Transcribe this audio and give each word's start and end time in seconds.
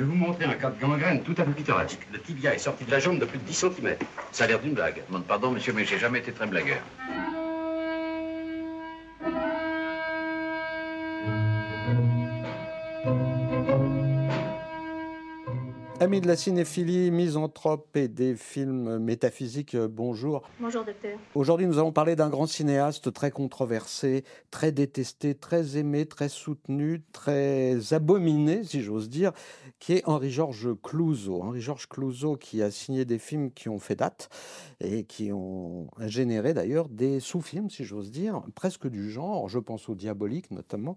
vais 0.00 0.10
vous 0.10 0.16
montrer 0.16 0.44
un 0.44 0.54
cas 0.54 0.70
de 0.70 0.80
gangrène 0.80 1.22
tout 1.22 1.34
à 1.38 1.44
fait 1.44 1.50
pittoresque. 1.50 2.06
Le 2.12 2.20
tibia 2.20 2.54
est 2.54 2.58
sorti 2.58 2.84
de 2.84 2.90
la 2.90 2.98
jambe 2.98 3.18
de 3.18 3.24
plus 3.24 3.38
de 3.38 3.44
10 3.44 3.54
cm. 3.54 3.96
Ça 4.32 4.44
a 4.44 4.46
l'air 4.46 4.60
d'une 4.60 4.74
blague. 4.74 5.02
Demande 5.08 5.24
pardon, 5.24 5.50
monsieur, 5.50 5.72
mais 5.72 5.84
j'ai 5.84 5.98
jamais 5.98 6.20
été 6.20 6.32
très 6.32 6.46
blagueur. 6.46 6.78
Amis 16.02 16.22
de 16.22 16.26
la 16.28 16.36
cinéphilie, 16.36 17.10
misanthrope 17.10 17.94
et 17.94 18.08
des 18.08 18.34
films 18.34 18.96
métaphysiques, 19.00 19.74
euh, 19.74 19.86
bonjour. 19.86 20.40
Bonjour 20.58 20.82
docteur. 20.82 21.18
Aujourd'hui, 21.34 21.66
nous 21.66 21.76
allons 21.78 21.92
parler 21.92 22.16
d'un 22.16 22.30
grand 22.30 22.46
cinéaste 22.46 23.12
très 23.12 23.30
controversé, 23.30 24.24
très 24.50 24.72
détesté, 24.72 25.34
très 25.34 25.76
aimé, 25.76 26.06
très 26.06 26.30
soutenu, 26.30 27.02
très 27.12 27.92
abominé, 27.92 28.64
si 28.64 28.80
j'ose 28.80 29.10
dire, 29.10 29.32
qui 29.78 29.92
est 29.92 30.02
Henri-Georges 30.08 30.70
Clouzot. 30.82 31.42
Henri-Georges 31.42 31.86
Clouzot 31.86 32.36
qui 32.36 32.62
a 32.62 32.70
signé 32.70 33.04
des 33.04 33.18
films 33.18 33.50
qui 33.50 33.68
ont 33.68 33.78
fait 33.78 33.96
date 33.96 34.30
et 34.80 35.04
qui 35.04 35.32
ont 35.32 35.88
généré 35.98 36.54
d'ailleurs 36.54 36.88
des 36.88 37.20
sous-films, 37.20 37.68
si 37.68 37.84
j'ose 37.84 38.10
dire, 38.10 38.40
presque 38.54 38.86
du 38.88 39.10
genre. 39.10 39.50
Je 39.50 39.58
pense 39.58 39.90
au 39.90 39.94
Diabolique 39.94 40.50
notamment, 40.50 40.96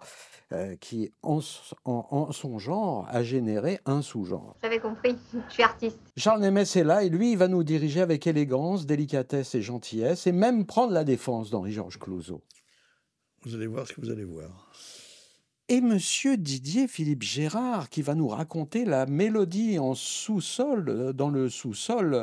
euh, 0.53 0.77
qui 0.77 1.11
en, 1.23 1.39
en- 1.83 2.07
en 2.09 2.31
son 2.31 2.57
genre 2.57 3.05
a 3.09 3.21
généré 3.21 3.79
un 3.85 4.01
sous-genre. 4.01 4.55
J'avais 4.63 4.79
compris, 4.79 4.92
je 5.03 5.53
suis 5.53 5.63
artiste. 5.63 5.99
Charles 6.17 6.41
Nemès 6.41 6.75
est 6.75 6.83
là 6.83 7.03
et 7.03 7.09
lui, 7.09 7.31
il 7.31 7.37
va 7.37 7.47
nous 7.47 7.63
diriger 7.63 8.01
avec 8.01 8.27
élégance, 8.27 8.85
délicatesse 8.85 9.55
et 9.55 9.61
gentillesse 9.61 10.27
et 10.27 10.31
même 10.31 10.65
prendre 10.65 10.93
la 10.93 11.03
défense 11.03 11.49
d'Henri-Georges 11.49 11.99
Clouzot. 11.99 12.41
Vous 13.43 13.55
allez 13.55 13.67
voir 13.67 13.87
ce 13.87 13.93
que 13.93 14.01
vous 14.01 14.09
allez 14.09 14.23
voir. 14.23 14.71
Et 15.69 15.79
monsieur 15.79 16.35
Didier 16.35 16.89
Philippe 16.89 17.23
Gérard 17.23 17.89
qui 17.89 18.01
va 18.01 18.15
nous 18.15 18.27
raconter 18.27 18.83
la 18.83 19.05
mélodie 19.05 19.79
en 19.79 19.93
sous-sol, 19.93 20.89
euh, 20.89 21.13
dans 21.13 21.29
le 21.29 21.47
sous-sol, 21.47 22.13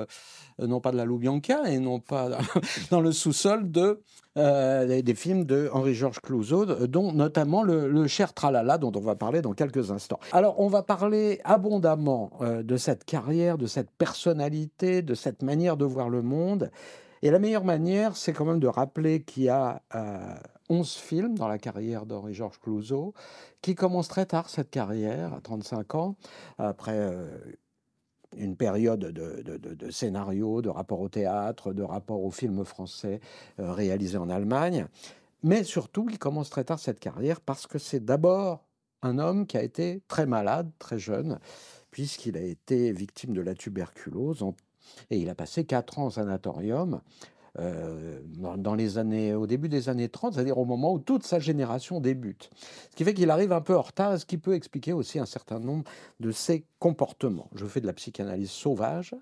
euh, 0.60 0.66
non 0.66 0.80
pas 0.80 0.92
de 0.92 0.98
la 0.98 1.06
Loubianca 1.06 1.70
et 1.70 1.78
non 1.78 2.00
pas 2.00 2.28
dans 2.90 3.00
le 3.00 3.12
sous-sol 3.12 3.70
de, 3.70 4.02
euh, 4.36 5.00
des, 5.00 5.14
films 5.14 5.46
de 5.46 5.70
Henri-Georges 5.72 6.20
Clouzot, 6.20 6.86
dont 6.86 7.12
notamment 7.12 7.62
le, 7.62 8.06
cher 8.08 8.34
Tralala, 8.34 8.76
dont 8.76 8.92
on 8.94 9.00
va 9.00 9.16
parler 9.16 9.40
dans 9.40 9.54
quelques 9.54 9.90
instants. 9.90 10.20
Alors, 10.32 10.60
on 10.60 10.68
va 10.68 10.82
parler 10.82 11.40
abondamment 11.44 12.30
de 12.42 12.76
cette 12.76 13.06
carrière, 13.06 13.56
de 13.56 13.66
cette 13.66 13.90
personnalité, 13.90 15.00
de 15.00 15.14
cette 15.14 15.42
manière 15.42 15.78
de 15.78 15.86
voir 15.86 16.10
le 16.10 16.20
monde. 16.20 16.70
Et 17.22 17.30
la 17.30 17.38
meilleure 17.38 17.64
manière, 17.64 18.16
c'est 18.16 18.34
quand 18.34 18.44
même 18.44 18.60
de 18.60 18.66
rappeler 18.66 19.22
qu'il 19.22 19.44
y 19.44 19.48
a 19.48 19.80
11 20.70 20.94
films 20.94 21.34
dans 21.36 21.48
la 21.48 21.58
carrière 21.58 22.06
d'Henri-Georges 22.06 22.60
Clouzot, 22.60 23.12
qui 23.60 23.74
commence 23.74 24.08
très 24.08 24.24
tard 24.24 24.48
cette 24.48 24.70
carrière, 24.70 25.34
à 25.34 25.40
35 25.40 25.94
ans, 25.96 26.16
après 26.58 26.96
euh, 26.96 27.28
une 28.36 28.56
période 28.56 29.00
de, 29.00 29.42
de, 29.42 29.56
de, 29.58 29.74
de 29.74 30.68
rapport 30.68 31.00
au 31.00 31.08
théâtre, 31.08 31.72
de 31.72 31.82
rapport 31.82 32.22
aux 32.22 32.30
films 32.30 32.64
français 32.64 33.20
euh, 33.58 33.72
réalisés 33.72 34.18
en 34.18 34.30
Allemagne. 34.30 34.86
Mais 35.42 35.64
surtout, 35.64 36.08
il 36.10 36.18
commence 36.18 36.50
très 36.50 36.64
tard 36.64 36.78
cette 36.78 37.00
carrière 37.00 37.40
parce 37.40 37.66
que 37.66 37.78
c'est 37.78 38.04
d'abord 38.04 38.64
un 39.02 39.18
homme 39.18 39.46
qui 39.46 39.56
a 39.56 39.62
été 39.62 40.02
très 40.06 40.26
malade, 40.26 40.70
très 40.78 40.98
jeune, 40.98 41.40
puisqu'il 41.90 42.36
a 42.36 42.42
été 42.42 42.92
victime 42.92 43.32
de 43.32 43.40
la 43.40 43.54
tuberculose 43.54 44.44
et 45.10 45.18
il 45.18 45.28
a 45.28 45.34
passé 45.34 45.64
quatre 45.64 45.98
ans 45.98 46.06
en 46.06 46.10
sanatorium. 46.10 47.00
Euh, 47.58 48.20
dans, 48.56 48.74
les 48.74 48.98
années, 48.98 49.34
au 49.34 49.46
début 49.46 49.68
des 49.68 49.88
années 49.88 50.08
30, 50.08 50.34
c'est-à-dire 50.34 50.58
au 50.58 50.64
moment 50.64 50.92
où 50.92 50.98
toute 51.00 51.24
sa 51.24 51.40
génération 51.40 52.00
débute. 52.00 52.50
Ce 52.90 52.96
qui 52.96 53.04
fait 53.04 53.14
qu'il 53.14 53.30
arrive 53.30 53.52
un 53.52 53.60
peu 53.60 53.76
en 53.76 53.82
retard, 53.82 54.18
ce 54.18 54.24
qui 54.24 54.38
peut 54.38 54.54
expliquer 54.54 54.92
aussi 54.92 55.18
un 55.18 55.26
certain 55.26 55.58
nombre 55.58 55.84
de 56.20 56.30
ses 56.30 56.64
comportements. 56.78 57.50
Je 57.54 57.66
fais 57.66 57.80
de 57.80 57.86
la 57.86 57.92
psychanalyse 57.92 58.50
sauvage, 58.50 59.14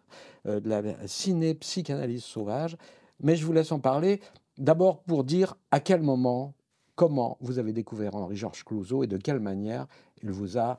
euh, 0.46 0.60
de 0.60 0.68
la 0.68 0.82
ciné-psychanalyse 1.06 2.22
sauvage, 2.22 2.76
mais 3.22 3.34
je 3.34 3.46
vous 3.46 3.52
laisse 3.52 3.72
en 3.72 3.80
parler 3.80 4.20
d'abord 4.58 5.02
pour 5.02 5.24
dire 5.24 5.56
à 5.70 5.80
quel 5.80 6.02
moment, 6.02 6.54
comment 6.96 7.38
vous 7.40 7.58
avez 7.58 7.72
découvert 7.72 8.14
Henri-Georges 8.14 8.64
Clouzot 8.64 9.04
et 9.04 9.06
de 9.06 9.16
quelle 9.16 9.40
manière 9.40 9.86
il 10.22 10.30
vous 10.30 10.58
a, 10.58 10.78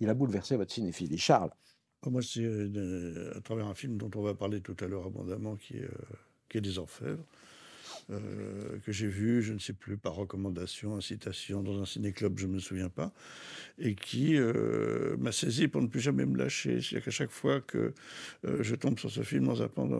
il 0.00 0.10
a 0.10 0.14
bouleversé 0.14 0.56
votre 0.56 0.72
cinéphilie. 0.72 1.18
Charles. 1.18 1.50
Moi, 2.06 2.22
c'est 2.22 2.40
euh, 2.42 3.32
à 3.36 3.40
travers 3.40 3.66
un 3.66 3.74
film 3.74 3.98
dont 3.98 4.10
on 4.16 4.22
va 4.22 4.34
parler 4.34 4.62
tout 4.62 4.76
à 4.80 4.86
l'heure 4.86 5.06
abondamment, 5.06 5.56
qui 5.56 5.76
est, 5.76 5.88
qui 6.50 6.58
est 6.58 6.60
Des 6.60 6.78
Orfèvres, 6.78 7.24
euh, 8.10 8.78
que 8.84 8.92
j'ai 8.92 9.06
vu, 9.06 9.42
je 9.42 9.52
ne 9.52 9.58
sais 9.58 9.72
plus, 9.72 9.96
par 9.96 10.14
recommandation, 10.14 10.96
incitation, 10.96 11.62
dans 11.62 11.80
un 11.80 11.84
ciné-club, 11.84 12.38
je 12.38 12.46
ne 12.46 12.54
me 12.54 12.58
souviens 12.58 12.88
pas, 12.88 13.12
et 13.78 13.94
qui 13.94 14.36
euh, 14.36 15.16
m'a 15.18 15.32
saisi 15.32 15.68
pour 15.68 15.82
ne 15.82 15.86
plus 15.86 16.00
jamais 16.00 16.26
me 16.26 16.36
lâcher. 16.36 16.80
C'est-à-dire 16.80 17.04
qu'à 17.04 17.10
chaque 17.10 17.30
fois 17.30 17.60
que 17.60 17.92
euh, 18.44 18.58
je 18.62 18.74
tombe 18.74 18.98
sur 18.98 19.10
ce 19.10 19.22
film 19.22 19.48
en 19.48 19.56
zappant 19.56 19.86
dans, 19.86 19.98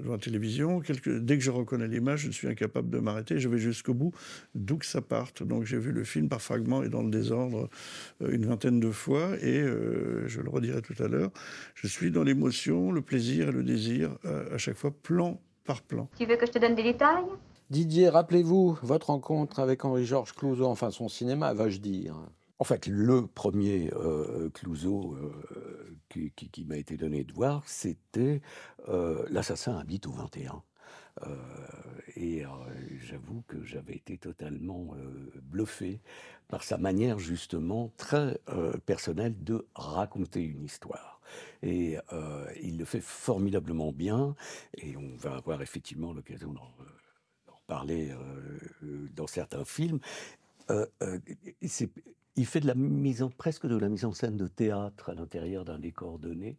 devant 0.00 0.12
la 0.12 0.18
télévision, 0.18 0.82
dès 1.06 1.38
que 1.38 1.44
je 1.44 1.50
reconnais 1.50 1.88
l'image, 1.88 2.20
je 2.20 2.30
suis 2.30 2.48
incapable 2.48 2.90
de 2.90 2.98
m'arrêter, 2.98 3.38
je 3.38 3.48
vais 3.48 3.58
jusqu'au 3.58 3.94
bout, 3.94 4.12
d'où 4.54 4.76
que 4.76 4.86
ça 4.86 5.00
parte. 5.00 5.42
Donc 5.42 5.64
j'ai 5.64 5.78
vu 5.78 5.92
le 5.92 6.04
film 6.04 6.28
par 6.28 6.42
fragments 6.42 6.82
et 6.82 6.88
dans 6.88 7.02
le 7.02 7.10
désordre 7.10 7.68
une 8.20 8.46
vingtaine 8.46 8.80
de 8.80 8.90
fois, 8.90 9.36
et 9.40 9.62
je 10.26 10.40
le 10.40 10.50
redirai 10.50 10.82
tout 10.82 11.00
à 11.02 11.08
l'heure, 11.08 11.30
je 11.74 11.86
suis 11.86 12.10
dans 12.10 12.22
l'émotion, 12.22 12.92
le 12.92 13.02
plaisir 13.02 13.48
et 13.48 13.52
le 13.52 13.62
désir, 13.62 14.16
à 14.24 14.58
chaque 14.58 14.76
fois, 14.76 14.90
plan 14.90 15.40
par 15.64 15.82
plan. 15.82 16.08
Tu 16.18 16.26
veux 16.26 16.36
que 16.36 16.46
je 16.46 16.52
te 16.52 16.58
donne 16.58 16.74
des 16.74 16.82
détails? 16.82 17.24
Didier, 17.70 18.08
rappelez-vous 18.08 18.78
votre 18.82 19.08
rencontre 19.10 19.60
avec 19.60 19.84
Henri-Georges 19.84 20.34
Clouzot, 20.34 20.66
enfin 20.66 20.90
son 20.90 21.08
cinéma, 21.08 21.54
vais-je 21.54 21.80
dire? 21.80 22.16
En 22.58 22.64
fait, 22.64 22.86
le 22.86 23.26
premier 23.26 23.90
euh, 23.94 24.50
Clouseau 24.50 25.14
euh, 25.16 25.96
qui, 26.08 26.30
qui- 26.36 26.48
qui 26.50 26.64
m'a 26.64 26.76
été 26.76 26.96
donné 26.96 27.24
de 27.24 27.32
voir, 27.32 27.62
c'était 27.66 28.40
euh, 28.88 29.24
L'assassin 29.30 29.76
habite 29.78 30.06
au 30.06 30.12
21. 30.12 30.62
Euh, 31.22 31.36
et 32.16 32.44
euh, 32.44 32.48
j'avoue 32.98 33.42
que 33.48 33.62
j'avais 33.64 33.94
été 33.94 34.18
totalement 34.18 34.94
euh, 34.96 35.30
bluffé 35.42 36.00
par 36.48 36.62
sa 36.62 36.78
manière 36.78 37.18
justement 37.18 37.92
très 37.96 38.38
personnelle 38.84 39.34
de 39.42 39.66
raconter 39.74 40.42
une 40.42 40.64
histoire. 40.64 41.20
Et 41.62 41.96
il 42.62 42.76
le 42.76 42.84
fait 42.84 43.00
formidablement 43.00 43.90
bien, 43.90 44.36
et 44.76 44.98
on 44.98 45.16
va 45.16 45.36
avoir 45.36 45.62
effectivement 45.62 46.12
l'occasion 46.12 46.52
d'en 46.52 46.68
euh, 47.72 49.08
dans 49.14 49.26
certains 49.26 49.64
films. 49.64 50.00
Il 52.36 52.46
fait 52.46 52.60
de 52.60 52.66
la 52.66 52.74
mise 52.74 53.22
en, 53.22 53.28
presque 53.30 53.66
de 53.66 53.76
la 53.76 53.88
mise 53.88 54.04
en 54.04 54.12
scène 54.12 54.36
de 54.36 54.46
théâtre 54.46 55.10
à 55.10 55.14
l'intérieur 55.14 55.64
d'un 55.64 55.78
décor 55.78 56.18
donné. 56.18 56.56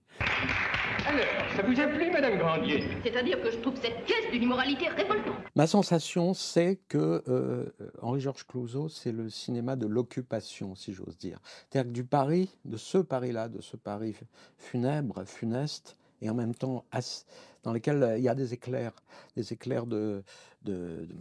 Alors, 1.06 1.26
ça 1.56 1.64
vous 1.64 1.80
a 1.80 1.88
plu, 1.88 2.12
Madame 2.12 2.38
Grandier? 2.38 2.84
C'est-à-dire 3.04 3.42
que 3.42 3.52
je 3.52 3.58
trouve 3.58 3.76
cette 3.82 4.04
pièce 4.06 4.32
d'une 4.32 4.44
immoralité 4.44 4.88
révoltante. 4.90 5.34
Ma 5.56 5.68
sensation, 5.68 6.34
c'est 6.34 6.80
que 6.88 7.24
euh, 7.28 7.66
Henri-Georges 8.02 8.46
Clouzot, 8.48 8.90
c'est 8.90 9.12
le 9.12 9.30
cinéma 9.30 9.76
de 9.76 9.88
l'occupation, 9.88 10.76
si 10.76 10.94
j'ose 10.94 11.18
dire. 11.18 11.40
C'est-à-dire 11.70 11.90
que 11.92 11.96
du 11.96 12.04
Paris, 12.04 12.50
de 12.66 12.78
ce 12.78 13.00
Paris-là, 13.00 13.50
de 13.50 13.62
ce 13.62 13.76
Paris 13.76 14.16
funèbre, 14.58 15.24
funeste, 15.26 15.98
et 16.22 16.30
en 16.30 16.36
même 16.36 16.56
temps 16.56 16.86
dans 17.64 17.74
lequel 17.74 18.02
euh, 18.04 18.18
il 18.18 18.24
y 18.24 18.30
a 18.30 18.36
des 18.36 18.54
éclairs, 18.54 18.94
des 19.36 19.52
éclairs 19.54 19.86
de, 19.86 20.24
de, 20.64 21.06
de- 21.06 21.16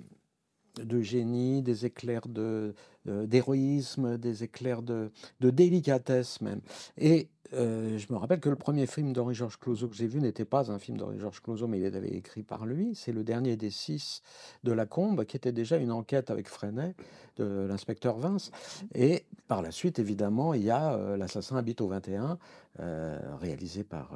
de 0.77 1.01
génie, 1.01 1.63
des 1.63 1.87
éclairs 1.87 2.29
de, 2.29 2.75
d'héroïsme, 3.05 4.17
des 4.19 4.45
éclairs 4.45 4.83
de, 4.83 5.11
de 5.41 5.51
délicatesse 5.51 6.41
même. 6.41 6.61
Et 6.99 7.29
euh, 7.55 7.99
je 7.99 8.11
me 8.11 8.19
rappelle 8.19 8.41
que 8.41 8.49
le 8.49 8.57
premier 8.57 8.87
film 8.87 9.13
d'Henri-Georges 9.13 9.59
Clouzot 9.59 9.89
que 9.89 9.95
j'ai 9.95 10.07
vu 10.07 10.21
n'était 10.21 10.45
pas 10.45 10.71
un 10.71 10.79
film 10.79 10.97
d'Henri-Georges 10.97 11.43
Clouzot, 11.43 11.67
mais 11.67 11.81
il 11.81 11.97
avait 11.97 12.09
écrit 12.09 12.43
par 12.43 12.65
lui. 12.65 12.95
C'est 12.95 13.13
le 13.13 13.25
dernier 13.25 13.57
des 13.57 13.71
six 13.71 14.23
de 14.65 14.73
La 14.73 14.87
Combe, 14.87 15.25
qui 15.25 15.37
était 15.37 15.53
déjà 15.53 15.77
une 15.77 15.93
enquête 15.93 16.31
avec 16.31 16.49
Freinet, 16.49 16.95
de 17.37 17.67
l'inspecteur 17.69 18.17
Vince. 18.19 18.51
Et 18.95 19.25
par 19.49 19.61
la 19.61 19.71
suite, 19.71 19.99
évidemment, 19.99 20.55
il 20.55 20.63
y 20.63 20.71
a 20.71 20.95
euh, 20.95 21.17
L'assassin 21.17 21.57
habite 21.57 21.81
au 21.83 21.89
21, 21.89 22.39
euh, 22.81 23.19
réalisé 23.39 23.85
par 23.85 24.13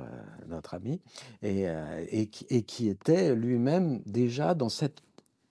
notre 0.49 0.75
ami, 0.75 1.01
et 1.43 2.29
qui 2.29 2.89
était 2.89 3.35
lui-même 3.35 4.01
déjà 4.07 4.55
dans 4.55 4.71
cette 4.71 5.03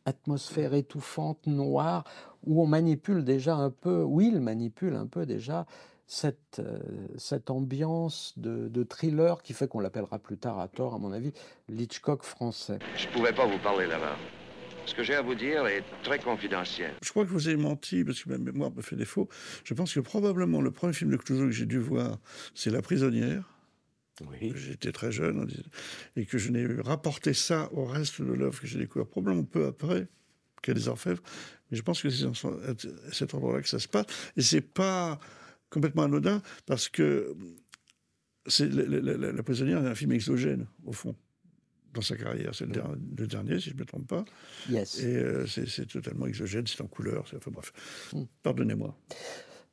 atmosphère 0.06 0.74
étouffante, 0.74 1.46
noire, 1.48 2.04
où 2.46 2.62
on 2.62 2.68
manipule 2.68 3.24
déjà 3.24 3.56
un 3.56 3.70
peu, 3.70 4.04
où 4.04 4.22
il 4.22 4.40
manipule 4.40 4.96
un 4.96 5.08
peu 5.08 5.26
déjà 5.26 5.66
cette, 6.08 6.60
euh, 6.60 6.80
cette 7.18 7.50
ambiance 7.50 8.34
de, 8.38 8.68
de 8.68 8.84
thriller 8.84 9.42
qui 9.42 9.54
fait 9.54 9.68
qu'on 9.68 9.80
l'appellera 9.80 10.20
plus 10.20 10.38
tard 10.38 10.60
à 10.60 10.68
tort, 10.68 10.94
à 10.94 11.00
mon 11.00 11.12
avis, 11.12 11.34
l'Hitchcock 11.68 12.24
français. 12.24 12.80
Je 12.96 13.08
pouvais 13.08 13.34
pas 13.34 13.46
vous 13.48 13.60
parler 13.60 13.88
là-bas. 13.88 14.16
Ce 14.86 14.94
que 14.94 15.02
j'ai 15.02 15.16
à 15.16 15.24
vous 15.24 15.34
dire 15.34 15.66
est 15.66 15.84
très 16.04 16.20
confidentiel. 16.20 16.94
Je 17.04 17.10
crois 17.10 17.26
que 17.26 17.32
vous 17.32 17.48
avez 17.48 17.58
menti, 17.58 18.04
parce 18.04 18.24
que 18.24 18.30
ma 18.30 18.38
mémoire 18.38 18.72
me 18.72 18.84
fait 18.84 18.96
défaut. 18.96 19.28
Je 19.64 19.74
pense 19.74 19.96
que 19.96 20.00
probablement 20.00 20.62
le 20.62 20.70
premier 20.70 20.94
film 20.94 21.10
de 21.10 21.18
Clouseau 21.18 21.46
que 21.46 21.52
j'ai 21.52 21.66
dû 21.66 21.80
voir, 21.80 22.20
c'est 22.54 22.70
La 22.70 22.84
prisonnière. 22.84 23.55
Oui. 24.22 24.54
J'étais 24.56 24.92
très 24.92 25.12
jeune 25.12 25.50
et 26.16 26.26
que 26.26 26.38
je 26.38 26.50
n'ai 26.52 26.66
rapporté 26.82 27.34
ça 27.34 27.70
au 27.74 27.86
reste 27.86 28.22
de 28.22 28.32
l'œuvre 28.32 28.60
que 28.62 28.68
j'ai 28.68 28.80
découvert 28.80 29.08
probablement 29.08 29.44
peu 29.44 29.66
après 29.68 30.08
a 30.68 30.74
des 30.74 30.88
orfèvres. 30.88 31.22
Mais 31.70 31.78
je 31.78 31.84
pense 31.84 32.02
que 32.02 32.10
c'est 32.10 32.26
à 32.26 32.74
cet 33.12 33.36
endroit-là 33.36 33.62
que 33.62 33.68
ça 33.70 33.78
se 33.78 33.88
passe. 33.88 34.06
Et 34.36 34.42
c'est 34.42 34.62
pas 34.62 35.20
complètement 35.70 36.04
anodin 36.04 36.42
parce 36.66 36.90
que 36.90 37.36
c'est 38.48 38.68
la, 38.74 38.84
la- 39.00 39.18
la- 39.18 39.32
La 39.32 39.44
prisonnière 39.44 39.84
est 39.86 39.88
un 39.90 39.94
film 39.94 40.12
exogène, 40.14 40.66
au 40.86 40.92
fond, 40.92 41.16
dans 41.94 42.02
sa 42.02 42.16
carrière. 42.16 42.56
C'est 42.56 42.66
le, 42.66 42.72
der- 42.72 42.96
le 43.18 43.28
dernier, 43.28 43.60
si 43.60 43.70
je 43.70 43.76
ne 43.76 43.80
me 43.82 43.86
trompe 43.86 44.08
pas. 44.08 44.26
Yes. 44.70 45.00
Et 45.04 45.16
euh, 45.18 45.46
c'est 45.46 45.86
totalement 45.88 46.26
exogène, 46.26 46.66
c'est 46.66 46.82
en 46.82 46.88
couleur. 46.88 47.26
Enfin 47.36 47.52
bref, 47.52 47.72
Mm. 48.14 48.24
pardonnez-moi. 48.42 48.98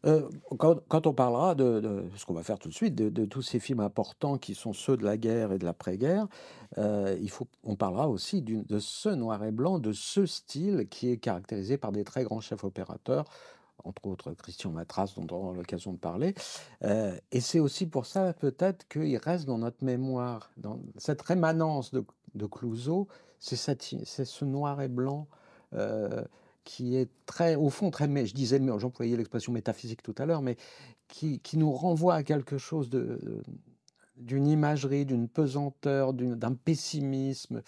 Euh, 0.05 0.29
quand, 0.59 1.07
on 1.07 1.13
parlera 1.13 1.55
de, 1.55 2.05
ce 2.17 2.27
qu'on 2.27 2.35
va 2.35 2.43
faire 2.43 2.59
tout 2.59 2.69
de 2.69 2.75
suite, 2.75 2.95
de, 2.95 3.25
tous 3.25 3.43
ces 3.43 3.61
films 3.61 3.81
importants 3.81 4.37
qui 4.37 4.55
sont 4.55 4.73
ceux 4.73 4.97
de 4.97 5.05
la 5.05 5.17
guerre 5.17 5.53
et 5.53 5.59
de 5.59 5.65
l'après-guerre, 5.65 6.27
euh, 6.79 7.17
on 7.63 7.77
parlera 7.77 8.09
aussi 8.09 8.43
de 8.43 8.79
ce 8.79 9.09
noir 9.09 9.45
et 9.45 9.53
blanc, 9.53 9.79
de 9.79 9.93
ce 9.93 10.27
style 10.27 10.89
qui 10.91 11.11
est 11.11 11.19
caractérisé 11.19 11.77
par 11.79 11.93
des 11.93 12.05
très 12.05 12.25
grands 12.25 12.41
chefs 12.41 12.65
opérateurs, 12.65 13.25
entre 13.85 14.07
autres 14.07 14.33
Christian 14.33 14.71
Matras, 14.71 15.15
dont 15.17 15.27
on 15.31 15.47
aura 15.47 15.55
l'occasion 15.55 15.93
de 15.93 15.99
parler. 15.99 16.35
Euh, 16.85 17.17
et 17.31 17.41
c'est 17.41 17.61
aussi 17.61 17.87
pour 17.87 18.07
ça 18.07 18.33
peut-être 18.33 18.87
qu'il 18.89 19.17
reste 19.19 19.47
dans 19.47 19.59
notre 19.59 19.85
mémoire, 19.85 20.51
dans 20.57 20.81
cette 20.99 21.23
rémanence 21.23 21.93
de, 21.93 22.05
de 22.35 22.47
Clouseau, 22.47 23.09
c'est 23.39 23.57
ce 23.57 24.45
noir 24.45 24.81
et 24.83 24.89
blanc. 24.89 25.27
Qui 26.65 26.97
est 26.97 27.09
très, 27.27 27.57
au 27.57 27.71
fond, 27.71 27.91
très, 27.91 28.07
je 28.27 28.35
disais, 28.35 28.61
j'employais 28.79 29.17
l'expression 29.17 29.53
métaphysique 29.53 30.03
tout 30.03 30.15
à 30.19 30.27
l'heure, 30.27 30.43
mais 30.43 30.57
qui, 31.09 31.41
qui 31.41 31.57
nous 31.59 31.73
renvoie 31.73 32.15
à 32.15 32.23
quelque 32.23 32.59
chose 32.59 32.89
d'une 34.17 34.47
imagerie, 34.47 35.05
d'une 35.05 35.29
pesanteur, 35.29 36.13
d'un 36.15 36.55
pessimisme, 36.55 37.63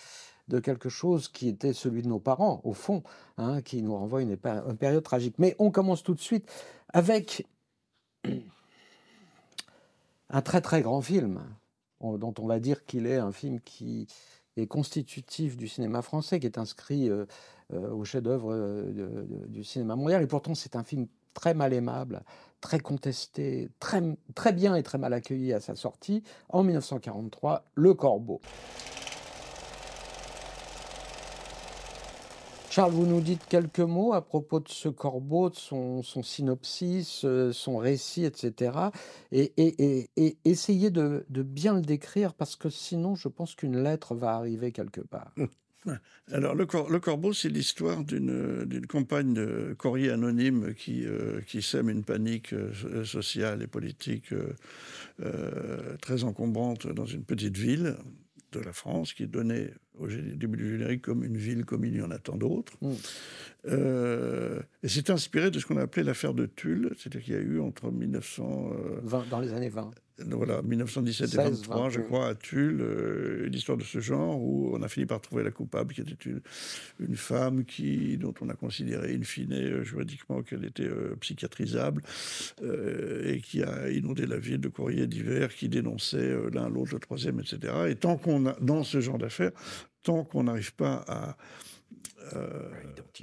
de 0.48 0.60
quelque 0.60 0.88
chose 0.88 1.28
qui 1.28 1.48
était 1.48 1.72
celui 1.72 2.02
de 2.02 2.08
nos 2.08 2.20
parents, 2.20 2.60
au 2.64 2.72
fond, 2.72 3.02
hein, 3.38 3.62
qui 3.62 3.82
nous 3.82 3.96
renvoie 3.96 4.22
une, 4.22 4.36
une 4.44 4.76
période 4.76 5.02
tragique. 5.02 5.36
Mais 5.38 5.56
on 5.58 5.70
commence 5.70 6.02
tout 6.02 6.14
de 6.14 6.20
suite 6.20 6.50
avec 6.92 7.46
un 10.30 10.42
très 10.42 10.60
très 10.60 10.82
grand 10.82 11.00
film, 11.00 11.40
on- 12.00 12.18
dont 12.18 12.34
on 12.38 12.46
va 12.46 12.60
dire 12.60 12.84
qu'il 12.84 13.06
est 13.06 13.16
un 13.16 13.32
film 13.32 13.60
qui 13.60 14.06
est 14.56 14.66
constitutif 14.66 15.56
du 15.56 15.66
cinéma 15.66 16.02
français, 16.02 16.38
qui 16.38 16.46
est 16.46 16.58
inscrit 16.58 17.10
euh, 17.10 17.26
au 17.78 18.04
chef-d'œuvre 18.04 18.52
euh, 18.52 19.46
du 19.48 19.64
cinéma 19.64 19.96
mondial. 19.96 20.22
Et 20.22 20.26
pourtant, 20.26 20.54
c'est 20.54 20.76
un 20.76 20.84
film 20.84 21.06
très 21.34 21.54
mal 21.54 21.72
aimable, 21.72 22.22
très 22.60 22.78
contesté, 22.78 23.68
très, 23.80 24.02
très 24.34 24.52
bien 24.52 24.76
et 24.76 24.82
très 24.82 24.98
mal 24.98 25.12
accueilli 25.12 25.52
à 25.52 25.60
sa 25.60 25.74
sortie, 25.74 26.22
en 26.48 26.62
1943, 26.62 27.64
Le 27.74 27.94
Corbeau. 27.94 28.40
Charles, 32.70 32.92
vous 32.92 33.06
nous 33.06 33.20
dites 33.20 33.46
quelques 33.46 33.78
mots 33.78 34.14
à 34.14 34.20
propos 34.20 34.58
de 34.58 34.68
ce 34.68 34.88
corbeau, 34.88 35.48
de 35.48 35.54
son, 35.54 36.02
synopsis, 36.02 37.24
euh, 37.24 37.52
son 37.52 37.76
récit, 37.76 38.24
etc. 38.24 38.72
Et, 39.30 40.08
essayez 40.44 40.90
de 40.90 41.24
bien 41.28 41.74
le 41.74 41.82
décrire 41.82 42.34
parce 42.34 42.56
que 42.56 42.68
sinon, 42.70 43.14
je 43.14 43.28
pense 43.28 43.54
qu'une 43.54 43.80
lettre 43.80 44.16
va 44.16 44.34
arriver 44.34 44.72
quelque 44.72 45.02
part. 45.02 45.32
Alors, 46.32 46.54
le, 46.54 46.64
Cor- 46.66 46.90
le 46.90 46.98
Corbeau, 46.98 47.32
c'est 47.32 47.48
l'histoire 47.50 48.04
d'une 48.04 48.64
d'une 48.64 48.86
campagne 48.86 49.34
de 49.34 49.74
courrier 49.76 50.10
anonyme 50.10 50.74
qui, 50.74 51.04
euh, 51.06 51.40
qui 51.46 51.60
sème 51.62 51.90
une 51.90 52.04
panique 52.04 52.52
euh, 52.54 53.04
sociale 53.04 53.62
et 53.62 53.66
politique 53.66 54.32
euh, 54.32 54.54
euh, 55.20 55.96
très 56.00 56.24
encombrante 56.24 56.86
dans 56.86 57.04
une 57.06 57.24
petite 57.24 57.56
ville 57.56 57.96
de 58.52 58.60
la 58.60 58.72
France, 58.72 59.12
qui 59.14 59.24
est 59.24 59.26
donnée 59.26 59.68
au 59.98 60.06
début 60.06 60.56
du 60.56 60.70
générique 60.70 61.02
comme 61.02 61.24
une 61.24 61.36
ville 61.36 61.64
comme 61.64 61.84
il 61.84 61.96
y 61.96 62.02
en 62.02 62.10
a 62.10 62.18
tant 62.18 62.36
d'autres. 62.36 62.74
Mm. 62.80 62.92
Euh, 63.66 64.60
et 64.82 64.88
c'est 64.88 65.10
inspiré 65.10 65.50
de 65.50 65.58
ce 65.58 65.66
qu'on 65.66 65.76
a 65.76 65.82
appelé 65.82 66.04
l'affaire 66.04 66.34
de 66.34 66.46
Tulle, 66.46 66.90
c'est-à-dire 66.96 67.22
qu'il 67.22 67.34
y 67.34 67.36
a 67.36 67.40
eu 67.40 67.60
entre 67.60 67.90
1900, 67.90 68.70
euh, 68.72 69.00
20 69.02 69.28
dans 69.28 69.40
les 69.40 69.52
années 69.52 69.68
20. 69.70 69.90
Voilà, 70.18 70.62
1917 70.62 71.26
et 71.26 71.30
16, 71.30 71.60
23, 71.66 71.90
je 71.90 71.98
20. 71.98 72.04
crois, 72.06 72.28
à 72.28 72.34
Tulle, 72.34 72.80
euh, 72.80 73.46
une 73.46 73.54
histoire 73.54 73.76
de 73.76 73.82
ce 73.82 73.98
genre 74.00 74.40
où 74.40 74.70
on 74.72 74.82
a 74.82 74.88
fini 74.88 75.06
par 75.06 75.20
trouver 75.20 75.42
la 75.42 75.50
coupable, 75.50 75.92
qui 75.92 76.00
était 76.00 76.14
une, 76.24 76.40
une 77.00 77.16
femme 77.16 77.64
qui, 77.64 78.16
dont 78.16 78.34
on 78.40 78.48
a 78.48 78.54
considéré, 78.54 79.14
in 79.14 79.22
fine, 79.22 79.52
euh, 79.52 79.82
juridiquement, 79.82 80.42
qu'elle 80.42 80.64
était 80.64 80.84
euh, 80.84 81.16
psychiatrisable, 81.20 82.02
et 82.62 83.40
qui 83.40 83.62
a 83.62 83.90
inondé 83.90 84.26
la 84.26 84.38
ville 84.38 84.60
de 84.60 84.68
courriers 84.68 85.06
divers 85.06 85.54
qui 85.54 85.68
dénonçaient 85.68 86.34
l'un, 86.52 86.68
l'autre, 86.68 86.94
le 86.94 87.00
troisième, 87.00 87.40
etc. 87.40 87.72
Et 87.88 87.96
tant 87.96 88.16
qu'on 88.16 88.46
a, 88.46 88.56
dans 88.60 88.84
ce 88.84 89.00
genre 89.00 89.18
d'affaires, 89.18 89.52
tant 90.02 90.24
qu'on 90.24 90.44
n'arrive 90.44 90.74
pas 90.74 91.04
à 91.08 91.36
euh, 92.34 92.68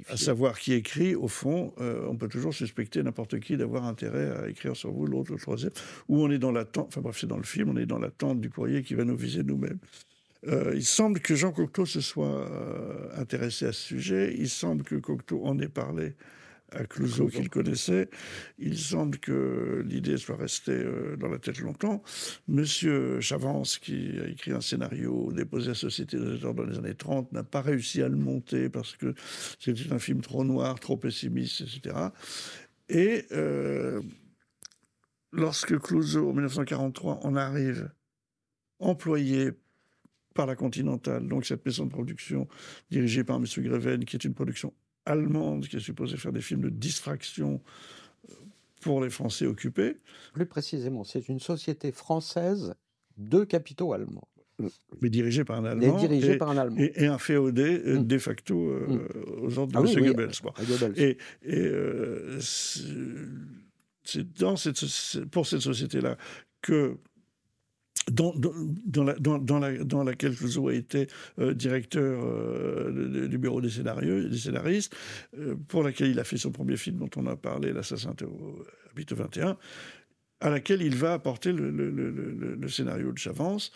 à 0.08 0.16
savoir 0.16 0.58
qui 0.58 0.72
écrit, 0.72 1.14
au 1.14 1.28
fond, 1.28 1.72
euh, 1.80 2.06
on 2.08 2.16
peut 2.16 2.28
toujours 2.28 2.54
suspecter 2.54 3.02
n'importe 3.02 3.40
qui 3.40 3.56
d'avoir 3.56 3.84
intérêt 3.84 4.30
à 4.30 4.48
écrire 4.48 4.76
sur 4.76 4.92
vous, 4.92 5.06
l'autre, 5.06 5.32
le 5.32 5.38
troisième, 5.38 5.72
ou 6.08 6.22
on 6.22 6.30
est 6.30 6.38
dans 6.38 6.52
l'attente, 6.52 6.86
enfin 6.88 7.00
bref, 7.00 7.18
c'est 7.20 7.26
dans 7.26 7.36
le 7.36 7.42
film, 7.42 7.70
on 7.70 7.76
est 7.76 7.86
dans 7.86 7.98
l'attente 7.98 8.40
du 8.40 8.50
courrier 8.50 8.82
qui 8.82 8.94
va 8.94 9.04
nous 9.04 9.16
viser 9.16 9.42
nous-mêmes. 9.42 9.78
Euh, 10.48 10.72
il 10.74 10.84
semble 10.84 11.20
que 11.20 11.34
Jean 11.34 11.52
Cocteau 11.52 11.86
se 11.86 12.00
soit 12.00 12.48
intéressé 13.16 13.66
à 13.66 13.72
ce 13.72 13.80
sujet, 13.80 14.34
il 14.38 14.48
semble 14.48 14.82
que 14.82 14.96
Cocteau 14.96 15.44
en 15.44 15.58
ait 15.58 15.68
parlé 15.68 16.14
à 16.74 16.84
Clouseau 16.84 17.28
qu'il 17.28 17.48
connaissait, 17.48 18.08
il 18.58 18.78
semble 18.78 19.18
que 19.18 19.84
l'idée 19.86 20.16
soit 20.16 20.36
restée 20.36 20.72
euh, 20.72 21.16
dans 21.16 21.28
la 21.28 21.38
tête 21.38 21.58
longtemps. 21.60 22.02
Monsieur 22.48 23.20
Chavance, 23.20 23.78
qui 23.78 24.18
a 24.20 24.28
écrit 24.28 24.52
un 24.52 24.60
scénario 24.60 25.32
déposé 25.32 25.70
à 25.70 25.74
Société 25.74 26.18
des 26.18 26.32
auteurs 26.32 26.54
dans 26.54 26.64
les 26.64 26.78
années 26.78 26.94
30, 26.94 27.32
n'a 27.32 27.44
pas 27.44 27.60
réussi 27.60 28.02
à 28.02 28.08
le 28.08 28.16
monter 28.16 28.68
parce 28.68 28.96
que 28.96 29.14
c'était 29.58 29.92
un 29.92 29.98
film 29.98 30.20
trop 30.20 30.44
noir, 30.44 30.78
trop 30.80 30.96
pessimiste, 30.96 31.62
etc. 31.62 31.96
Et 32.88 33.26
euh, 33.32 34.02
lorsque 35.32 35.78
Clouseau, 35.78 36.30
en 36.30 36.32
1943, 36.32 37.26
en 37.26 37.36
arrive 37.36 37.90
employé 38.78 39.52
par 40.34 40.46
la 40.46 40.56
Continentale, 40.56 41.28
donc 41.28 41.44
cette 41.44 41.64
maison 41.64 41.86
de 41.86 41.90
production 41.90 42.48
dirigée 42.90 43.22
par 43.24 43.36
M. 43.36 43.44
Greven, 43.58 44.04
qui 44.04 44.16
est 44.16 44.24
une 44.24 44.34
production 44.34 44.72
allemande, 45.06 45.66
qui 45.66 45.76
est 45.76 45.80
supposée 45.80 46.16
faire 46.16 46.32
des 46.32 46.40
films 46.40 46.62
de 46.62 46.68
distraction 46.68 47.60
euh, 48.30 48.34
pour 48.80 49.02
les 49.02 49.10
Français 49.10 49.46
occupés. 49.46 49.96
Plus 50.32 50.46
précisément, 50.46 51.04
c'est 51.04 51.28
une 51.28 51.40
société 51.40 51.92
française 51.92 52.74
de 53.16 53.44
capitaux 53.44 53.92
allemands. 53.92 54.28
Mais 55.00 55.10
dirigée 55.10 55.44
par 55.44 55.58
un 55.58 55.64
Allemand. 55.64 55.98
et, 55.98 56.36
par 56.36 56.50
un 56.50 56.56
Allemand. 56.56 56.76
Et, 56.78 56.92
et 57.02 57.06
un 57.06 57.18
féodé 57.18 57.80
euh, 57.84 57.98
Mm. 58.00 58.06
de 58.06 58.18
facto 58.18 58.68
euh, 58.70 59.08
aux 59.40 59.58
ordres 59.58 59.72
de 59.72 59.78
Ah 59.78 59.82
oui, 59.82 59.92
M. 59.92 60.02
oui, 60.02 60.08
Goebbels. 60.66 60.92
Et, 60.96 61.18
et, 61.42 61.56
euh, 61.58 62.38
c'est 64.04 64.32
dans 64.38 64.56
cette, 64.56 64.80
pour 65.30 65.46
cette 65.46 65.60
société-là 65.60 66.16
que 66.60 66.96
dans, 68.10 68.34
dans, 68.34 68.52
dans 68.86 69.04
la, 69.04 69.14
dans, 69.14 69.38
dans 69.38 69.58
la- 69.58 69.84
dans 69.84 70.02
laquelle 70.04 70.34
Clouseau 70.36 70.68
a 70.68 70.74
été 70.74 71.06
euh, 71.38 71.54
directeur 71.54 72.22
euh, 72.24 73.28
du 73.28 73.38
bureau 73.38 73.60
des 73.60 73.70
scénarios, 73.70 74.28
des 74.28 74.38
scénaristes, 74.38 74.94
euh, 75.38 75.54
pour 75.68 75.82
laquelle 75.82 76.10
il 76.10 76.18
a 76.18 76.24
fait 76.24 76.36
son 76.36 76.50
premier 76.50 76.76
film 76.76 76.96
dont 76.98 77.10
on 77.16 77.26
a 77.26 77.36
parlé, 77.36 77.72
L'assassin 77.72 78.14
au 78.24 78.64
habite 78.90 79.12
21, 79.12 79.56
à 80.40 80.50
laquelle 80.50 80.82
il 80.82 80.96
va 80.96 81.12
apporter 81.12 81.52
le, 81.52 81.70
le- 81.70 81.90
le- 81.90 82.10
le- 82.10 82.54
le 82.56 82.68
scénario 82.68 83.12
de 83.12 83.18
Chavance. 83.18 83.72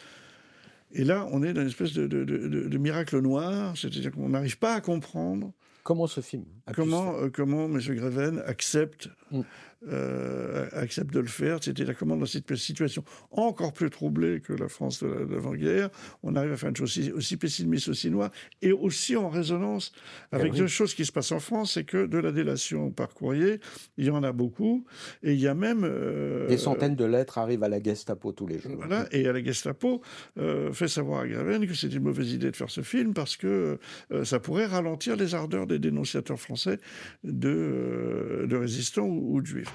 Et 0.93 1.05
là, 1.05 1.29
on 1.33 1.43
est 1.43 1.53
dans 1.53 1.61
une 1.63 1.67
espèce 1.69 1.93
de, 1.93 2.07
de- 2.07 2.25
de- 2.25 2.49
de- 2.49 2.69
de 2.69 2.79
miracle 2.79 3.21
noir, 3.21 3.77
c'est-à-dire 3.77 4.11
qu'on 4.13 4.29
n'arrive 4.31 4.59
pas 4.59 4.75
à 4.75 4.81
comprendre 4.81 5.53
Comment 5.83 6.09
ce 6.09 6.21
film 6.21 6.45
a 6.67 6.73
pu 6.73 6.81
se 6.81 6.85
comment, 6.85 7.15
faire 7.17 7.31
comment 7.33 7.67
M. 7.67 7.79
Greven 7.81 8.43
accepte, 8.45 9.09
Mm. 9.31 9.41
Euh, 9.89 10.67
accepte 10.73 11.13
de 11.13 11.21
le 11.21 11.27
faire. 11.27 11.59
C'était 11.63 11.85
comment, 11.95 12.17
dans 12.17 12.27
cette 12.27 12.55
situation 12.57 13.05
encore 13.31 13.73
plus 13.73 13.91
troublée 13.91 14.41
que 14.41 14.53
la 14.53 14.69
France 14.69 15.03
de 15.03 15.09
la- 15.09 15.25
l'avant-guerre, 15.25 15.91
on 16.23 16.35
arrive 16.35 16.53
à 16.53 16.57
faire 16.57 16.71
une 16.71 16.77
chose 16.77 16.99
aussi, 16.99 17.13
aussi 17.13 17.37
pessimiste, 17.37 17.89
aussi 17.89 18.11
noire, 18.11 18.31
et 18.63 18.73
aussi 18.73 19.17
en 19.17 19.29
résonance 19.29 19.93
avec 20.33 20.53
oui. 20.53 20.59
deux 20.59 20.67
choses 20.67 20.95
qui 20.95 21.05
se 21.05 21.13
passent 21.13 21.33
en 21.33 21.41
France, 21.41 21.75
c'est 21.75 21.85
que 21.85 22.07
de 22.07 22.19
la 22.19 22.33
délation 22.33 22.91
par 22.91 23.11
courrier, 23.15 23.61
il 23.97 24.07
y 24.07 24.11
en 24.11 24.23
a 24.23 24.33
beaucoup, 24.33 24.85
et 25.23 25.33
il 25.35 25.41
y 25.41 25.47
a 25.49 25.55
même... 25.55 25.83
euh, 25.85 26.47
Des 26.49 26.59
centaines 26.59 26.97
de 26.97 27.05
lettres 27.05 27.39
arrivent 27.39 27.63
à 27.63 27.69
la 27.69 27.83
Gestapo 27.83 28.33
tous 28.33 28.47
les 28.47 28.59
jours. 28.59 28.73
voilà, 28.77 29.07
et 29.13 29.27
à 29.29 29.33
la 29.33 29.43
Gestapo 29.43 30.03
euh, 30.39 30.73
fait 30.73 30.89
savoir 30.89 31.21
à 31.21 31.29
Graven 31.29 31.67
que 31.67 31.75
c'est 31.75 31.93
une 31.93 32.03
mauvaise 32.03 32.33
idée 32.33 32.51
de 32.51 32.57
faire 32.57 32.71
ce 32.71 32.81
film 32.81 33.15
parce 33.15 33.37
que 33.37 33.79
euh, 34.13 34.25
ça 34.25 34.41
pourrait 34.41 34.67
ralentir 34.67 35.17
les 35.17 35.35
ardeurs 35.35 35.67
des 35.67 35.79
dénonciateurs 35.79 36.41
français 36.41 36.79
de, 37.25 38.47
de 38.49 38.57
résistants 38.57 39.07
ou, 39.07 39.37
ou 39.37 39.41
de 39.41 39.47
juifs. 39.47 39.66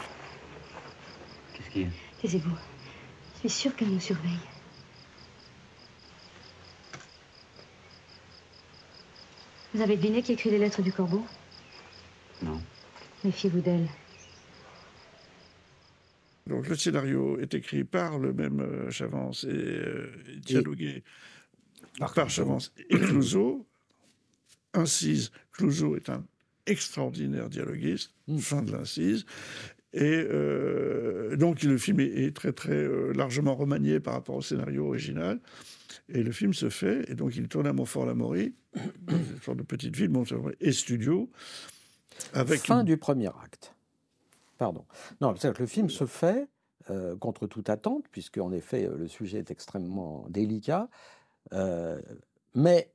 Qu'est-ce 1.54 1.70
qu'il 1.70 1.82
y 1.84 1.86
a 1.86 1.90
Taisez-vous. 2.22 2.56
Je 3.36 3.40
suis 3.40 3.50
sûre 3.50 3.76
qu'elle 3.76 3.90
nous 3.90 4.00
surveille. 4.00 4.40
Vous 9.74 9.82
avez 9.82 9.96
deviné 9.96 10.22
qui 10.22 10.34
écrit 10.34 10.52
les 10.52 10.60
lettres 10.60 10.82
du 10.82 10.92
corbeau? 10.92 11.26
Non. 12.44 12.62
Méfiez-vous 13.24 13.62
d'elle. 13.62 13.88
Donc 16.48 16.68
le 16.68 16.76
scénario 16.76 17.40
est 17.40 17.54
écrit 17.54 17.84
par 17.84 18.20
le 18.20 18.34
même 18.34 18.60
euh, 18.60 18.90
Chavance 18.92 19.46
et 19.46 19.48
euh, 19.48 20.12
dialogué 20.44 21.04
par, 22.00 22.30
Chavance 22.30 22.74
et 22.90 22.98
Clouseau. 22.98 23.66
Incise, 24.74 25.32
Clouseau 25.52 25.96
est 25.96 26.10
un 26.10 26.26
extraordinaire 26.66 27.50
dialoguiste, 27.50 28.14
Mm. 28.28 28.38
fin 28.40 28.62
de 28.62 28.72
l'incise. 28.72 29.26
Et 29.94 30.26
euh, 30.30 31.36
donc 31.36 31.64
le 31.64 31.78
film 31.78 32.00
est, 32.00 32.34
très 32.36 32.54
très 32.54 32.72
euh, 32.72 33.12
largement 33.14 33.56
remanié 33.56 34.00
par 34.00 34.14
rapport 34.14 34.36
au 34.36 34.42
scénario 34.42 34.88
original. 34.88 35.40
Et 36.08 36.24
le 36.24 36.32
film 36.32 36.54
se 36.54 36.70
fait, 36.70 37.10
et 37.10 37.16
donc 37.16 37.36
il 37.36 37.48
tourne 37.48 37.68
à 37.68 37.74
Montfort-l'Amaury, 37.74 38.54
dans 39.02 39.18
une 39.18 39.42
sorte 39.44 39.58
de 39.58 39.64
petite 39.64 39.96
ville, 39.96 40.10
Montfort 40.10 40.52
et 40.62 40.72
studio, 40.72 41.30
avec 42.34 42.62
Fin 42.62 42.80
une- 42.80 42.86
du 42.86 42.98
premier 42.98 43.28
acte. 43.44 43.76
Pardon. 44.58 44.86
Non, 45.20 45.36
c'est-à-dire 45.36 45.58
que 45.58 45.64
le 45.64 45.68
film 45.68 45.90
se 45.90 46.06
fait 46.06 46.48
euh, 46.90 47.16
contre 47.18 47.48
toute 47.48 47.70
attente, 47.70 48.06
puisque 48.12 48.38
en 48.38 48.52
effet 48.52 48.90
le 48.98 49.08
sujet 49.08 49.40
est 49.40 49.52
extrêmement 49.52 50.26
délicat, 50.30 50.88
mais 52.56 52.91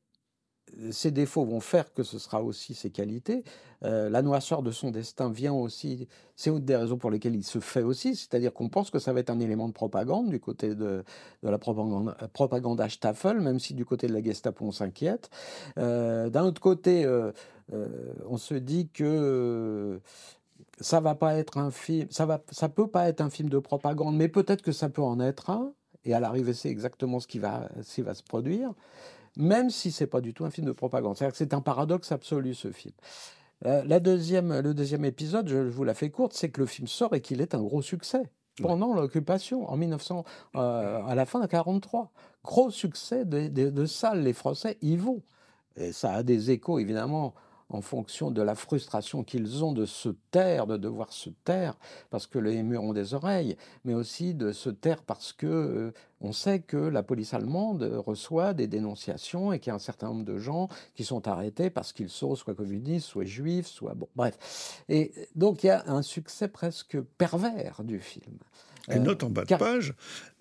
ses 0.91 1.11
défauts 1.11 1.45
vont 1.45 1.61
faire 1.61 1.93
que 1.93 2.03
ce 2.03 2.19
sera 2.19 2.43
aussi 2.43 2.75
ses 2.75 2.91
qualités. 2.91 3.45
Euh, 3.85 4.09
la 4.09 4.23
noirceur 4.23 4.63
de 4.63 4.71
son 4.71 4.91
destin 4.91 5.31
vient 5.31 5.53
aussi, 5.53 6.09
c'est 6.35 6.51
une 6.51 6.61
des 6.61 6.77
raisons 6.77 6.97
pour 6.97 7.11
lesquelles 7.11 7.37
il 7.37 7.45
se 7.45 7.61
fait 7.61 7.83
aussi, 7.83 8.17
c'est-à-dire 8.17 8.53
qu'on 8.53 8.69
pense 8.69 8.91
que 8.91 8.99
ça 8.99 9.13
va 9.13 9.21
être 9.21 9.31
un 9.31 9.41
élément 9.41 9.69
de 9.69 9.73
propagande 9.73 10.31
du 10.31 10.41
côté 10.41 10.75
de, 10.75 11.05
la 11.43 11.59
propagande, 11.59 12.17
propagande 12.33 12.81
à 12.81 12.89
Staffel, 12.89 13.41
même 13.41 13.61
si 13.61 13.75
du 13.75 13.85
côté 13.85 14.07
de 14.07 14.13
la 14.13 14.23
Gestapo 14.23 14.65
on 14.65 14.73
s'inquiète. 14.73 15.31
Euh, 15.79 16.31
D'un 16.31 16.45
autre 16.45 16.61
côté, 16.61 17.05
euh, 17.05 17.33
on 18.27 18.39
se 18.39 18.55
dit 18.55 18.89
que 18.89 20.01
ça 20.81 21.01
va 21.01 21.15
pas 21.15 21.35
être 21.35 21.59
un 21.59 21.71
film, 21.71 22.07
ça 22.11 22.27
va, 22.27 22.43
ça 22.51 22.69
peut 22.69 22.89
pas 22.89 23.09
être 23.09 23.21
un 23.21 23.31
film 23.31 23.49
de 23.49 23.59
propagande, 23.59 24.17
mais 24.17 24.29
peut-être 24.29 24.63
que 24.63 24.73
ça 24.73 24.89
peut 24.89 25.03
en 25.03 25.21
être 25.21 25.51
un. 25.51 25.73
Et 26.05 26.15
à 26.15 26.21
l'arrivée, 26.21 26.55
c'est 26.55 26.71
exactement 26.71 27.19
ce 27.19 27.27
qui 27.27 27.41
va, 27.41 27.69
ce 27.83 27.97
qui 27.97 28.03
va 28.03 28.15
se 28.15 28.23
produire, 28.23 28.73
même 29.37 29.71
si 29.71 29.93
c'est 29.93 30.07
pas 30.07 30.21
du 30.21 30.35
tout 30.35 30.45
un 30.45 30.51
film 30.51 30.67
de 30.67 30.73
propagande. 30.73 31.17
C'est-à-dire 31.17 31.33
que 31.33 31.39
c'est 31.39 31.55
un 31.55 31.61
paradoxe 31.61 32.13
absolu 32.13 32.55
ce 32.55 32.71
film. 32.71 32.95
Euh, 33.65 33.83
la 33.87 34.01
deuxième, 34.01 34.61
le 34.61 34.75
deuxième 34.75 35.05
épisode, 35.05 35.49
je 35.49 35.57
vous 35.57 35.85
la 35.85 35.95
fais 35.95 36.11
courte, 36.11 36.35
c'est 36.35 36.51
que 36.51 36.61
le 36.61 36.67
film 36.67 36.87
sort 36.89 37.15
et 37.15 37.21
qu'il 37.21 37.41
est 37.41 37.55
un 37.55 37.63
gros 37.63 37.83
succès 37.83 38.23
pendant 38.63 38.95
l'occupation 38.95 39.71
en 39.71 39.77
1900, 39.77 40.25
euh, 40.57 41.03
à 41.05 41.15
la 41.15 41.27
fin 41.27 41.41
de 41.41 41.47
43. 41.47 42.11
Gros 42.43 42.71
succès 42.71 43.25
de, 43.25 43.49
de, 43.49 43.71
de 43.71 43.87
salles, 43.87 44.23
les 44.23 44.33
Français 44.33 44.79
y 44.83 44.97
vont. 44.97 45.23
Et 45.77 45.93
ça 45.93 46.13
a 46.13 46.23
des 46.23 46.51
échos 46.51 46.79
évidemment 46.79 47.35
en 47.69 47.81
fonction 47.81 48.31
de 48.31 48.43
la 48.43 48.55
frustration 48.55 49.25
qu'ils 49.25 49.65
ont 49.65 49.73
de 49.73 49.87
se 49.87 50.11
taire, 50.31 50.67
de 50.67 50.77
devoir 50.77 51.13
se 51.13 51.31
taire, 51.45 51.77
parce 52.11 52.27
que 52.27 52.39
les 52.39 52.63
murs 52.63 52.83
ont 52.83 52.93
des 52.93 53.15
oreilles, 53.15 53.57
mais 53.85 53.95
aussi 53.95 54.35
de 54.35 54.53
se 54.53 54.71
taire 54.71 55.03
parce 55.03 55.33
que 55.33 55.47
euh, 55.47 55.93
on 56.21 56.33
sait 56.33 56.61
que 56.61 56.77
la 56.77 57.03
police 57.03 57.35
allemande 57.35 57.83
reçoit 58.07 58.55
des 58.55 58.69
dénonciations 58.69 59.53
et 59.53 59.59
qu'il 59.59 59.71
y 59.71 59.73
a 59.73 59.75
un 59.75 59.81
certain 59.81 60.09
nombre 60.09 60.25
de 60.25 60.39
gens 60.39 60.69
qui 60.95 61.05
sont 61.05 61.27
arrêtés 61.29 61.71
parce 61.71 61.93
qu'ils 61.93 62.09
sont 62.09 62.35
soit 62.37 62.55
communistes, 62.55 63.07
soit 63.07 63.25
juifs, 63.25 63.67
soit 63.67 63.95
bon, 63.95 64.09
bref. 64.15 64.85
Et 64.89 65.13
donc 65.35 65.65
il 65.65 65.69
y 65.69 65.71
a 65.71 65.85
un 65.89 66.03
succès 66.03 66.49
presque 66.49 67.01
pervers 67.19 67.83
du 67.85 68.01
film. 68.01 68.39
Et 68.89 69.01
note 69.01 69.25
en 69.25 69.31
bas 69.31 69.45
de 69.45 69.57
page, 69.57 69.95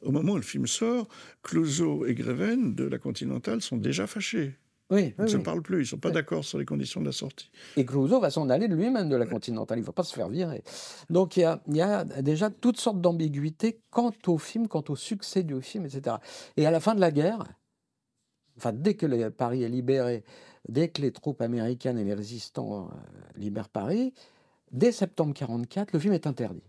au 0.03 0.12
moment 0.12 0.34
où 0.34 0.38
le 0.38 0.44
film 0.44 0.67
sort, 0.67 1.08
Clouseau 1.41 2.05
et 2.05 2.13
Greven 2.13 2.75
de 2.75 2.84
la 2.84 3.00
Continentale 3.00 3.62
sont 3.62 3.77
déjà 3.77 4.05
fâchés. 4.05 4.55
Oui, 4.91 5.15
Ils 5.17 5.21
ne 5.21 5.25
oui, 5.25 5.31
se 5.31 5.37
oui. 5.37 5.43
parlent 5.43 5.61
plus, 5.63 5.77
ils 5.77 5.79
ne 5.81 5.85
sont 5.85 5.97
pas 5.97 6.11
d'accord 6.11 6.43
sur 6.45 6.59
les 6.59 6.65
conditions 6.65 7.01
de 7.01 7.07
la 7.07 7.11
sortie. 7.11 7.49
Et 7.75 7.85
Clouseau 7.85 8.19
va 8.19 8.29
s'en 8.29 8.49
aller 8.49 8.67
de 8.67 8.75
lui-même 8.75 9.09
de 9.09 9.15
la 9.15 9.25
Continentale, 9.25 9.79
il 9.79 9.81
ne 9.81 9.85
va 9.87 9.93
pas 9.93 10.03
se 10.03 10.13
faire 10.13 10.29
virer. 10.29 10.63
Donc 11.09 11.37
il 11.37 11.39
y 11.39 11.43
a, 11.43 11.59
il 11.67 11.75
y 11.75 11.81
a 11.81 12.03
déjà 12.05 12.51
toutes 12.51 12.79
sortes 12.79 13.01
d'ambiguïtés 13.01 13.81
quant 13.89 14.11
au 14.27 14.37
film, 14.37 14.67
quant 14.67 14.83
au 14.89 14.95
succès 14.95 15.41
du 15.41 15.59
film, 15.61 15.85
etc. 15.85 16.17
Et 16.55 16.67
à 16.67 16.71
la 16.71 16.79
fin 16.79 16.93
de 16.93 16.99
la 17.01 17.09
guerre, 17.11 17.45
enfin 18.57 18.73
dès 18.73 18.93
que 18.93 19.07
le- 19.07 19.31
Paris 19.31 19.63
est 19.63 19.69
libéré, 19.69 20.23
dès 20.69 20.89
que 20.89 21.01
les 21.01 21.11
troupes 21.11 21.41
américaines 21.41 21.97
et 21.97 22.03
les 22.03 22.13
résistants 22.13 22.85
euh, 22.85 22.95
libèrent 23.37 23.69
Paris, 23.69 24.13
dès 24.71 24.91
septembre 24.91 25.33
44, 25.33 25.93
le 25.93 25.99
film 25.99 26.13
est 26.13 26.27
interdit. 26.27 26.61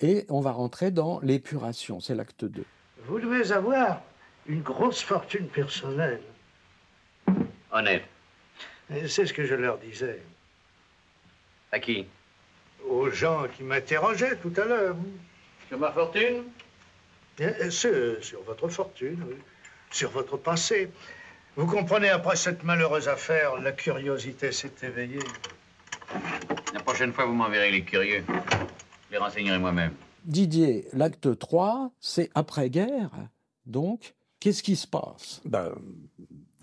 Et 0.00 0.26
on 0.28 0.40
va 0.40 0.52
rentrer 0.52 0.90
dans 0.90 1.18
l'épuration, 1.20 1.98
c'est 1.98 2.14
l'acte 2.14 2.44
2. 2.44 2.62
Vous 3.06 3.18
devez 3.18 3.52
avoir 3.52 4.02
une 4.46 4.60
grosse 4.62 5.00
fortune 5.00 5.46
personnelle. 5.48 6.20
Honnête. 7.72 8.04
C'est 9.06 9.26
ce 9.26 9.32
que 9.32 9.44
je 9.44 9.54
leur 9.54 9.78
disais. 9.78 10.22
À 11.72 11.78
qui? 11.78 12.06
Aux 12.88 13.10
gens 13.10 13.46
qui 13.54 13.62
m'interrogeaient 13.62 14.36
tout 14.36 14.52
à 14.56 14.64
l'heure. 14.64 14.96
Sur 15.68 15.78
ma 15.78 15.92
fortune? 15.92 16.44
Eh, 17.38 17.70
Sur, 17.70 18.22
sur 18.24 18.42
votre 18.42 18.68
fortune, 18.68 19.22
oui. 19.28 19.36
sur 19.90 20.10
votre 20.10 20.36
passé. 20.36 20.90
Vous 21.56 21.66
comprenez, 21.66 22.08
après 22.08 22.36
cette 22.36 22.64
malheureuse 22.64 23.08
affaire, 23.08 23.60
la 23.60 23.72
curiosité 23.72 24.50
s'est 24.52 24.72
éveillée. 24.82 25.18
La 26.72 26.80
prochaine 26.80 27.12
fois, 27.12 27.26
vous 27.26 27.34
m'enverrez 27.34 27.70
les 27.70 27.82
curieux. 27.84 28.24
Je 28.28 29.12
les 29.12 29.18
renseignerai 29.18 29.58
moi-même. 29.58 29.92
Didier, 30.24 30.88
l'acte 30.92 31.38
3, 31.38 31.90
c'est 32.00 32.30
après-guerre, 32.34 33.10
donc 33.66 34.14
qu'est-ce 34.40 34.62
qui 34.62 34.76
se 34.76 34.86
passe? 34.86 35.40
Ben, 35.44 35.72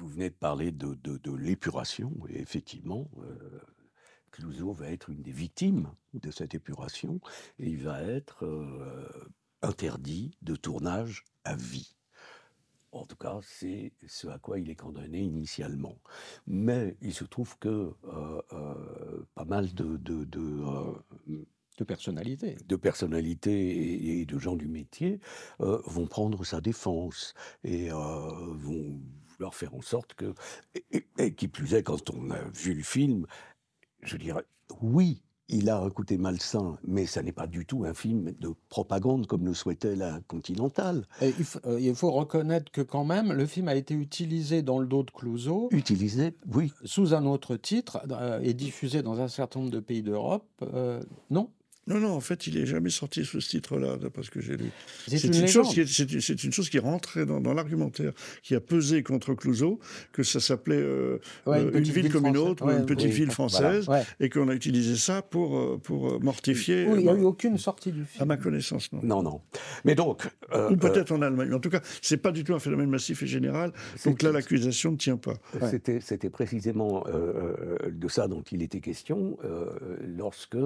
vous 0.05 0.11
venez 0.13 0.29
de 0.29 0.35
parler 0.35 0.71
de, 0.71 0.93
de- 1.03 1.17
de 1.17 1.31
l'épuration, 1.33 2.13
et 2.29 2.39
effectivement, 2.39 3.09
euh, 3.17 3.59
Clouseau 4.31 4.71
va 4.71 4.91
être 4.91 5.09
une 5.09 5.23
des 5.23 5.31
victimes 5.31 5.89
de 6.13 6.29
cette 6.29 6.53
épuration, 6.53 7.19
et 7.57 7.69
il 7.69 7.81
va 7.83 8.03
être 8.03 8.45
euh, 8.45 9.09
interdit 9.63 10.37
de 10.43 10.55
tournage 10.55 11.23
à 11.43 11.55
vie. 11.55 11.95
En 12.91 13.05
tout 13.05 13.15
cas, 13.15 13.39
c'est 13.41 13.93
ce 14.07 14.27
à 14.27 14.37
quoi 14.37 14.59
il 14.59 14.69
est 14.69 14.75
condamné 14.75 15.21
initialement. 15.21 15.97
Mais 16.45 16.95
il 17.01 17.13
se 17.13 17.25
trouve 17.25 17.57
que 17.57 17.67
euh, 18.03 18.41
euh, 18.53 19.25
pas 19.33 19.43
mal 19.45 19.73
de, 19.73 19.97
de, 19.97 20.23
de, 20.23 20.39
euh, 20.39 21.43
de 21.79 21.83
personnalité. 21.83 22.57
de 22.67 22.75
personnalités 22.75 23.69
et, 23.71 24.21
et 24.21 24.25
de 24.25 24.37
gens 24.37 24.55
du 24.55 24.67
métier 24.67 25.19
vont 25.59 26.07
prendre 26.07 26.45
sa 26.45 26.61
défense 26.61 27.33
et 27.63 27.89
vont 27.89 29.01
vouloir 29.37 29.53
faire 29.53 29.73
en 29.75 29.81
sorte 29.81 30.13
que, 30.15 30.33
et, 30.75 30.85
et- 30.91 31.05
et 31.17 31.33
qui 31.33 31.47
plus 31.47 31.73
est, 31.73 31.83
quand 31.83 32.09
on 32.09 32.31
a 32.31 32.41
vu 32.53 32.73
le 32.73 32.83
film, 32.83 33.25
je 34.03 34.17
dirais, 34.17 34.43
oui, 34.81 35.21
il 35.47 35.69
a 35.69 35.77
un 35.79 35.91
côté 35.91 36.17
malsain, 36.17 36.77
mais 36.87 37.05
ça 37.05 37.21
n'est 37.21 37.31
pas 37.31 37.45
du 37.45 37.67
tout 37.67 37.85
un 37.85 37.93
film 37.93 38.31
de 38.39 38.49
propagande 38.67 39.27
comme 39.27 39.45
le 39.45 39.53
souhaitait 39.53 39.95
la 39.95 40.19
Continentale. 40.27 41.05
Et 41.21 41.33
il, 41.37 41.45
euh, 41.67 41.79
il 41.79 41.93
faut 41.93 42.09
reconnaître 42.11 42.71
que 42.71 42.81
quand 42.81 43.05
même, 43.05 43.31
le 43.31 43.45
film 43.45 43.67
a 43.67 43.75
été 43.75 43.93
utilisé 43.93 44.63
dans 44.63 44.79
le 44.79 44.87
dos 44.87 45.03
de 45.03 45.11
Clouseau 45.11 45.67
Utilisé, 45.71 46.33
oui, 46.51 46.73
sous 46.83 47.13
un 47.13 47.25
autre 47.27 47.57
titre 47.57 48.01
euh, 48.09 48.39
et 48.41 48.55
diffusé 48.55 49.03
dans 49.03 49.21
un 49.21 49.27
certain 49.27 49.59
nombre 49.59 49.71
de 49.71 49.79
pays 49.79 50.01
d'Europe. 50.01 50.47
euh, 50.63 50.99
non 51.29 51.51
Non, 51.87 51.99
non, 51.99 52.13
en 52.13 52.19
fait, 52.19 52.47
il 52.47 52.59
n'est 52.59 52.65
jamais 52.65 52.89
sorti 52.89 53.23
sous 53.25 53.39
ce 53.41 53.47
titre-là, 53.49 53.97
d'après 53.97 54.23
ce 54.23 54.31
que 54.31 54.41
j'ai 54.41 54.57
lu. 54.57 54.71
C'est 55.07 55.23
une 55.25 55.35
une, 55.35 55.47
chose 55.47 55.69
qui 55.69 55.81
est, 55.81 55.99
une- 55.99 56.37
une 56.45 56.51
chose 56.51 56.67
qui 56.69 56.77
est 56.77 56.81
rentrée 56.81 57.27
dans, 57.27 57.39
dans 57.39 57.53
l'argumentaire, 57.53 58.11
qui 58.41 58.55
a 58.55 58.59
pesé 58.59 59.03
contre 59.03 59.35
Clouseau, 59.35 59.79
que 60.11 60.23
ça 60.23 60.39
s'appelait 60.39 60.77
euh, 60.81 61.19
Ouais, 61.45 61.59
euh, 61.59 61.71
une, 61.77 61.83
ville 61.83 62.11
comme 62.11 62.25
une 62.25 62.37
autre, 62.37 62.63
ou 62.65 62.69
Ouais, 62.69 62.77
une 62.77 62.87
petite 62.87 63.09
oui, 63.09 63.11
ville 63.13 63.25
voilà, 63.25 63.33
française, 63.33 63.87
ouais. 63.87 64.01
et 64.19 64.29
qu'on 64.29 64.49
a 64.49 64.55
utilisé 64.55 64.95
ça 64.95 65.21
pour, 65.21 65.57
euh, 65.59 65.77
pour 65.81 66.19
mortifier. 66.23 66.87
Oui, 66.87 67.01
il 67.01 67.03
n'y 67.03 67.09
a 67.09 67.13
eu 67.13 67.23
aucune 67.23 67.59
sortie 67.59 67.91
du 67.91 68.01
À 68.01 68.05
film. 68.05 68.27
ma 68.29 68.37
connaissance, 68.37 68.91
non. 68.91 69.01
non, 69.03 69.21
non. 69.21 69.41
Mais 69.83 69.93
donc, 69.93 70.27
euh, 70.53 70.71
Ou 70.71 70.77
peut-être 70.77 71.11
en 71.11 71.21
Allemagne. 71.21 71.53
En 71.53 71.59
tout 71.59 71.69
cas, 71.69 71.81
c'est 72.01 72.17
pas 72.17 72.31
du 72.31 72.43
tout 72.43 72.55
un 72.55 72.59
phénomène 72.59 72.89
massif 72.89 73.21
et 73.21 73.27
général. 73.27 73.71
Donc 74.05 74.23
là, 74.23 74.31
l'accusation 74.31 74.91
ne 74.93 74.97
tient 74.97 75.17
pas. 75.17 75.35
C'était, 76.01 76.29
précisément 76.31 77.03
de 77.87 78.07
ça 78.07 78.27
dont 78.27 78.41
il 78.51 78.63
était 78.63 78.79
question 78.79 79.37
lorsque 80.17 80.57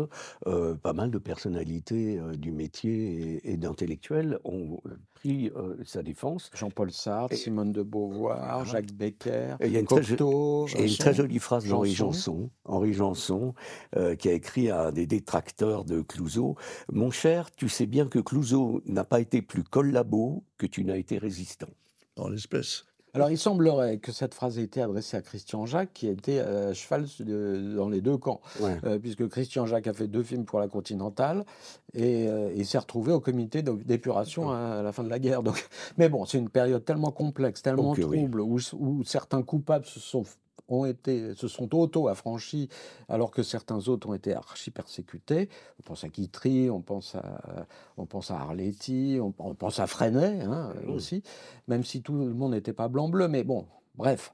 pas 0.46 0.94
mal 0.94 1.09
de 1.10 1.18
personnalités 1.18 2.18
euh, 2.20 2.32
du 2.36 2.52
métier 2.52 3.40
et, 3.46 3.52
et 3.54 3.58
d'intellectuels 3.58 4.40
ont 4.44 4.80
pris 5.14 5.50
euh, 5.56 5.76
sa 5.84 6.04
défense. 6.04 6.50
Jean-Paul 6.54 6.92
Sartre, 6.92 7.34
Et- 7.34 7.38
Simone 7.38 7.72
de 7.72 7.82
Beauvoir, 7.84 8.66
Jacques 8.66 8.94
Becker, 8.94 9.56
Et 9.60 9.68
il 9.68 9.74
y 9.74 9.78
a 9.78 9.80
une 9.82 9.86
très, 9.86 10.02
jo- 10.04 10.16
Cocteau. 10.16 10.68
et 10.78 10.88
une 10.90 10.96
très 10.98 11.14
jolie 11.14 11.40
phrase 11.40 11.66
d'Henri 11.68 11.94
Janson. 11.94 12.34
Janson, 12.34 12.50
Henri 12.66 12.94
Janson, 12.94 13.54
euh, 13.96 14.16
qui 14.16 14.30
a 14.30 14.34
écrit 14.34 14.70
à 14.70 14.92
des 14.92 15.06
détracteurs 15.08 15.84
de 15.86 16.02
Clouseau 16.02 16.56
Mon 16.92 17.12
cher, 17.12 17.52
tu 17.52 17.68
sais 17.70 17.86
bien 17.86 18.08
que 18.08 18.20
Clouseau 18.20 18.82
n'a 18.86 19.04
pas 19.04 19.20
été 19.20 19.42
plus 19.42 19.64
collabo 19.64 20.44
que 20.58 20.66
tu 20.66 20.84
n'as 20.84 20.98
été 20.98 21.18
résistant. 21.18 21.70
Dans 22.16 22.28
l'espèce. 22.30 22.86
Alors, 23.14 23.32
il 23.32 23.38
semblerait 23.38 23.98
que 23.98 24.12
cette 24.12 24.34
phrase 24.34 24.60
ait 24.60 24.64
été 24.64 24.82
adressée 24.82 25.18
à 25.18 25.22
Christian 25.22 25.66
Jacques, 25.66 25.94
qui 25.94 26.08
était 26.08 26.40
à 26.40 26.74
cheval 26.74 27.06
de- 27.20 27.74
dans 27.76 27.90
les 27.90 28.02
deux 28.02 28.18
camps, 28.18 28.40
Ouais. 28.62 28.78
Euh, 28.84 29.00
puisque 29.00 29.28
Christian 29.28 29.66
Jacques 29.66 29.88
a 29.88 29.94
fait 29.94 30.08
deux 30.08 30.22
films 30.24 30.46
pour 30.46 30.60
la 30.60 30.68
Continentale 30.68 31.46
et 31.94 32.28
euh, 32.28 32.52
il 32.56 32.66
s'est 32.66 32.78
retrouvé 32.78 33.12
au 33.12 33.20
comité 33.20 33.62
d'épuration 33.64 34.52
à, 34.52 34.58
à 34.80 34.82
la 34.84 34.92
fin 34.92 35.04
de 35.04 35.10
la 35.10 35.20
guerre. 35.20 35.42
Donc, 35.44 35.68
mais 35.98 36.08
bon, 36.10 36.26
c'est 36.26 36.38
une 36.38 36.50
période 36.50 36.86
tellement 36.86 37.12
complexe, 37.12 37.62
tellement 37.62 37.92
Ok, 37.92 38.00
oui. 38.08 38.18
trouble, 38.20 38.42
où, 38.42 38.58
où 38.78 39.04
certains 39.04 39.42
coupables 39.42 39.86
se 39.86 40.00
sont 40.00 40.24
ont 40.70 40.86
été, 40.86 41.34
se 41.36 41.48
sont 41.48 41.74
auto-affranchis, 41.76 42.70
alors 43.08 43.32
que 43.32 43.44
certains 43.44 43.88
autres 43.88 44.08
ont 44.10 44.14
été 44.14 44.34
archi-persécutés. 44.34 45.50
On 45.80 45.84
pense 45.84 46.04
à 46.04 46.10
Guitry, 46.10 46.70
on 46.70 46.82
pense 46.82 47.16
à, 47.16 47.68
on 47.98 48.06
pense 48.06 48.32
à 48.32 48.38
Arletty, 48.40 49.18
on, 49.22 49.34
on 49.40 49.56
pense 49.56 49.80
à 49.80 49.88
Freinet 49.88 50.42
hein, 50.42 50.74
Mmh. 50.86 50.90
aussi, 50.92 51.24
même 51.68 51.84
si 51.84 52.02
tout 52.02 52.14
le 52.14 52.34
monde 52.34 52.52
n'était 52.52 52.74
pas 52.74 52.88
blanc-bleu. 52.88 53.28
Mais 53.28 53.44
bon, 53.44 53.66
bref, 53.96 54.34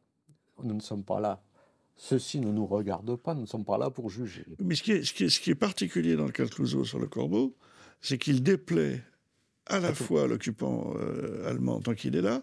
nous 0.63 0.73
ne 0.75 0.81
sommes 0.81 1.03
pas 1.03 1.19
là 1.19 1.41
Ceci 1.97 2.41
ne 2.41 2.51
nous 2.51 2.65
regarde 2.65 3.15
pas, 3.15 3.33
nous 3.33 3.41
ne 3.43 3.45
sommes 3.45 3.63
pas 3.63 3.77
là 3.77 3.89
pour 3.89 4.09
juger. 4.09 4.45
Mais 4.59 4.75
ce 4.75 4.83
qui 4.83 4.91
est, 4.91 5.03
ce 5.05 5.13
qui 5.13 5.23
est- 5.23 5.29
ce 5.29 5.39
qui 5.39 5.49
est 5.51 5.55
particulier 5.55 6.17
dans 6.17 6.25
le 6.25 6.33
cas 6.33 6.43
de 6.43 6.49
Clouseau 6.49 6.83
sur 6.83 6.99
le 6.99 7.07
corbeau, 7.07 7.55
c'est 8.01 8.17
qu'il 8.17 8.43
déplaît 8.43 9.01
à 9.67 9.79
la 9.79 9.93
fois 9.93 10.23
à 10.23 10.27
l'occupant 10.27 10.93
euh, 10.97 11.49
allemand 11.49 11.79
tant 11.81 11.93
qu'il 11.93 12.15
est 12.15 12.21
là, 12.21 12.41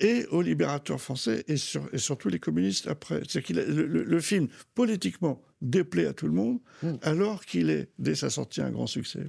et 0.00 0.26
aux 0.26 0.42
libérateurs 0.42 1.00
français, 1.00 1.44
et, 1.48 1.56
sur- 1.56 1.88
et 1.92 1.98
surtout 1.98 2.28
les 2.28 2.38
communistes 2.38 2.86
après. 2.86 3.22
C'est 3.28 3.42
qu'il 3.42 3.56
le, 3.56 3.84
le- 3.86 4.04
le 4.04 4.20
film, 4.20 4.46
politiquement, 4.76 5.42
déplaît 5.60 6.06
à 6.06 6.12
tout 6.12 6.26
le 6.26 6.32
monde, 6.32 6.60
alors 7.02 7.44
qu'il 7.44 7.68
est, 7.68 7.88
dès 7.98 8.14
sa 8.14 8.30
sortie, 8.30 8.60
un 8.60 8.70
grand 8.70 8.86
succès. 8.86 9.26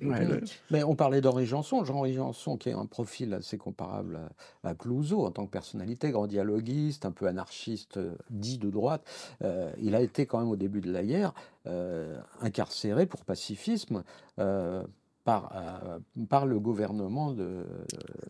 Mais 0.70 0.84
on 0.84 0.96
parlait 0.96 1.22
d'Henri 1.22 1.48
Janson. 1.48 1.84
Jean-Henri 1.84 2.14
Janson, 2.14 2.56
qui 2.56 2.70
est 2.70 2.74
un 2.74 2.86
profil 2.86 3.34
assez 3.34 3.58
comparable 3.58 4.20
à, 4.64 4.70
à 4.70 4.76
Clouseau 4.76 5.26
en 5.26 5.32
tant 5.32 5.48
que 5.48 5.52
personnalité, 5.52 6.12
grand 6.12 6.28
dialoguiste, 6.28 7.04
un 7.08 7.12
peu 7.12 7.26
anarchiste, 7.26 7.98
euh, 7.98 8.14
dit 8.30 8.60
de 8.60 8.70
droite. 8.70 9.04
Euh, 9.42 9.72
il 9.82 9.96
a 9.96 10.02
été 10.02 10.28
quand 10.28 10.38
même 10.38 10.50
au 10.50 10.56
début 10.56 10.82
de 10.82 10.92
la 10.92 11.04
guerre 11.04 11.34
euh, 11.66 12.20
incarcéré 12.42 13.08
pour 13.08 13.26
pacifisme. 13.26 14.04
euh, 14.38 14.84
par, 15.30 15.52
euh, 15.54 16.00
par 16.28 16.48
le 16.48 16.60
gouvernement 16.60 17.34
de, 17.34 17.64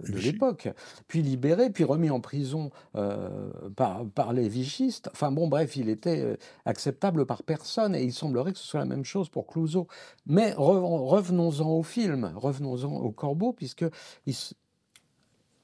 l'époque, 0.10 0.68
puis 1.08 1.22
libéré, 1.22 1.70
puis 1.70 1.86
remis 1.86 2.10
en 2.10 2.20
prison 2.20 2.72
euh, 2.96 3.50
par, 3.77 4.06
par 4.08 4.34
les 4.34 4.50
vichistes. 4.50 5.10
Enfin 5.13 5.32
bon, 5.32 5.48
bref, 5.48 5.77
il 5.77 5.88
était 5.88 6.20
euh, 6.20 6.36
acceptable 6.65 7.25
par 7.25 7.44
personne 7.44 7.96
et 7.96 8.03
il 8.03 8.12
semblerait 8.12 8.51
que 8.51 8.58
ce 8.58 8.68
soit 8.68 8.82
la 8.82 8.86
même 8.86 9.06
chose 9.06 9.29
pour 9.29 9.48
Clouseau. 9.48 9.88
Mais 10.25 10.51
reven- 10.51 11.08
revenons-en 11.08 11.70
au 11.70 11.84
film, 11.84 12.34
revenons-en 12.36 12.94
au 12.94 13.12
Corbeau, 13.12 13.53
puisque 13.53 13.86
il 14.25 14.36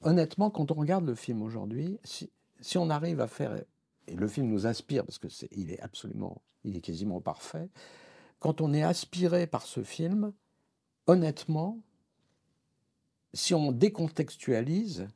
honnêtement, 0.01 0.49
quand 0.49 0.71
on 0.71 0.75
regarde 0.75 1.05
le 1.05 1.15
film 1.15 1.41
aujourd'hui, 1.41 1.99
si, 2.05 2.31
si 2.61 2.77
on 2.77 2.89
arrive 2.89 3.19
à 3.19 3.27
faire, 3.27 3.61
et 4.07 4.15
le 4.15 4.27
film 4.29 4.47
nous 4.47 4.67
inspire 4.67 5.03
parce 5.03 5.17
que 5.17 5.27
c'est, 5.27 5.49
il 5.51 5.69
est 5.69 5.81
absolument, 5.81 6.41
il 6.63 6.77
est 6.77 6.81
quasiment 6.81 7.19
parfait. 7.19 7.67
Quand 8.39 8.61
on 8.61 8.73
est 8.73 8.83
aspiré 8.83 9.47
par 9.47 9.63
ce 9.63 9.83
film, 9.83 10.31
honnêtement, 11.07 11.79
si 13.33 13.53
on 13.53 13.71
décontextualise, 13.71 15.07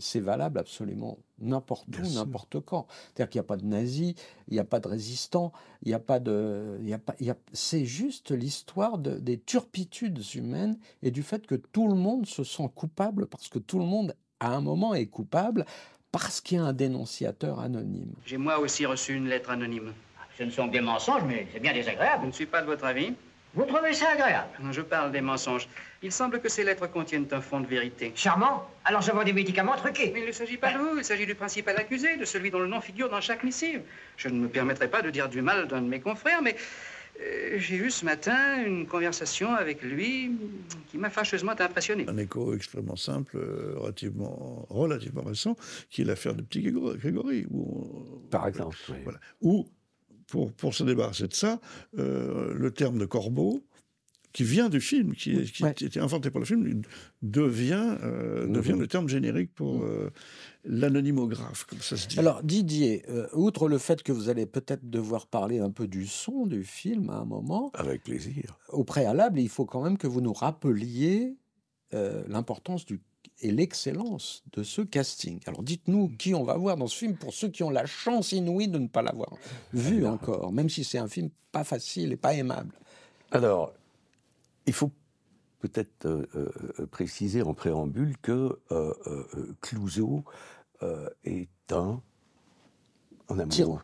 c'est 0.00 0.20
valable 0.20 0.58
absolument 0.58 1.18
n'importe 1.40 1.88
où, 1.98 2.02
n'importe 2.14 2.60
quand. 2.60 2.86
C'est-à-dire 2.88 3.30
qu'il 3.30 3.38
n'y 3.40 3.44
a 3.44 3.48
pas 3.48 3.56
de 3.56 3.64
nazis, 3.64 4.14
il 4.48 4.54
n'y 4.54 4.60
a 4.60 4.64
pas 4.64 4.78
de 4.80 4.86
résistants, 4.88 5.52
il 5.82 5.88
n'y 5.88 5.94
a 5.94 5.98
pas 5.98 6.20
de, 6.20 6.78
il 6.80 6.88
y 6.88 6.92
a 6.92 6.98
pas, 6.98 7.14
il 7.20 7.26
y 7.26 7.30
a- 7.30 7.36
c'est 7.52 7.84
juste 7.84 8.30
l'histoire 8.30 8.98
de- 8.98 9.18
des 9.18 9.38
turpitudes 9.40 10.20
humaines 10.34 10.78
et 11.02 11.10
du 11.10 11.22
fait 11.24 11.46
que 11.46 11.56
tout 11.56 11.88
le 11.88 11.94
monde 11.94 12.26
se 12.26 12.44
sent 12.44 12.68
coupable 12.74 13.26
parce 13.26 13.48
que 13.48 13.58
tout 13.58 13.78
le 13.80 13.84
monde 13.86 14.14
à 14.40 14.54
un 14.54 14.60
moment 14.60 14.94
est 14.94 15.06
coupable 15.06 15.64
parce 16.12 16.40
qu'il 16.40 16.58
y 16.58 16.60
a 16.60 16.64
un 16.64 16.72
dénonciateur 16.72 17.58
anonyme. 17.60 18.12
J'ai 18.24 18.36
moi 18.36 18.58
aussi 18.60 18.86
reçu 18.86 19.14
une 19.14 19.26
lettre 19.28 19.50
anonyme. 19.50 19.92
Ce 20.36 20.44
ne 20.44 20.50
sont 20.50 20.68
que 20.68 20.72
des 20.72 20.80
mensonges, 20.80 21.24
mais 21.26 21.48
c'est 21.52 21.58
bien 21.60 21.72
Je 21.72 21.78
désagréable. 21.78 22.26
ne 22.26 22.30
suis 22.32 22.46
pas 22.46 22.60
de 22.62 22.66
votre 22.66 22.84
avis. 22.84 23.14
Vous 23.54 23.64
trouvez 23.64 23.92
ça 23.92 24.10
agréable? 24.10 24.50
Non, 24.60 24.72
Je 24.72 24.82
parle 24.82 25.10
des 25.10 25.20
mensonges. 25.20 25.68
Il 26.02 26.12
semble 26.12 26.40
que 26.40 26.48
ces 26.48 26.62
lettres 26.64 26.86
contiennent 26.86 27.26
un 27.32 27.40
fond 27.40 27.60
de 27.60 27.66
vérité. 27.66 28.12
Charmant. 28.14 28.68
Alors 28.84 29.00
je 29.02 29.10
vends 29.10 29.24
des 29.24 29.32
médicaments 29.32 29.74
truqués. 29.76 30.10
Mais 30.14 30.20
il 30.20 30.26
ne 30.26 30.32
s'agit 30.32 30.56
pas 30.58 30.72
de 30.72 30.78
vous, 30.78 30.98
il 30.98 31.04
s'agit 31.04 31.26
du 31.26 31.34
principal 31.34 31.76
accusé, 31.76 32.16
de 32.16 32.24
celui 32.24 32.50
dont 32.50 32.60
le 32.60 32.68
nom 32.68 32.80
figure 32.80 33.08
dans 33.08 33.20
chaque 33.20 33.42
missive. 33.42 33.80
Je 34.16 34.28
ne 34.28 34.38
me 34.38 34.48
permettrai 34.48 34.88
pas 34.88 35.02
de 35.02 35.10
dire 35.10 35.28
du 35.28 35.42
mal 35.42 35.66
d'un 35.66 35.80
de 35.82 35.88
mes 35.88 35.98
confrères, 36.00 36.40
mais 36.40 36.54
euh, 37.20 37.56
j'ai 37.58 37.74
eu 37.76 37.90
ce 37.90 38.04
matin 38.04 38.62
une 38.64 38.86
conversation 38.86 39.52
avec 39.54 39.82
lui 39.82 40.30
qui 40.88 40.98
m'a 40.98 41.10
fâcheusement 41.10 41.52
impressionné. 41.58 42.04
Un 42.06 42.16
écho 42.18 42.54
extrêmement 42.54 42.94
simple, 42.94 43.36
euh, 43.36 43.74
relativement, 43.78 44.66
relativement 44.70 45.22
récent, 45.22 45.56
qui 45.90 46.02
est 46.02 46.04
l'affaire 46.04 46.34
de 46.34 46.42
Petit 46.42 46.60
Grégory. 46.62 46.96
Grégory, 46.98 47.46
où 47.50 48.20
on- 48.24 48.28
Par 48.28 48.46
exemple. 48.46 48.76
oui. 48.90 49.12
Où, 49.40 49.66
pour, 50.28 50.52
pour 50.52 50.74
se 50.74 50.84
débarrasser 50.84 51.26
de 51.28 51.34
ça, 51.34 51.60
euh, 51.98 52.52
le 52.54 52.70
terme 52.70 52.98
de 52.98 53.06
corbeau, 53.06 53.64
qui 54.34 54.44
vient 54.44 54.68
du 54.68 54.80
film, 54.80 55.14
qui, 55.14 55.32
est- 55.32 55.50
qui 55.50 55.64
Ouais. 55.64 55.70
était 55.70 55.98
inventé 56.00 56.30
par 56.30 56.38
le 56.40 56.44
film, 56.46 56.82
devient, 57.22 57.96
euh, 58.02 58.46
devient 58.46 58.76
le 58.78 58.86
terme 58.86 59.08
générique 59.08 59.52
pour 59.54 59.82
euh, 59.82 60.10
l'anonymographe, 60.64 61.64
comme 61.64 61.80
ça 61.80 61.96
se 61.96 62.06
dit. 62.08 62.18
Alors 62.18 62.42
Didier, 62.42 63.04
euh, 63.08 63.26
outre 63.32 63.68
le 63.68 63.78
fait 63.78 64.02
que 64.02 64.12
vous 64.12 64.28
allez 64.28 64.44
peut-être 64.46 64.88
devoir 64.88 65.26
parler 65.26 65.58
un 65.60 65.70
peu 65.70 65.88
du 65.88 66.06
son 66.06 66.46
du 66.46 66.62
film 66.62 67.08
à 67.10 67.16
un 67.20 67.24
moment, 67.24 67.70
Avec 67.74 68.04
plaisir. 68.04 68.58
au 68.68 68.84
préalable, 68.84 69.40
il 69.40 69.48
faut 69.48 69.64
quand 69.64 69.82
même 69.82 69.96
que 69.98 70.06
vous 70.06 70.20
nous 70.20 70.34
rappeliez 70.34 71.36
euh, 71.94 72.22
l'importance 72.28 72.84
du 72.84 73.00
et 73.40 73.50
l'excellence 73.52 74.42
de 74.52 74.62
ce 74.62 74.82
casting. 74.82 75.40
Alors 75.46 75.62
dites-nous 75.62 76.08
qui 76.18 76.34
on 76.34 76.44
va 76.44 76.56
voir 76.56 76.76
dans 76.76 76.86
ce 76.86 76.96
film 76.96 77.16
pour 77.16 77.32
ceux 77.32 77.48
qui 77.48 77.62
ont 77.62 77.70
la 77.70 77.86
chance 77.86 78.32
inouïe 78.32 78.68
de 78.68 78.78
ne 78.78 78.88
pas 78.88 79.02
l'avoir 79.02 79.30
vu 79.72 80.06
encore, 80.06 80.52
même 80.52 80.68
si 80.68 80.84
c'est 80.84 80.98
un 80.98 81.08
film 81.08 81.30
pas 81.52 81.64
facile 81.64 82.12
et 82.12 82.16
pas 82.16 82.34
aimable. 82.34 82.74
Alors, 83.30 83.72
il 84.66 84.72
faut 84.72 84.90
peut-être 85.60 86.06
euh, 86.06 86.26
euh, 86.36 86.86
préciser 86.86 87.42
en 87.42 87.54
préambule 87.54 88.16
que 88.18 88.58
euh, 88.70 88.92
euh, 89.06 89.56
Clouseau 89.60 90.24
est 91.24 91.48
un, 91.72 92.00
un 93.28 93.38
amoureux. 93.38 93.48
Tyran. 93.50 93.80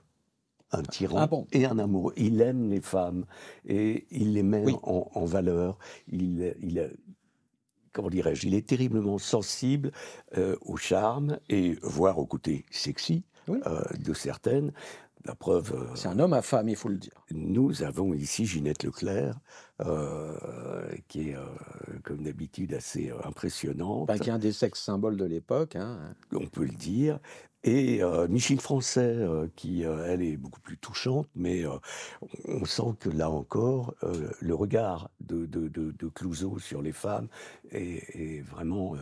Un 0.72 0.82
tyran 0.82 1.16
Ah 1.20 1.26
bon 1.26 1.46
et 1.52 1.66
un 1.66 1.78
amoureux. 1.78 2.12
Il 2.16 2.40
aime 2.40 2.68
les 2.70 2.80
femmes 2.80 3.26
et 3.66 4.06
il 4.10 4.32
les 4.34 4.42
met 4.42 4.64
Oui. 4.64 4.76
en, 4.82 5.08
en 5.14 5.24
valeur. 5.24 5.78
Il, 6.08 6.54
il, 6.60 6.92
comment 7.94 8.10
dirais-je, 8.10 8.46
il 8.46 8.54
est 8.54 8.66
terriblement 8.66 9.16
sensible 9.18 9.92
euh, 10.36 10.56
au 10.60 10.76
charme 10.76 11.38
et 11.48 11.78
voire 11.82 12.18
au 12.18 12.26
côté 12.26 12.66
sexy 12.70 13.24
Oui. 13.48 13.60
euh, 13.66 13.82
de 13.98 14.12
certaines. 14.12 14.72
La 15.26 15.34
preuve, 15.34 15.72
euh, 15.74 15.94
C'est 15.94 16.08
un 16.08 16.18
homme 16.18 16.34
à 16.34 16.42
femme, 16.42 16.68
il 16.68 16.76
faut 16.76 16.90
le 16.90 16.98
dire. 16.98 17.24
nous 17.30 17.82
avons 17.82 18.12
ici 18.12 18.44
Ginette 18.44 18.82
Leclerc, 18.82 19.38
qui 21.08 21.30
est, 21.30 21.36
comme 22.02 22.22
d'habitude, 22.24 22.74
assez 22.74 23.10
impressionnante, 23.24 24.10
Enfin, 24.10 24.18
qui 24.18 24.28
est 24.28 24.32
un 24.32 24.38
des 24.38 24.52
sexes 24.52 24.82
symboles 24.82 25.16
de 25.16 25.24
l'époque. 25.24 25.76
hein. 25.76 26.14
on 26.32 26.46
peut 26.46 26.64
le 26.64 26.72
dire. 26.76 27.18
Et 27.66 28.02
euh, 28.02 28.28
Michel 28.28 28.60
Français, 28.60 29.00
euh, 29.00 29.48
qui, 29.56 29.84
euh, 29.84 30.06
elle, 30.06 30.22
est 30.22 30.36
beaucoup 30.36 30.60
plus 30.60 30.76
touchante, 30.76 31.26
mais 31.34 31.64
euh, 31.64 31.70
on 32.46 32.66
sent 32.66 32.94
que 33.00 33.08
là 33.08 33.30
encore, 33.30 33.94
le 34.40 34.54
regard 34.54 35.10
de, 35.20 35.46
de, 35.46 35.68
de, 35.68 35.90
de 35.90 36.08
Clouseau 36.08 36.58
sur 36.58 36.82
les 36.82 36.92
femmes 36.92 37.28
est, 37.70 38.04
est 38.14 38.40
vraiment 38.42 38.94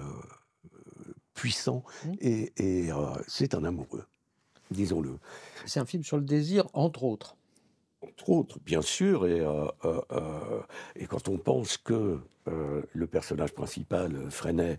puissant, 1.34 1.82
Mmh. 2.04 2.12
et, 2.20 2.52
et, 2.56 2.90
c'est 3.26 3.54
un 3.54 3.64
amoureux, 3.64 4.04
disons-le. 4.70 5.18
C'est 5.66 5.80
un 5.80 5.86
film 5.86 6.04
sur 6.04 6.16
le 6.16 6.24
désir, 6.24 6.68
entre 6.72 7.04
autres. 7.04 7.36
entre 8.02 8.30
autres, 8.30 8.58
bien 8.64 8.82
sûr, 8.82 9.26
et, 9.26 9.40
euh, 9.40 9.66
euh, 9.84 10.00
euh, 10.12 10.60
et 10.96 11.06
quand 11.06 11.28
on 11.28 11.38
pense 11.38 11.76
que 11.76 12.18
euh, 12.48 12.82
le 12.92 13.06
personnage 13.06 13.52
principal, 13.52 14.16
euh, 14.16 14.30
Freinet, 14.30 14.78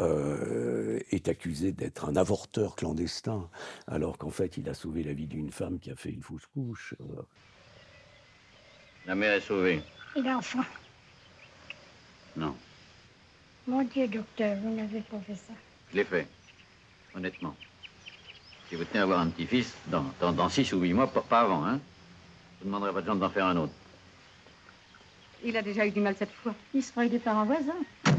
euh, 0.00 0.98
est 1.10 1.28
accusé 1.28 1.72
d'être 1.72 2.06
un 2.08 2.16
avorteur 2.16 2.74
clandestin, 2.76 3.48
alors 3.86 4.18
qu'en 4.18 4.30
fait 4.30 4.56
il 4.56 4.68
a 4.68 4.74
sauvé 4.74 5.02
la 5.02 5.12
vie 5.12 5.26
d'une 5.26 5.50
femme 5.52 5.78
qui 5.78 5.90
a 5.90 5.96
fait 5.96 6.10
une 6.10 6.22
fausse 6.22 6.46
couche. 6.54 6.94
euh, 7.00 7.22
La 9.06 9.14
mère 9.14 9.34
est 9.34 9.40
sauvée. 9.40 9.82
Et 10.16 10.22
l'enfant? 10.22 10.64
Non, 12.36 12.54
Mon 13.66 13.82
Dieu, 13.84 14.08
docteur, 14.08 14.56
vous 14.56 14.74
n'avez 14.74 15.00
pas 15.02 15.18
fait 15.20 15.34
ça. 15.34 15.52
je 15.90 15.96
l'ai 15.96 16.04
fait. 16.04 16.26
Honnêtement. 17.14 17.54
Si 18.68 18.74
vous 18.74 18.84
tenez 18.84 19.00
à 19.00 19.02
avoir 19.02 19.20
un 19.20 19.28
petit-fils, 19.28 19.74
dans, 19.88 20.04
dans, 20.18 20.32
dans 20.32 20.48
six 20.48 20.72
ou 20.72 20.80
huit 20.80 20.94
mois, 20.94 21.06
pas, 21.12 21.20
pas 21.20 21.40
avant, 21.42 21.62
hein 21.66 21.78
Je 22.58 22.64
ne 22.64 22.70
demanderai 22.72 22.92
pas 22.94 23.02
de 23.02 23.06
gens 23.06 23.16
d'en 23.16 23.28
faire 23.28 23.44
un 23.46 23.56
autre. 23.58 23.72
Il 25.44 25.56
a 25.56 25.62
déjà 25.62 25.86
eu 25.86 25.90
du 25.90 26.00
mal 26.00 26.14
cette 26.18 26.30
fois. 26.30 26.54
Il 26.74 26.82
se 26.82 26.90
croit 26.92 27.06
des 27.08 27.18
parents 27.18 27.44
voisins. 27.44 27.74
Ne 28.06 28.12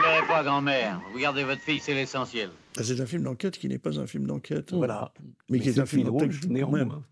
pleurez 0.00 0.26
pas, 0.26 0.42
grand-mère. 0.42 1.00
Vous 1.12 1.18
gardez 1.18 1.44
votre 1.44 1.60
fille, 1.60 1.80
c'est 1.80 1.94
l'essentiel. 1.94 2.50
Ah, 2.76 2.82
C'est 2.82 3.00
un 3.00 3.06
film 3.06 3.22
d'enquête 3.22 3.56
qui 3.58 3.68
n'est 3.68 3.78
pas 3.78 3.98
un 3.98 4.06
film 4.06 4.26
d'enquête, 4.26 4.72
Voilà. 4.72 5.12
mais 5.48 5.60
qui 5.60 5.68
est 5.68 5.72
c'est 5.74 5.80
un 5.80 5.86
film 5.86 6.02
fil 6.02 6.10
d'enquête 6.12 6.48
néanmoins. 6.48 6.78
même. 6.84 7.02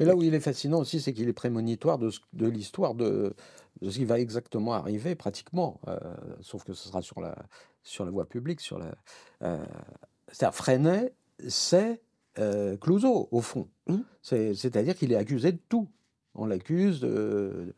Et 0.00 0.04
là 0.04 0.14
où 0.16 0.22
il 0.22 0.34
est 0.34 0.40
fascinant 0.40 0.78
aussi, 0.80 1.00
c'est 1.00 1.12
qu'il 1.12 1.28
est 1.28 1.32
prémonitoire 1.32 1.98
de, 1.98 2.10
l'histoire 2.46 2.94
de, 2.94 3.34
de 3.80 3.90
ce 3.90 3.98
qui 3.98 4.04
va 4.04 4.18
exactement 4.18 4.72
arriver, 4.74 5.14
pratiquement. 5.14 5.80
euh, 5.88 5.98
sauf 6.40 6.64
que 6.64 6.72
ce 6.74 6.88
sera 6.88 7.00
sur 7.00 7.20
la, 7.20 7.36
sur 7.82 8.04
la 8.04 8.10
voie 8.10 8.28
publique. 8.28 8.60
Sur 8.60 8.78
la, 8.78 8.92
euh, 9.42 9.64
c'est-à-dire, 10.32 10.54
Freinet, 10.56 11.14
c'est 11.48 12.00
euh, 12.38 12.76
Clouseau, 12.76 13.28
au 13.30 13.40
fond. 13.40 13.68
C'est- 14.20 14.54
C'est-à-dire 14.54 14.96
qu'il 14.96 15.12
est 15.12 15.16
accusé 15.16 15.52
de 15.52 15.60
tout. 15.68 15.88
On 16.34 16.46
l'accuse 16.46 17.00
euh, 17.04 17.72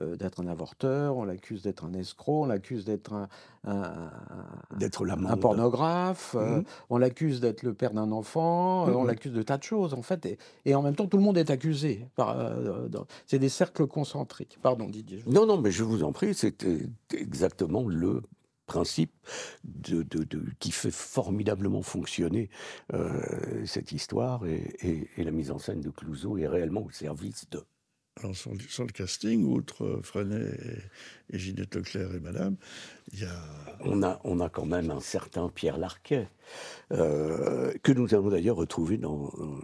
d'être 0.00 0.40
un 0.42 0.46
avorteur, 0.48 1.16
on 1.16 1.24
l'accuse 1.24 1.62
d'être 1.62 1.84
un 1.84 1.92
escroc, 1.94 2.42
on 2.44 2.46
l'accuse 2.46 2.84
d'être 2.84 3.12
un, 3.12 3.28
un- 3.64 4.10
pornographe, 5.36 6.34
euh, 6.38 6.56
Mhm. 6.58 6.64
on 6.90 6.98
l'accuse 6.98 7.40
d'être 7.40 7.62
le 7.62 7.74
père 7.74 7.92
d'un 7.92 8.10
enfant, 8.12 8.88
euh, 8.88 8.92
on 8.94 9.02
Mhm. 9.02 9.06
l'accuse 9.08 9.32
de 9.32 9.42
tas 9.42 9.58
de 9.58 9.62
choses, 9.62 9.94
en 9.94 10.02
fait. 10.02 10.24
Et, 10.26 10.38
et 10.64 10.74
en 10.74 10.82
même 10.82 10.94
temps, 10.94 11.06
tout 11.06 11.16
le 11.18 11.22
monde 11.22 11.38
est 11.38 11.50
accusé. 11.50 12.06
euh, 12.18 12.88
c'est 13.26 13.38
des 13.38 13.48
cercles 13.48 13.86
concentriques. 13.86 14.58
Pardon, 14.62 14.88
Didier. 14.88 15.22
Non, 15.26 15.46
non, 15.46 15.58
mais 15.60 15.70
je 15.70 15.84
vous 15.84 16.02
en 16.04 16.12
prie, 16.12 16.34
c'était 16.34 16.86
exactement 17.14 17.86
le 17.86 18.22
principe 18.66 19.12
de, 19.64 20.02
de- 20.02 20.24
de- 20.24 20.44
qui 20.58 20.70
fait 20.70 20.90
formidablement 20.92 21.82
fonctionner 21.82 22.48
euh, 22.94 23.20
cette 23.66 23.92
histoire 23.92 24.46
et, 24.46 24.74
et- 24.80 25.08
et 25.18 25.24
la 25.24 25.30
mise 25.32 25.50
en 25.50 25.58
scène 25.58 25.80
de 25.80 25.90
Clouseau 25.90 26.38
est 26.38 26.46
réellement 26.46 26.82
au 26.84 26.90
service 26.90 27.44
de. 27.50 27.62
Alors, 28.20 28.36
sur, 28.36 28.52
le- 28.52 28.60
sur 28.60 28.84
le 28.84 28.92
casting, 28.92 29.44
outre 29.44 29.84
euh, 29.84 30.02
Freinet 30.02 30.50
et, 31.30 31.34
et 31.34 31.38
Ginette 31.38 31.74
Leclerc 31.74 32.14
et 32.14 32.20
Madame, 32.20 32.56
il 33.12 33.20
y 33.20 33.24
a. 33.24 33.42
On 33.84 34.02
a, 34.02 34.20
on 34.24 34.38
a 34.40 34.48
quand 34.48 34.66
même 34.66 34.90
un 34.90 35.00
certain 35.00 35.48
Pierre 35.48 35.78
Larquet, 35.78 36.28
euh, 36.92 37.72
que 37.82 37.90
nous 37.90 38.14
allons 38.14 38.28
d'ailleurs 38.28 38.56
retrouver 38.56 38.96
dans 38.98 39.32
euh, 39.38 39.60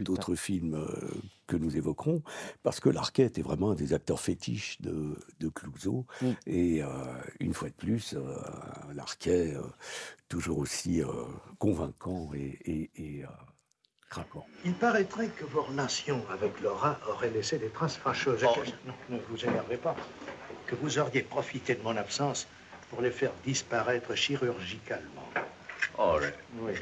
d'autres 0.00 0.34
films 0.34 0.74
euh, 0.74 1.08
que 1.46 1.56
nous 1.56 1.76
évoquerons, 1.76 2.22
parce 2.62 2.80
que 2.80 2.90
Larquet 2.90 3.24
était 3.24 3.42
vraiment 3.42 3.70
un 3.70 3.74
des 3.74 3.94
acteurs 3.94 4.20
fétiches 4.20 4.80
de, 4.82 5.16
de 5.40 5.48
Clouseau. 5.48 6.04
Mm. 6.20 6.26
Et 6.46 6.82
euh, 6.82 6.88
une 7.40 7.54
fois 7.54 7.68
de 7.68 7.74
plus, 7.74 8.14
euh, 8.14 8.36
Larquet, 8.94 9.54
euh, 9.54 9.62
toujours 10.28 10.58
aussi 10.58 11.00
euh, 11.00 11.06
convaincant 11.58 12.30
et, 12.34 12.58
et- 12.64 12.90
et, 12.96 13.24
euh, 13.24 13.28
craquant. 14.12 14.46
Il 14.66 14.74
paraîtrait 14.74 15.28
que 15.28 15.44
vos 15.44 15.62
relations 15.62 16.22
avec 16.30 16.60
Laura 16.60 16.98
auraient 17.08 17.30
laissé 17.30 17.58
des 17.58 17.70
traces 17.70 17.96
fâcheuses. 17.96 18.42
non, 18.86 18.94
ne 19.08 19.18
vous 19.28 19.42
énervez 19.44 19.78
pas. 19.78 19.96
Que 20.66 20.74
vous 20.74 20.98
auriez 20.98 21.22
profité 21.22 21.74
de 21.74 21.82
mon 21.82 21.96
absence 21.96 22.46
pour 22.90 23.00
les 23.00 23.10
faire 23.10 23.32
disparaître 23.44 24.14
chirurgicalement. 24.14 25.28
Allez. 25.98 26.34
Oui. 26.60 26.74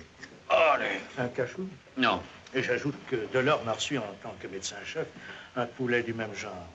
Allez. 0.48 0.98
Un 1.18 1.28
cachou? 1.28 1.68
Non. 1.96 2.20
Et 2.52 2.62
j'ajoute 2.64 2.96
que 3.08 3.28
Delors 3.32 3.64
m'a 3.64 3.74
reçu 3.74 3.96
en 3.98 4.12
tant 4.22 4.34
que 4.40 4.48
médecin-chef 4.48 5.06
un 5.54 5.66
poulet 5.66 6.02
du 6.02 6.12
même 6.12 6.34
genre. 6.34 6.66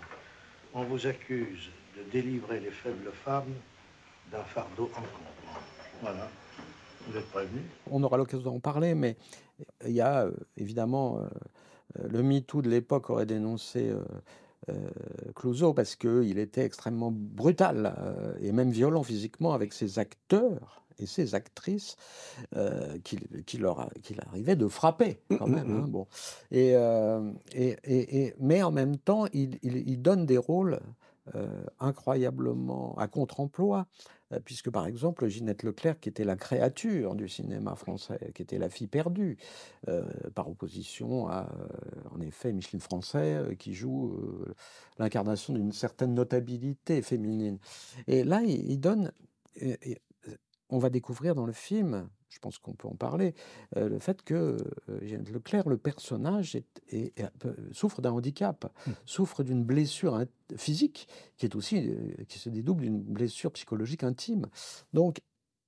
On 0.73 0.83
vous 0.83 1.05
accuse 1.05 1.69
de 1.97 2.03
délivrer 2.11 2.61
les 2.61 2.71
faibles 2.71 3.11
femmes 3.25 3.53
d'un 4.31 4.43
fardeau 4.43 4.89
encombrant. 4.93 5.59
Voilà. 6.01 6.29
Vous 7.07 7.17
êtes 7.17 7.29
prévenus 7.29 7.63
On 7.91 8.01
aura 8.03 8.17
l'occasion 8.17 8.51
d'en 8.51 8.59
parler, 8.59 8.95
mais 8.95 9.15
il 9.85 9.91
y 9.93 10.01
a 10.01 10.25
euh, 10.25 10.31
évidemment 10.57 11.19
euh, 11.19 11.27
euh, 11.99 12.07
le 12.09 12.23
MeToo 12.23 12.61
de 12.61 12.69
l'époque 12.69 13.09
aurait 13.09 13.25
dénoncé 13.25 13.91
Clouseau 15.35 15.73
parce 15.73 15.95
qu'il 15.95 16.39
était 16.39 16.63
extrêmement 16.65 17.11
brutal 17.11 17.93
et 18.41 18.51
même 18.51 18.71
violent 18.71 19.03
physiquement 19.03 19.53
avec 19.53 19.73
ses 19.73 19.99
acteurs 19.99 20.81
et 20.97 21.05
ses 21.05 21.35
actrices 21.35 21.97
euh, 22.55 22.97
qu'il 23.03 23.65
a- 23.65 23.89
qu'il 24.01 24.19
arrivait 24.21 24.55
de 24.55 24.67
frapper 24.67 25.19
quand 25.37 25.47
même. 25.47 25.69
hein, 25.83 25.87
bon. 25.87 26.07
et, 26.51 26.71
euh, 26.75 27.31
et- 27.53 27.75
et- 27.83 28.23
et- 28.25 28.33
mais 28.39 28.63
en 28.63 28.71
même 28.71 28.97
temps, 28.97 29.25
il, 29.33 29.59
il- 29.61 29.87
il 29.87 30.01
donne 30.01 30.25
des 30.25 30.37
rôles 30.37 30.79
euh, 31.35 31.47
incroyablement 31.79 32.95
à 32.97 33.07
contre-emploi, 33.07 33.87
puisque 34.43 34.69
par 34.69 34.87
exemple 34.87 35.27
Ginette 35.27 35.63
Leclerc, 35.63 35.99
qui 35.99 36.09
était 36.09 36.23
la 36.23 36.35
créature 36.35 37.15
du 37.15 37.29
cinéma 37.29 37.75
français, 37.75 38.31
qui 38.33 38.41
était 38.41 38.57
la 38.57 38.69
fille 38.69 38.87
perdue, 38.87 39.37
euh, 39.87 40.03
par 40.33 40.49
opposition 40.49 41.27
à, 41.27 41.49
euh, 41.59 42.15
en 42.15 42.21
effet, 42.21 42.53
Micheline 42.53 42.81
Français, 42.81 43.35
euh, 43.35 43.55
qui 43.55 43.73
joue 43.73 44.13
euh, 44.13 44.55
l'incarnation 44.97 45.53
d'une 45.53 45.71
certaine 45.71 46.13
notabilité 46.13 47.01
féminine. 47.01 47.59
Et 48.07 48.23
là, 48.23 48.41
il, 48.43 48.79
donne, 48.79 49.11
euh, 49.63 49.75
on 50.69 50.77
va 50.79 50.89
découvrir 50.89 51.35
dans 51.35 51.45
le 51.45 51.53
film, 51.53 52.09
je 52.29 52.39
pense 52.39 52.57
qu'on 52.57 52.73
peut 52.73 52.87
en 52.87 52.95
parler, 52.95 53.33
euh, 53.77 53.87
le 53.87 53.99
fait 53.99 54.23
que 54.23 54.57
euh, 54.89 55.17
Leclerc, 55.31 55.69
le 55.69 55.77
personnage, 55.77 56.55
est- 56.55 56.81
est- 56.89 57.17
est 57.19 57.23
un 57.23 57.31
peu- 57.39 57.55
souffre 57.71 58.01
d'un 58.01 58.11
handicap, 58.11 58.71
souffre 59.05 59.43
d'une 59.43 59.63
blessure 59.63 60.25
physique 60.57 61.07
qui 61.37 61.45
est 61.45 61.55
aussi 61.55 61.87
euh, 61.89 62.23
qui 62.27 62.39
se 62.39 62.49
dédouble 62.49 62.81
d'une 62.83 63.01
blessure 63.01 63.51
psychologique 63.51 64.03
intime. 64.03 64.47
Donc, 64.93 65.19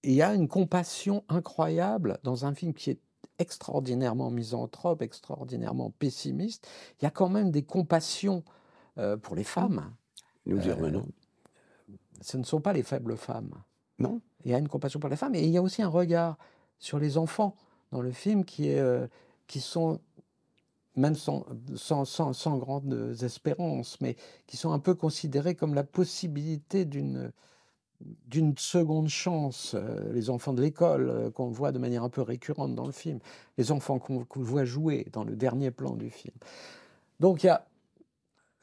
il 0.03 0.13
y 0.13 0.21
a 0.21 0.33
une 0.33 0.47
compassion 0.47 1.23
incroyable 1.29 2.19
dans 2.23 2.45
un 2.45 2.53
film 2.53 2.73
qui 2.73 2.89
est 2.91 2.99
extraordinairement 3.39 4.31
misanthrope, 4.31 5.01
extraordinairement 5.01 5.91
pessimiste. 5.91 6.67
Il 6.99 7.03
y 7.03 7.07
a 7.07 7.11
quand 7.11 7.29
même 7.29 7.51
des 7.51 7.63
compassions 7.63 8.43
euh, 8.97 9.15
pour 9.15 9.35
les 9.35 9.43
femmes. 9.43 9.93
Nous 10.47 10.57
Euh, 10.57 10.73
revenons. 10.73 11.07
ce 12.21 12.37
ne 12.37 12.43
sont 12.43 12.61
pas 12.61 12.73
les 12.73 12.83
faibles 12.83 13.15
femmes. 13.15 13.51
Non. 13.99 14.21
Il 14.45 14.51
y 14.51 14.53
a 14.53 14.57
une 14.57 14.67
compassion 14.67 14.99
pour 14.99 15.09
les 15.09 15.15
femmes 15.15 15.35
et 15.35 15.43
il 15.43 15.49
y 15.49 15.57
a 15.57 15.61
aussi 15.61 15.81
un 15.81 15.87
regard 15.87 16.37
sur 16.79 16.99
les 16.99 17.17
enfants 17.17 17.55
dans 17.91 18.01
le 18.01 18.11
film 18.11 18.45
qui, 18.45 18.71
euh, 18.77 19.07
sont, 19.59 19.99
même 20.95 21.15
sans, 21.15 21.45
grandes 22.57 23.15
espérances, 23.21 23.99
mais 24.01 24.15
qui 24.45 24.57
sont 24.57 24.71
un 24.71 24.79
peu 24.79 24.93
considérés 24.93 25.55
comme 25.55 25.73
la 25.73 25.83
possibilité 25.83 26.85
d'une 26.85 27.31
seconde 28.57 29.09
chance, 29.09 29.73
euh, 29.75 30.13
les 30.13 30.29
enfants 30.29 30.53
de 30.53 30.61
l'école 30.61 31.09
euh, 31.09 31.31
qu'on 31.31 31.49
voit 31.49 31.71
de 31.71 31.79
manière 31.79 32.03
un 32.03 32.09
peu 32.09 32.21
récurrente 32.21 32.75
dans 32.75 32.85
le 32.85 32.91
film, 32.91 33.19
les 33.57 33.71
enfants 33.71 33.99
qu'on 33.99 34.25
voit 34.35 34.65
jouer 34.65 35.07
dans 35.11 35.23
le 35.23 35.35
dernier 35.35 35.71
plan 35.71 35.95
du 35.95 36.09
film. 36.09 36.35
Donc 37.19 37.43
il 37.43 37.47
y 37.47 37.49
a 37.49 37.65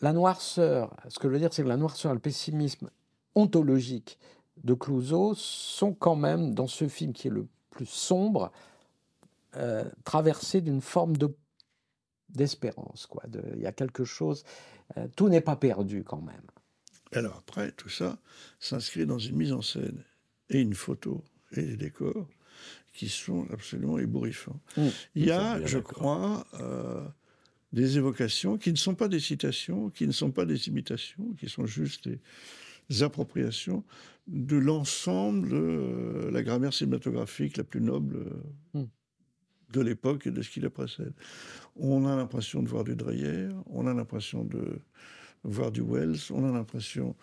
la 0.01 0.12
noirceur, 0.12 0.94
ce 1.09 1.18
que 1.18 1.29
je 1.29 1.33
veux 1.33 1.38
dire, 1.38 1.53
c'est 1.53 1.62
que 1.62 1.68
la 1.68 1.77
noirceur 1.77 2.12
le 2.12 2.20
pessimisme 2.20 2.90
ontologique 3.35 4.18
de 4.62 4.74
Clouseau 4.74 5.34
sont 5.34 5.92
quand 5.92 6.16
même, 6.16 6.54
dans 6.54 6.66
ce 6.66 6.88
film 6.88 7.12
qui 7.12 7.28
est 7.28 7.30
le 7.30 7.46
plus 7.70 7.86
sombre, 7.86 8.52
euh, 9.56 9.84
traversés 10.04 10.60
d'une 10.60 10.80
forme 10.80 11.16
de 11.16 11.34
d'espérance. 12.30 13.06
quoi. 13.06 13.22
De- 13.28 13.42
Il 13.54 13.62
y 13.62 13.66
a 13.66 13.72
quelque 13.72 14.04
chose, 14.04 14.44
euh, 14.96 15.06
tout 15.14 15.28
n'est 15.28 15.40
pas 15.40 15.54
perdu 15.56 16.02
quand 16.02 16.20
même. 16.20 16.42
Alors 17.12 17.36
après, 17.36 17.70
tout 17.72 17.88
ça 17.88 18.18
s'inscrit 18.58 19.06
dans 19.06 19.18
une 19.18 19.36
mise 19.36 19.52
en 19.52 19.62
scène 19.62 20.02
et 20.50 20.60
une 20.60 20.74
photo 20.74 21.22
et 21.52 21.62
des 21.62 21.76
décors 21.76 22.26
qui 22.92 23.08
sont 23.08 23.46
absolument 23.52 23.98
ébouriffants. 23.98 24.58
Mm. 24.76 24.88
Il 25.14 25.24
y 25.26 25.30
a, 25.30 25.64
je 25.64 25.78
crois, 25.78 26.44
euh, 26.54 27.06
des 27.72 27.98
évocations 27.98 28.56
qui 28.58 28.72
ne 28.72 28.76
sont 28.76 28.94
pas 28.96 29.06
des 29.08 29.20
citations, 29.20 29.90
qui 29.90 30.06
ne 30.06 30.12
sont 30.12 30.32
pas 30.32 30.44
des 30.44 30.66
imitations, 30.68 31.34
qui 31.38 31.48
sont 31.48 31.66
juste 31.66 32.08
des 32.08 32.18
appropriations 33.01 33.85
de 34.27 34.57
l'ensemble 34.57 35.51
de 35.51 35.57
euh, 35.57 36.31
la 36.31 36.42
grammaire 36.42 36.73
cinématographique 36.73 37.57
la 37.57 37.64
plus 37.64 37.81
noble 37.81 38.16
euh, 38.16 38.31
Mm. 38.75 38.85
de 39.73 39.81
l'époque 39.81 40.27
et 40.27 40.31
de 40.31 40.42
ce 40.42 40.51
qui 40.51 40.61
la 40.61 40.70
précède. 40.70 41.14
On 41.77 42.07
a 42.07 42.16
l'impression 42.16 42.62
de 42.62 42.68
voir 42.68 42.85
du 42.85 42.94
Dreyer, 42.94 43.49
on 43.66 43.87
a 43.87 43.94
l'impression 43.94 44.44
de 44.44 44.79
voir 45.42 45.73
du 45.73 45.83
Wells, 45.83 46.18
on 46.31 46.44
a 46.49 46.53
l'impression 46.53 47.16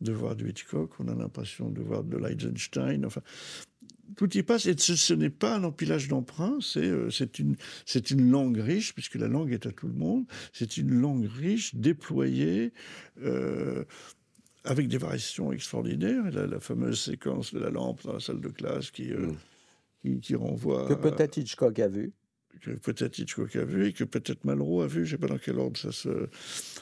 de 0.00 0.12
voir 0.12 0.36
du 0.36 0.48
Hitchcock, 0.48 0.98
on 1.00 1.08
a 1.08 1.14
l'impression 1.14 1.68
de 1.70 1.82
voir 1.82 2.04
de 2.04 2.16
l'Eisenstein, 2.16 3.04
enfin, 3.04 3.22
tout 4.16 4.36
y 4.36 4.42
passe, 4.42 4.66
et 4.66 4.76
ce, 4.78 4.94
ce 4.94 5.14
n'est 5.14 5.30
pas 5.30 5.56
un 5.56 5.64
empilage 5.64 6.08
d'emprunts, 6.08 6.58
c'est 6.60 6.86
euh, 6.86 7.10
c'est 7.10 7.38
une, 7.38 7.56
une 8.10 8.30
langue 8.30 8.58
riche, 8.58 8.94
puisque 8.94 9.16
la 9.16 9.28
langue 9.28 9.52
est 9.52 9.66
à 9.66 9.72
tout 9.72 9.88
le 9.88 9.94
monde, 9.94 10.26
c'est 10.52 10.76
une 10.76 10.94
langue 10.94 11.26
riche, 11.26 11.74
déployée, 11.74 12.72
euh, 13.22 13.84
avec 14.66 14.88
des 14.88 14.98
variations 14.98 15.52
extraordinaires, 15.52 16.24
la, 16.32 16.46
la 16.46 16.60
fameuse 16.60 17.00
séquence 17.00 17.54
de 17.54 17.60
la 17.60 17.70
lampe 17.70 18.02
dans 18.04 18.12
la 18.12 18.20
salle 18.20 18.40
de 18.40 18.48
classe 18.48 18.90
qui, 18.90 19.12
euh, 19.12 19.32
qui, 20.02 20.20
qui 20.20 20.34
renvoie... 20.34 20.86
Que 20.88 20.94
peut-être 20.94 21.36
Hitchcock 21.38 21.78
a 21.78 21.88
vu. 21.88 22.12
que 22.60 22.70
peut-être 22.70 23.18
Hitchcock 23.18 23.54
a 23.56 23.64
vu 23.64 23.86
et 23.86 23.92
que 23.92 24.04
peut-être 24.04 24.44
Malraux 24.44 24.82
a 24.82 24.86
vu. 24.86 25.06
Je 25.06 25.14
ne 25.14 25.20
sais 25.20 25.26
pas 25.26 25.32
dans 25.32 25.38
quel 25.38 25.58
ordre 25.58 25.78
ça 25.78 25.92
se, 25.92 26.28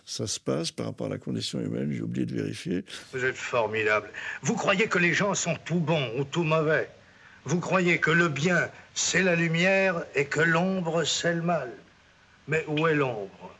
ça 0.05 0.27
se 0.27 0.40
passe 0.40 0.70
par 0.70 0.87
rapport 0.87 1.07
à 1.07 1.11
la 1.11 1.18
condition 1.18 1.61
humaine. 1.61 1.92
J'ai 1.92 2.03
oublié 2.03 2.27
de 2.27 2.35
vérifier. 2.35 2.85
Vous 3.12 3.25
êtes 3.25 3.37
formidable. 3.37 4.09
Vous 4.42 4.55
croyez 4.55 4.87
que 4.87 4.99
les 4.99 5.12
gens 5.12 5.35
sont 5.35 5.57
tout 5.64 5.81
bons 5.81 6.11
ou 6.18 6.25
tout 6.25 6.44
mauvais? 6.44 6.88
Vous 7.44 7.61
croyez 7.61 7.99
que 7.99 8.11
le 8.11 8.29
bien, 8.29 8.70
c'est 8.94 9.23
la 9.23 9.37
lumière 9.37 10.05
et 10.14 10.27
que 10.27 10.40
l'ombre, 10.40 11.05
c'est 11.05 11.35
le 11.35 11.42
mal? 11.42 11.70
Mais 12.49 12.64
où 12.68 12.87
est 12.87 12.94
l'ombre? 12.94 13.55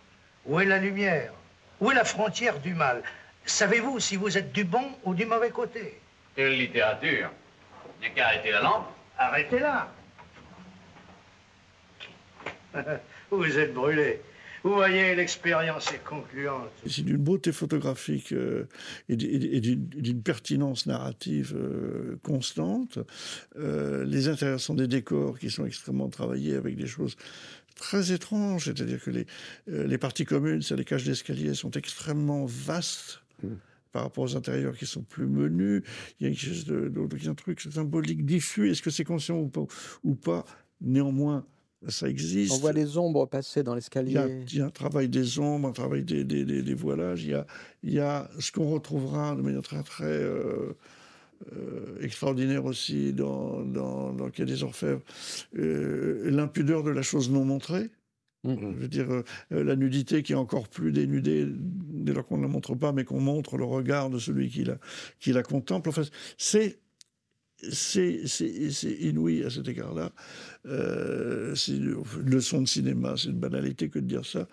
Où 0.47 0.61
est 0.61 0.65
la 0.67 0.79
lumière? 0.79 1.33
Où 1.81 1.91
est 1.91 1.95
la 1.95 2.05
frontière 2.05 2.61
du 2.61 2.75
mal? 2.75 3.03
Savez-vous 3.46 4.00
si 4.00 4.16
vous 4.16 4.37
êtes 4.38 4.52
du 4.52 4.64
bon 4.64 4.85
ou 5.04 5.14
du 5.14 5.26
mauvais 5.26 5.50
côté? 5.50 6.00
Quelle 6.35 6.57
littérature? 6.57 7.30
Il 8.00 8.07
n'y 8.07 8.07
a 8.07 8.11
qu'à 8.11 8.26
arrêter 8.26 8.50
la 8.50 8.62
lampe. 8.62 8.87
Arrêtez-la. 9.18 9.92
vous 13.30 13.59
êtes 13.59 13.74
brûlé. 13.74 14.20
Vous 14.64 14.72
voyez, 14.72 15.14
l'expérience 15.14 15.92
est 15.92 16.02
concluante. 16.02 16.70
C'est 16.87 17.02
d'une 17.02 17.18
beauté 17.18 17.52
photographique 17.52 18.33
euh, 18.33 18.66
et 19.11 19.16
d'une 19.16 19.85
d'une 19.87 20.22
pertinence 20.22 20.87
narrative 20.87 21.54
euh, 21.54 22.18
constante. 22.22 22.98
Euh, 23.59 24.07
les 24.07 24.28
intérieurs 24.28 24.61
sont 24.61 24.74
des 24.74 24.88
décors 24.88 25.38
qui 25.38 25.50
sont 25.50 25.66
extrêmement 25.66 26.09
travaillés 26.09 26.57
avec 26.57 26.76
des 26.76 26.87
choses 26.87 27.16
très 27.74 28.12
étranges. 28.12 28.64
C'est-à-dire 28.64 29.02
que 29.02 29.11
les, 29.11 29.26
euh, 29.68 29.87
les 29.87 29.98
parties 29.98 30.24
communes, 30.24 30.62
c'est 30.62 30.76
les 30.76 30.85
cages 30.85 31.04
d'escalier, 31.04 31.54
sont 31.54 31.72
extrêmement 31.72 32.46
vastes. 32.46 33.20
Par 33.92 34.02
rapport 34.02 34.24
aux 34.24 34.37
intérieurs 34.37 34.76
qui 34.76 34.87
sont 34.87 35.02
plus 35.02 35.26
menus, 35.26 35.83
il 36.18 36.26
y 36.26 36.30
a 36.30 36.33
quelque 36.35 36.46
chose 36.46 36.64
de, 36.64 36.92
un 37.28 37.35
truc 37.35 37.61
symbolique 37.61 38.26
diffus. 38.26 38.70
Est-ce 38.70 38.83
que 38.83 38.90
c'est 38.90 39.04
conscient 39.04 39.38
ou 39.38 39.48
pas, 39.48 39.66
ou 40.02 40.16
pas? 40.16 40.44
Néanmoins, 40.80 41.46
ça 41.87 42.09
existe. 42.09 42.52
On 42.54 42.59
voit 42.59 42.72
les 42.72 42.98
ombres 42.98 43.26
passer 43.26 43.62
dans 43.62 43.74
l'escalier. 43.76 44.44
il 44.50 44.59
y 44.59 44.61
a 44.61 44.66
un 44.66 44.70
travail 44.70 45.09
des 45.09 45.38
ombres, 45.38 45.68
un 45.68 45.72
travail 45.72 46.02
des, 46.02 46.24
des, 46.24 46.44
des- 46.44 46.62
des 46.62 46.74
voilages. 46.74 47.22
Il 47.22 47.30
y 47.30 47.35
a, 47.35 47.46
il 47.85 47.92
y 47.92 48.00
a 48.00 48.28
ce 48.40 48.50
qu'on 48.50 48.68
retrouvera 48.68 49.37
de 49.37 49.42
manière 49.42 49.62
très, 49.62 49.83
très 49.85 50.04
euh, 50.07 50.72
euh, 51.52 51.98
extraordinaire 52.00 52.64
aussi 52.64 53.12
dans, 53.12 53.62
dans, 53.64 54.12
dans 54.12 54.30
Quai 54.30 54.44
des 54.44 54.62
Orfèvres, 54.62 55.02
euh, 55.57 56.30
l'impudeur 56.30 56.83
de 56.83 56.90
la 56.90 57.02
chose 57.02 57.30
non 57.30 57.44
montrée. 57.44 57.90
Mmh. 58.44 58.57
Je 58.61 58.80
veux 58.80 58.88
dire, 58.88 59.11
euh, 59.11 59.22
la 59.50 59.74
nudité 59.74 60.22
qui 60.22 60.33
est 60.33 60.37
encore 60.37 60.68
plus 60.68 60.92
dénudée 60.92 61.46
dès 61.48 62.12
lors 62.12 62.26
qu'on 62.26 62.37
ne 62.37 62.42
la 62.42 62.48
montre 62.48 62.74
pas, 62.74 62.92
mais 62.92 63.04
qu'on 63.04 63.20
montre 63.20 63.57
le 63.57 63.64
regard 63.64 64.11
de 64.11 64.18
celui 64.18 64.50
qui 64.50 64.64
la, 64.64 64.76
qui 65.18 65.33
la 65.33 65.42
contemple. 65.42 65.88
Enfin, 65.88 66.02
c'est 66.37 66.78
c'est 67.70 68.20
inouï 69.00 69.44
à 69.44 69.50
cet 69.50 69.68
égard-là. 69.68 70.12
Euh, 70.66 71.54
c'est 71.54 71.76
une 71.76 72.02
leçon 72.26 72.61
de 72.61 72.68
cinéma, 72.68 73.14
c'est 73.16 73.28
une 73.28 73.38
banalité 73.38 73.88
que 73.88 73.98
de 73.98 74.07
dire 74.07 74.26
ça. 74.26 74.46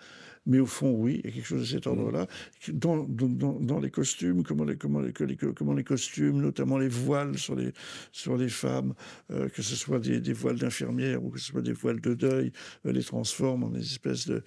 Mais 0.44 0.58
au 0.58 0.66
fond, 0.66 0.90
oui, 0.92 1.20
il 1.22 1.26
y 1.26 1.32
a 1.32 1.34
quelque 1.36 1.46
chose 1.46 1.60
de 1.60 1.66
cet 1.66 1.86
ordre-là. 1.86 2.26
Dans, 2.72 3.04
dans, 3.04 3.28
dans- 3.28 3.60
dans 3.60 3.78
les 3.78 3.90
costumes, 3.90 4.42
comment 4.42 4.64
les, 4.64 4.76
comment, 4.76 5.00
les, 5.00 5.12
que 5.12 5.22
les- 5.22 5.36
comment 5.36 5.72
les 5.72 5.84
costumes, 5.84 6.40
notamment 6.40 6.78
les 6.78 6.88
voiles 6.88 7.38
sur 7.38 7.54
les, 7.54 7.72
sur 8.10 8.36
les 8.36 8.48
femmes, 8.48 8.94
euh, 9.30 9.48
que 9.48 9.62
ce 9.62 9.76
soit 9.76 10.00
des, 10.00 10.20
des 10.20 10.32
voiles 10.32 10.58
d'infirmières 10.58 11.22
ou 11.24 11.30
que 11.30 11.38
ce 11.38 11.46
soit 11.46 11.62
des 11.62 11.72
voiles 11.72 12.00
de 12.00 12.14
deuil, 12.14 12.52
euh, 12.86 12.92
les 12.92 13.04
transforment 13.04 13.64
en 13.64 13.70
des 13.70 13.82
espèces 13.82 14.26
de, 14.26 14.42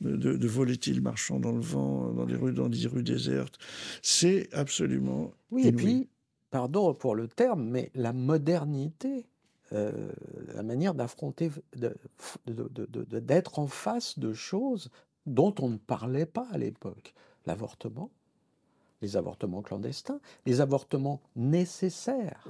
de, 0.00 0.16
de- 0.36 0.46
volatiles 0.48 1.00
marchant 1.02 1.40
dans 1.40 1.52
le 1.52 1.60
vent, 1.60 2.12
dans 2.12 2.26
les 2.26 2.36
rues, 2.36 2.52
dans 2.52 2.68
des 2.68 2.86
rues 2.86 3.02
désertes. 3.02 3.58
C'est 4.02 4.48
absolument 4.54 5.32
Oui, 5.50 5.66
et 5.66 5.72
puis, 5.72 6.08
pardon 6.50 6.94
pour 6.94 7.16
le 7.16 7.26
terme, 7.26 7.64
mais 7.68 7.90
la 7.96 8.12
modernité, 8.12 9.26
euh, 9.72 10.10
la 10.54 10.62
manière 10.62 10.94
d'affronter, 10.94 11.50
de- 11.76 11.94
de- 12.46 12.68
de- 12.86 13.18
d'être 13.20 13.58
en 13.58 13.66
face 13.66 14.18
de 14.18 14.32
choses 14.32 14.90
dont 15.26 15.54
on 15.60 15.68
ne 15.68 15.78
parlait 15.78 16.26
pas 16.26 16.46
à 16.52 16.58
l'époque. 16.58 17.14
L'avortement, 17.46 18.10
les 19.02 19.16
avortements 19.16 19.62
clandestins, 19.62 20.20
les 20.46 20.60
avortements 20.60 21.20
nécessaires, 21.36 22.46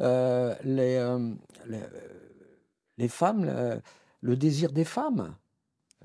euh, 0.00 0.54
les, 0.64 0.96
euh, 0.96 1.34
les, 1.66 1.80
les 2.98 3.08
femmes, 3.08 3.44
le, 3.44 3.80
le 4.20 4.36
désir 4.36 4.72
des 4.72 4.84
femmes. 4.84 5.34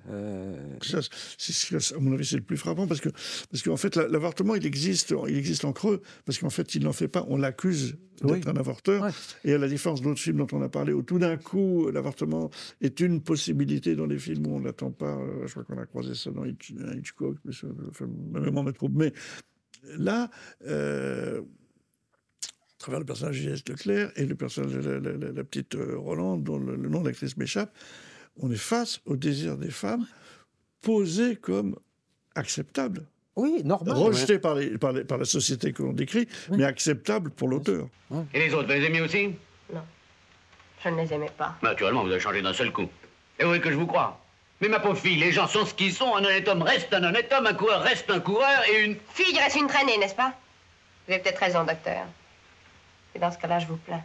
Euh, 0.10 0.56
Ça, 0.82 1.00
c'est 1.38 1.52
ce 1.54 1.94
à 1.96 2.00
mon 2.00 2.14
avis, 2.14 2.26
c'est 2.26 2.38
le 2.38 2.42
plus 2.42 2.58
frappant 2.58 2.88
parce 2.88 3.02
que, 3.02 3.10
parce 3.52 3.62
qu'en 3.64 3.76
fait, 3.78 3.96
la- 3.96 4.08
l'avortement, 4.08 4.56
il 4.56 4.66
existe, 4.66 5.14
il 5.28 5.38
existe 5.38 5.66
en 5.66 5.74
creux 5.74 6.02
parce 6.26 6.38
qu'en 6.40 6.50
fait, 6.50 6.76
il 6.76 6.84
n'en 6.84 6.94
fait 6.94 7.08
pas. 7.10 7.26
On 7.30 7.38
l'accuse 7.38 7.98
d'être 8.36 8.48
un 8.48 8.56
avorteur. 8.58 9.04
Et 9.44 9.54
à 9.54 9.58
la 9.58 9.68
différence 9.68 10.02
d'autres 10.02 10.20
films 10.20 10.38
dont 10.38 10.48
on 10.54 10.62
a 10.62 10.70
parlé, 10.70 10.94
où 10.94 11.04
tout 11.04 11.20
d'un 11.20 11.36
coup, 11.38 11.92
l'avortement 11.92 12.50
est 12.82 13.00
une 13.02 13.22
possibilité 13.22 13.96
dans 13.96 14.06
les 14.06 14.18
films 14.18 14.48
où 14.48 14.56
on 14.56 14.62
n'attend 14.62 14.92
pas. 14.92 15.18
euh, 15.18 15.46
Je 15.46 15.52
crois 15.52 15.64
qu'on 15.66 15.78
a 15.78 15.86
croisé 15.86 16.16
ça 16.16 16.32
dans 16.32 16.46
Hitch- 16.46 16.74
Hitchcock, 16.98 17.38
mais 17.46 17.52
ça, 17.52 17.68
ma 18.32 18.40
mémoire 18.40 18.64
me 18.64 18.72
trouble. 18.72 18.98
Mais 18.98 19.14
là, 19.98 20.30
euh, 20.68 21.42
à 21.42 22.80
travers 22.80 23.00
le 23.00 23.06
personnage 23.06 23.44
de. 23.44 23.72
Leclerc 23.74 24.12
et 24.16 24.26
le 24.26 24.36
personnage 24.36 24.72
de 24.74 24.80
la, 24.80 25.00
la- 25.00 25.18
la- 25.18 25.32
la 25.32 25.44
petite 25.44 25.76
euh, 25.76 25.98
Rolande, 25.98 26.44
dont 26.44 26.58
le, 26.60 26.76
le 26.76 26.90
nom 26.90 27.02
de 27.02 27.08
l'actrice 27.08 27.36
m'échappe, 27.38 27.76
on 28.42 28.52
est 28.52 28.56
face 28.56 29.00
au 29.06 29.16
désir 29.16 29.58
des 29.58 29.72
femmes 29.72 30.06
posé 30.82 31.36
comme 31.36 31.76
acceptable. 32.36 33.06
Oui, 33.36 33.62
normal. 33.64 33.96
Rejeté 33.96 34.40
par, 34.40 34.56
les- 34.56 34.78
par, 34.78 34.94
les- 34.94 35.04
par 35.04 35.18
la 35.18 35.26
société 35.26 35.72
que 35.74 35.84
l'on 35.84 35.94
décrit, 35.94 36.28
mais 36.52 36.64
acceptable 36.64 37.30
pour 37.30 37.48
l'auteur. 37.48 37.88
Et 38.34 38.40
les 38.40 38.54
autres, 38.54 38.68
vous 38.68 38.74
les 38.74 38.86
aimez 38.86 39.02
aussi? 39.02 39.30
Je 40.84 40.90
ne 40.90 41.02
les 41.02 41.12
aimais 41.14 41.32
pas. 41.38 41.56
Naturellement, 41.64 42.04
vous 42.04 42.12
avez 42.12 42.20
changé 42.20 42.42
d'un 42.42 42.54
seul 42.54 42.72
coup. 42.72 42.88
Et 43.40 43.44
vous 43.44 43.50
voulez 43.50 43.62
que 43.62 43.72
je 43.72 43.76
vous 43.76 43.88
croie 43.88 44.20
Mais 44.62 44.70
ma 44.70 44.80
pauvre 44.80 44.98
fille, 44.98 45.18
les 45.18 45.32
gens 45.32 45.48
sont 45.48 45.66
ce 45.66 45.74
qu'ils 45.74 45.92
sont. 45.94 46.16
Un 46.16 46.24
honnête 46.24 46.48
homme 46.48 46.62
reste 46.62 46.94
un 46.94 47.04
honnête 47.04 47.32
homme, 47.36 47.48
un 47.48 47.54
coureur 47.54 47.82
reste 47.82 48.10
un 48.10 48.20
coureur, 48.20 48.64
et 48.72 48.84
une... 48.86 48.96
Fille 49.14 49.38
reste 49.40 49.56
une 49.56 49.68
traînée, 49.68 49.98
n'est-ce 49.98 50.16
pas? 50.16 50.34
Vous 51.08 51.14
avez 51.14 51.22
peut-être 51.22 51.40
raison, 51.40 51.64
docteur. 51.64 52.06
Et 53.16 53.20
dans 53.20 53.32
ce 53.32 53.38
cas-là, 53.40 53.60
je 53.60 53.66
vous 53.68 53.78
plains. 53.78 54.04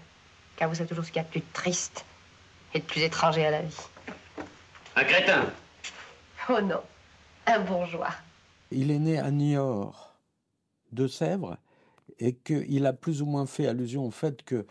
Car 0.56 0.68
vous 0.68 0.74
savez 0.74 0.88
toujours 0.88 1.04
ce 1.04 1.10
qu'il 1.10 1.18
y 1.18 1.24
a 1.24 1.24
de 1.24 1.30
plus 1.30 1.42
triste 1.52 2.04
et 2.74 2.78
de 2.80 2.84
plus 2.84 3.02
étranger 3.02 3.44
à 3.46 3.50
la 3.50 3.60
vie. 3.62 3.76
Un 4.96 5.04
crétin. 5.04 5.46
Oh 6.48 6.60
non, 6.60 6.80
un 7.46 7.60
bourgeois. 7.60 8.14
Il 8.70 8.90
est 8.90 8.98
né 8.98 9.18
à 9.18 9.30
Niort, 9.30 10.14
de 10.92 11.06
Sèvres, 11.06 11.56
et 12.18 12.34
qu'il 12.34 12.86
a 12.86 12.92
plus 12.92 13.22
ou 13.22 13.26
moins 13.26 13.46
fait 13.46 13.66
allusion 13.66 14.06
au 14.06 14.10
fait 14.10 14.42
que 14.42 14.66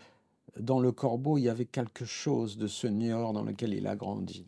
dans 0.58 0.80
le 0.80 0.92
corbeau, 0.92 1.38
il 1.38 1.44
y 1.44 1.48
avait 1.48 1.64
quelque 1.64 2.04
chose 2.04 2.58
de 2.58 2.66
ce 2.66 2.86
Niort 2.86 3.32
dans 3.32 3.42
lequel 3.42 3.74
il 3.74 3.86
a 3.86 3.96
grandi. 3.96 4.46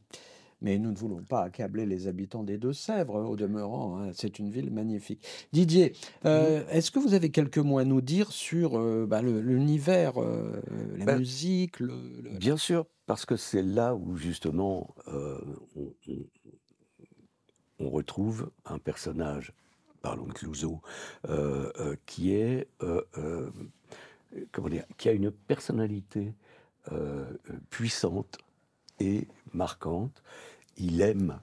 Mais 0.64 0.79
nous 0.79 0.90
ne 0.92 0.96
voulons 0.96 1.22
pas 1.22 1.42
accabler 1.42 1.85
les 1.85 2.09
habitants 2.09 2.42
des 2.42 2.57
Deux-Sèvres, 2.57 3.16
au 3.16 3.37
demeurant, 3.37 3.98
hein, 4.00 4.12
c'est 4.14 4.38
une 4.38 4.50
ville 4.50 4.70
magnifique. 4.70 5.22
Didier, 5.53 5.92
euh, 6.24 6.64
est-ce 6.70 6.90
que 6.90 6.98
vous 6.98 7.12
avez 7.12 7.31
quelques 7.31 7.59
mots 7.59 7.77
à 7.77 7.85
nous 7.85 8.00
dire 8.00 8.33
sur 8.33 8.79
euh, 8.79 9.05
bah, 9.07 9.20
l'univers, 9.20 10.22
euh, 10.22 10.62
la 10.96 11.05
Ben, 11.05 11.18
musique 11.18 11.81
le, 11.81 11.92
le- 12.22 12.38
Bien 12.38 12.57
sûr, 12.57 12.87
parce 13.05 13.27
que 13.27 13.37
c'est 13.37 13.61
là 13.62 13.94
où 13.94 14.16
justement 14.16 14.94
on, 17.79 17.90
retrouve 17.90 18.50
un 18.64 18.79
personnage, 18.79 19.53
parlons 20.00 20.24
de 20.24 20.33
Clouseau, 20.33 20.81
qui 22.07 22.33
est 22.33 22.68
comment 24.50 24.68
dire, 24.70 24.87
qui 24.96 25.11
a 25.11 25.12
une 25.12 25.31
personnalité 25.31 26.33
puissante 27.68 28.38
et 28.98 29.29
marquante. 29.53 30.22
Il 30.77 31.01
aime 31.01 31.41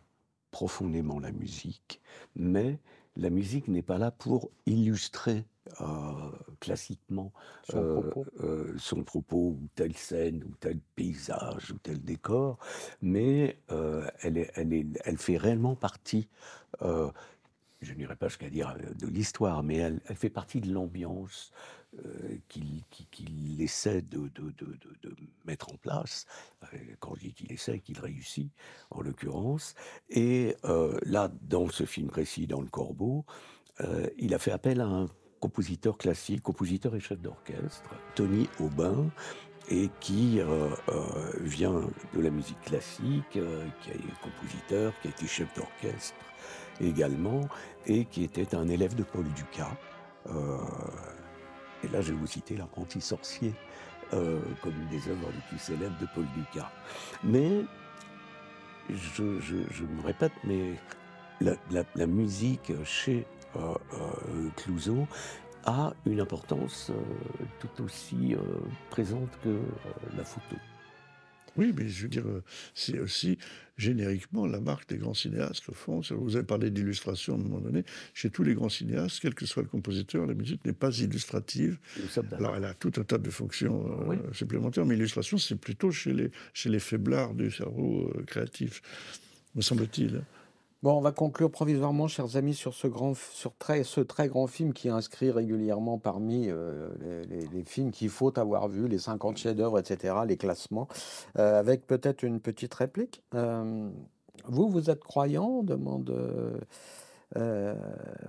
profondément 0.52 1.20
la 1.20 1.32
musique, 1.32 2.02
mais 2.36 2.80
la 3.15 3.30
musique 3.30 3.67
n'est 3.67 3.82
pas 3.82 3.98
là 3.98 4.12
pour 4.12 4.52
illustrer 4.65 5.46
euh, 5.80 6.32
classiquement 6.60 7.32
Son 7.63 7.78
euh, 7.78 8.02
propos. 8.02 8.26
euh, 8.41 8.74
son 8.78 9.04
propos 9.04 9.58
ou 9.62 9.67
telle 9.76 9.96
scène 9.96 10.44
ou 10.44 10.56
tel 10.60 10.80
paysage 10.96 11.72
ou 11.72 11.78
tel 11.78 12.02
décor, 12.04 12.58
mais 13.02 13.60
elle, 14.22 14.38
est, 14.38 14.52
elle, 14.56 14.74
est, 14.74 14.88
elle 15.06 15.17
fait 15.17 15.38
réellement 15.38 15.76
partie, 15.76 16.28
je 16.82 17.94
n'irai 17.94 18.15
pas 18.15 18.28
jusqu'à 18.28 18.50
dire 18.50 18.76
de 18.96 19.08
l'histoire, 19.08 19.63
mais 19.63 19.78
elle, 19.78 20.02
elle 20.08 20.15
fait 20.15 20.30
partie 20.30 20.62
de 20.62 20.72
l'ambiance 20.72 21.52
euh, 21.99 22.38
qu'il 22.47 23.62
essaie 23.62 24.01
de, 24.01 24.32
mettre 25.45 25.73
en 25.73 25.75
place. 25.75 26.25
Euh, 26.73 26.77
Quand 27.01 27.15
je 27.15 27.21
dis 27.21 27.34
qu'il 27.34 27.51
essaie, 27.51 27.80
qu'il 27.80 27.99
réussit, 27.99 28.49
en 28.91 29.01
l'occurrence. 29.01 29.75
Et 30.10 30.56
euh, 30.63 30.97
là, 31.06 31.30
dans 31.41 31.67
ce 31.67 31.84
film 31.84 32.08
précis, 32.08 32.47
dans 32.47 32.62
Le 32.62 32.69
Corbeau, 32.69 33.25
il 34.17 34.36
a 34.36 34.38
fait 34.38 34.51
appel 34.51 34.80
à 34.80 34.86
un 34.86 35.08
compositeur 35.39 35.97
classique, 35.97 36.43
compositeur 36.43 36.95
et 36.95 36.99
chef 36.99 37.19
d'orchestre, 37.19 37.89
Tony 38.13 38.47
Aubin, 38.60 39.10
et 39.69 39.89
qui 39.99 40.39
vient 41.39 41.82
de 42.13 42.21
la 42.21 42.30
musique 42.30 42.62
classique, 42.62 43.38
euh, 43.38 43.65
qui 43.82 43.89
est 43.89 44.21
compositeur, 44.21 44.93
qui 45.01 45.08
a 45.08 45.12
été 45.12 45.25
chef 45.25 45.54
d'orchestre 45.56 46.15
également, 46.80 47.41
et 47.88 48.06
qui 48.06 48.23
était 48.23 48.56
un 48.56 48.67
élève 48.67 48.95
de 48.95 49.04
Paul 49.04 49.25
Dukas. 49.34 49.75
Et 51.84 51.88
là, 51.89 52.02
je 52.02 52.12
vais 52.12 52.17
vous 52.20 52.28
citer 52.28 52.56
L'apprenti 52.58 53.02
sorcier, 53.02 53.54
euh, 54.13 54.39
comme 54.62 54.74
une 54.82 54.89
des 54.89 55.08
œuvres 55.10 55.30
les 55.34 55.41
plus 55.50 55.60
célèbres 55.60 55.98
de 56.00 56.08
Paul 56.13 56.26
Dukas. 56.36 56.72
Mais, 57.24 57.63
je, 58.89 59.39
je- 59.39 59.84
me 59.86 60.02
répète, 60.02 60.34
mais 60.44 60.76
la, 61.39 61.56
musique 62.08 62.72
chez 62.84 63.26
euh, 63.56 63.76
euh, 63.94 64.50
Clouseau 64.58 65.08
a 65.65 65.94
une 66.06 66.20
importance 66.22 66.89
euh, 66.91 67.46
tout 67.60 67.84
aussi 67.84 68.36
présente 68.89 69.30
que 69.44 69.60
la 70.17 70.24
photo. 70.24 70.56
Oui, 71.57 71.73
mais 71.75 71.89
je 71.89 72.03
veux 72.03 72.09
dire, 72.09 72.27
euh, 72.27 72.43
c'est 72.73 72.99
aussi 72.99 73.37
génériquement 73.77 74.45
la 74.45 74.59
marque 74.59 74.89
des 74.89 74.97
grands 74.97 75.13
cinéastes, 75.13 75.67
au 75.69 75.73
fond. 75.73 76.01
Vous 76.11 76.35
avez 76.35 76.45
parlé 76.45 76.69
d'illustration 76.69 77.33
à 77.33 77.37
un 77.37 77.39
moment 77.39 77.59
donné. 77.59 77.83
Chez 78.13 78.29
tous 78.29 78.43
les 78.43 78.53
grands 78.53 78.69
cinéastes, 78.69 79.19
quel 79.21 79.33
que 79.33 79.45
soit 79.45 79.63
le 79.63 79.69
compositeur, 79.69 80.25
la 80.25 80.33
musique 80.33 80.63
n'est 80.65 80.73
pas 80.73 80.95
illustrative. 80.99 81.79
Alors, 82.33 82.55
elle 82.55 82.65
a 82.65 82.73
tout 82.73 82.91
un 82.97 83.03
tas 83.03 83.17
de 83.17 83.29
fonctions 83.29 84.09
euh, 84.11 84.15
supplémentaires, 84.33 84.85
mais 84.85 84.95
l'illustration, 84.95 85.37
c'est 85.37 85.55
plutôt 85.55 85.91
chez 85.91 86.13
les, 86.13 86.31
chez 86.53 86.69
les 86.69 86.79
faiblards 86.79 87.33
du 87.33 87.51
cerveau 87.51 88.11
euh, 88.15 88.23
créatif, 88.23 88.81
me 89.55 89.61
semble-t-il. 89.61 90.21
Bon, 90.84 90.98
on 90.98 91.02
va 91.02 91.12
conclure 91.12 91.52
provisoirement, 91.52 92.08
chers 92.08 92.38
amis, 92.38 92.56
sur 92.56 92.74
ce, 92.74 92.88
très, 94.08 94.28
grand 94.28 94.48
film 94.48 94.74
qui 94.74 94.88
est 94.88 94.91
inscrit 94.91 95.30
régulièrement 95.30 96.00
parmi 96.00 96.50
euh, 96.50 96.89
les, 97.30 97.63
films 97.63 97.91
qu'il 97.91 98.10
faut 98.10 98.39
avoir 98.39 98.67
vus, 98.67 98.88
les 98.88 98.98
50 98.98 99.38
chefs-d'œuvre, 99.38 99.78
etc., 99.78 100.15
les 100.26 100.38
classements, 100.38 100.88
euh, 101.38 101.60
avec 101.60 101.86
peut-être 101.86 102.24
une 102.24 102.39
petite 102.39 102.74
réplique. 102.74 103.22
Euh, 103.36 103.91
vous, 104.46 104.70
vous 104.70 104.89
êtes 104.89 105.04
croyant 105.04 105.62
demande 105.62 106.12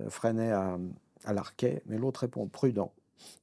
Freinet 0.09 0.51
à, 0.51 0.77
à 1.25 1.33
Larquet, 1.33 1.81
mais 1.87 1.97
l'autre 1.97 2.19
répond 2.19 2.45
prudent. 2.45 2.91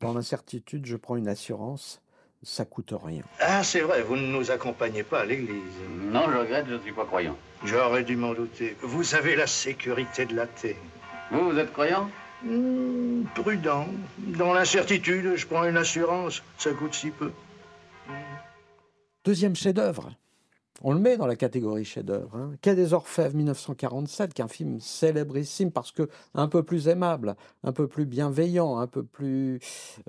Dans 0.01 0.13
l'incertitude, 0.13 0.87
je 0.87 0.97
prends 0.97 1.17
une 1.17 1.27
assurance, 1.27 2.01
ça 2.43 2.65
coûte 2.65 2.95
rien. 3.03 3.23
Ah, 3.39 3.63
c'est 3.63 3.81
vrai, 3.81 4.03
vous 4.03 4.17
ne 4.17 4.27
nous 4.27 4.51
accompagnez 4.51 5.03
pas 5.03 5.21
à 5.21 5.25
l'église. 5.25 5.63
Non, 6.11 6.23
je 6.33 6.39
regrette, 6.39 6.67
je 6.69 6.75
ne 6.75 6.81
suis 6.81 6.93
pas 6.93 7.05
croyant. 7.05 7.37
J'aurais 7.65 8.05
dû 8.05 8.17
m'en 8.17 8.33
douter. 8.33 8.77
Vous 8.83 9.15
avez 9.15 9.37
la 9.37 9.47
sécurité 9.47 10.25
de 10.25 10.35
l'athée. 10.35 10.77
Vous, 11.31 11.51
vous 11.51 11.59
êtes 11.59 11.73
croyant? 11.73 12.11
Hmm, 12.43 13.25
prudent. 13.35 13.87
Dans 14.19 14.55
l'incertitude, 14.55 15.37
je 15.37 15.47
prends 15.47 15.65
une 15.65 15.77
assurance. 15.77 16.43
Ça 16.59 16.73
coûte 16.73 16.95
si 16.95 17.11
peu. 17.11 17.31
Deuxième 19.25 19.55
chef-d'œuvre. 19.55 20.11
On 20.83 20.95
le 20.95 20.99
met 20.99 21.19
dans 21.19 21.27
la 21.27 21.37
catégorie 21.37 21.85
chef-d'œuvre. 21.85 22.35
Hein. 22.35 22.53
Quai 22.63 22.75
des 22.75 22.95
Orfèvres 22.95 23.37
1947, 23.37 24.33
qui 24.33 24.41
est 24.41 24.45
un 24.45 24.49
film 24.49 24.81
célébrissime 24.81 25.71
parce 25.71 25.93
que 25.93 26.09
un 26.35 26.49
peu 26.49 26.63
plus 26.63 26.89
aimable, 26.89 27.37
un 27.63 27.73
peu 27.73 27.87
plus 27.87 28.07
bienveillant, 28.07 28.79
un 28.79 28.87
peu 28.87 29.03
plus. 29.03 29.61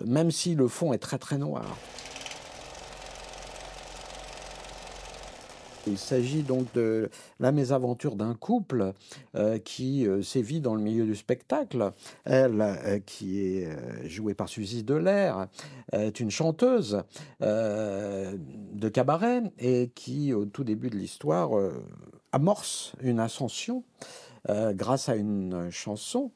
même 0.06 0.32
si 0.32 0.56
le 0.56 0.70
fond 0.70 0.94
est 0.94 0.98
très 0.98 1.17
très 1.17 1.38
noir. 1.38 1.65
Il 5.88 5.98
s'agit 5.98 6.44
donc 6.44 6.72
de 6.74 7.10
la 7.39 7.52
mésaventure 7.52 8.15
d'un 8.15 8.36
couple 8.36 8.94
euh, 9.36 9.58
qui 9.58 10.08
euh, 10.08 10.22
sévit 10.22 10.60
dans 10.60 10.76
le 10.76 10.82
milieu 10.82 11.06
du 11.06 11.15
spectacle. 11.15 11.91
Elle, 12.24 12.62
euh, 12.62 13.00
qui 13.00 13.41
est 13.41 14.08
jouée 14.08 14.34
par 14.34 14.48
Suzy 14.48 14.84
Delair, 14.84 15.48
est 15.91 16.20
une 16.20 16.32
chanteuse 16.32 17.04
de 17.39 18.89
cabaret 18.89 19.44
et 19.60 19.91
qui, 19.94 20.34
au 20.34 20.46
tout 20.46 20.63
début 20.63 20.89
de 20.89 20.98
l'histoire, 20.98 21.52
amorce 22.32 22.94
une 23.02 23.20
ascension 23.20 23.84
grâce 24.48 25.10
à 25.10 25.15
une 25.15 25.70
chanson. 25.70 26.32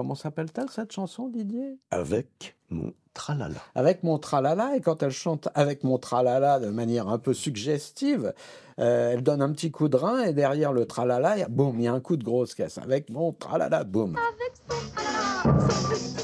Comment 0.00 0.14
s'appelle-t-elle 0.14 0.70
cette 0.70 0.92
chanson, 0.92 1.28
Didier? 1.28 1.78
Avec 1.90 2.56
mon 2.70 2.94
tralala. 3.12 3.60
avec 3.74 4.02
mon 4.02 4.18
tralala, 4.18 4.74
et 4.74 4.80
quand 4.80 5.02
elle 5.02 5.10
chante 5.10 5.50
avec 5.54 5.84
mon 5.84 5.98
tralala 5.98 6.58
de 6.58 6.70
manière 6.70 7.08
un 7.08 7.18
peu 7.18 7.34
suggestive, 7.34 8.32
euh, 8.78 9.12
elle 9.12 9.22
donne 9.22 9.42
un 9.42 9.52
petit 9.52 9.70
coup 9.70 9.90
de 9.90 9.98
rein, 9.98 10.22
et 10.22 10.32
derrière 10.32 10.72
le 10.72 10.86
tralala, 10.86 11.36
il 11.36 11.40
y 11.40 11.42
a, 11.42 11.48
boum, 11.48 11.78
il 11.78 11.84
y 11.84 11.86
a 11.86 11.92
un 11.92 12.00
coup 12.00 12.16
de 12.16 12.24
grosse 12.24 12.54
caisse. 12.54 12.78
Avec 12.78 13.10
mon 13.10 13.34
tralala, 13.34 13.84
boum. 13.84 14.16
tralala. 15.44 16.19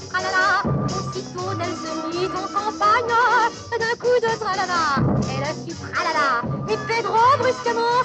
D'un 3.79 3.97
coup 3.99 4.19
de 4.21 4.39
tralala. 4.39 5.23
Fit 5.23 5.75
tralala, 5.75 6.43
et 6.69 6.77
Pedro 6.87 7.19
brusquement. 7.39 7.97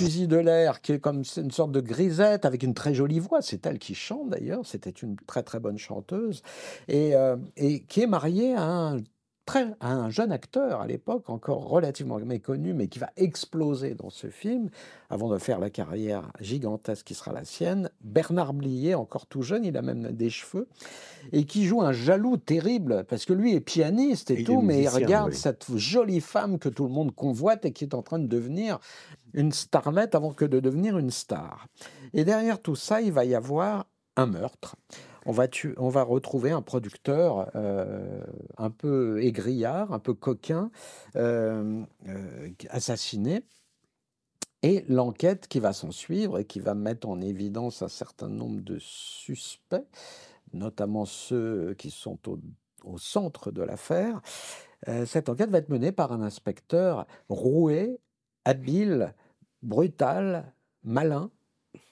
Suzy 0.00 0.26
Delair, 0.26 0.80
qui 0.80 0.92
est 0.92 0.98
comme 0.98 1.22
une 1.36 1.50
sorte 1.50 1.72
de 1.72 1.80
grisette 1.80 2.46
avec 2.46 2.62
une 2.62 2.72
très 2.72 2.94
jolie 2.94 3.18
voix, 3.18 3.42
c'est 3.42 3.66
elle 3.66 3.78
qui 3.78 3.94
chante 3.94 4.30
d'ailleurs, 4.30 4.64
c'était 4.64 4.88
une 4.88 5.16
très 5.26 5.42
très 5.42 5.60
bonne 5.60 5.76
chanteuse, 5.76 6.42
et, 6.88 7.14
euh, 7.14 7.36
et 7.58 7.82
qui 7.82 8.00
est 8.00 8.06
mariée 8.06 8.54
à 8.54 8.62
un, 8.62 8.96
très, 9.50 9.74
à 9.80 9.92
un 9.92 10.10
jeune 10.10 10.30
acteur 10.30 10.80
à 10.80 10.86
l'époque, 10.86 11.28
encore 11.28 11.68
relativement 11.68 12.20
méconnu, 12.20 12.72
mais 12.72 12.86
qui 12.86 13.00
va 13.00 13.10
exploser 13.16 13.96
dans 13.96 14.08
ce 14.08 14.28
film, 14.28 14.70
avant 15.08 15.28
de 15.28 15.38
faire 15.38 15.58
la 15.58 15.70
carrière 15.70 16.30
gigantesque 16.38 17.04
qui 17.04 17.14
sera 17.14 17.32
la 17.32 17.44
sienne, 17.44 17.90
Bernard 18.00 18.54
Blier, 18.54 18.94
encore 18.94 19.26
tout 19.26 19.42
jeune, 19.42 19.64
il 19.64 19.76
a 19.76 19.82
même 19.82 20.12
des 20.12 20.30
cheveux, 20.30 20.68
et 21.32 21.46
qui 21.46 21.66
joue 21.66 21.82
un 21.82 21.90
jaloux 21.90 22.36
terrible, 22.36 23.04
parce 23.08 23.24
que 23.24 23.32
lui 23.32 23.52
est 23.52 23.60
pianiste 23.60 24.30
et, 24.30 24.44
tout, 24.44 24.60
mais 24.60 24.82
il 24.82 24.88
regarde 24.88 25.30
oui. 25.30 25.36
cette 25.36 25.76
jolie 25.76 26.20
femme 26.20 26.60
que 26.60 26.68
tout 26.68 26.84
le 26.84 26.92
monde 26.92 27.12
convoite 27.12 27.64
et 27.64 27.72
qui 27.72 27.82
est 27.82 27.94
en 27.94 28.02
train 28.02 28.20
de 28.20 28.28
devenir 28.28 28.78
une 29.34 29.50
starlette 29.50 30.14
avant 30.14 30.32
que 30.32 30.44
de 30.44 30.60
devenir 30.60 30.96
une 30.96 31.10
star. 31.10 31.66
Et 32.14 32.24
derrière 32.24 32.62
tout 32.62 32.76
ça, 32.76 33.00
il 33.00 33.10
va 33.10 33.24
y 33.24 33.34
avoir 33.34 33.86
un 34.16 34.26
meurtre. 34.26 34.76
On 35.30 35.32
va, 35.32 35.46
on 35.76 35.88
va 35.90 36.02
retrouver 36.02 36.50
un 36.50 36.60
producteur 36.60 37.52
euh, 37.54 38.20
un 38.58 38.70
peu 38.70 39.22
aigriard, 39.22 39.92
un 39.92 40.00
peu 40.00 40.12
coquin, 40.12 40.72
euh, 41.14 41.84
euh, 42.08 42.48
assassiné. 42.68 43.44
Et 44.64 44.84
l'enquête 44.88 45.46
qui 45.46 45.60
va 45.60 45.72
s'en 45.72 45.92
suivre 45.92 46.40
et 46.40 46.44
qui 46.44 46.58
va 46.58 46.74
mettre 46.74 47.08
en 47.08 47.20
évidence 47.20 47.80
un 47.80 47.88
certain 47.88 48.26
nombre 48.26 48.60
de 48.62 48.78
suspects, 48.80 49.86
notamment 50.52 51.04
ceux 51.04 51.74
qui 51.74 51.92
sont 51.92 52.18
au, 52.26 52.98
centre 52.98 53.52
de 53.52 53.62
l'affaire. 53.62 54.20
Cette 55.06 55.28
enquête 55.28 55.50
va 55.50 55.58
être 55.58 55.68
menée 55.68 55.92
par 55.92 56.10
un 56.10 56.22
inspecteur 56.22 57.06
roué, 57.28 58.00
habile, 58.44 59.14
brutal, 59.62 60.52
malin, 60.82 61.30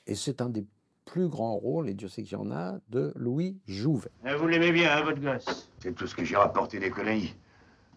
et 0.08 0.16
c'est 0.16 0.40
un 0.40 0.48
des 0.48 0.66
plus 1.08 1.28
grands 1.28 1.54
rôles, 1.54 1.88
et 1.88 1.94
Dieu 1.94 2.08
sait 2.08 2.22
qu'il 2.22 2.32
y 2.32 2.40
en 2.40 2.50
a, 2.50 2.78
de 2.90 3.12
Louis 3.16 3.58
Jouvet. 3.66 4.10
Ah, 4.24 4.36
Vous 4.36 4.46
l'aimez 4.46 4.72
bien, 4.72 4.96
hein, 4.96 5.02
votre 5.02 5.20
gosse? 5.20 5.70
C'est 5.78 5.94
tout 5.94 6.06
ce 6.06 6.14
que 6.14 6.24
j'ai 6.24 6.36
rapporté 6.36 6.78
des 6.78 6.90
colonies. 6.90 7.34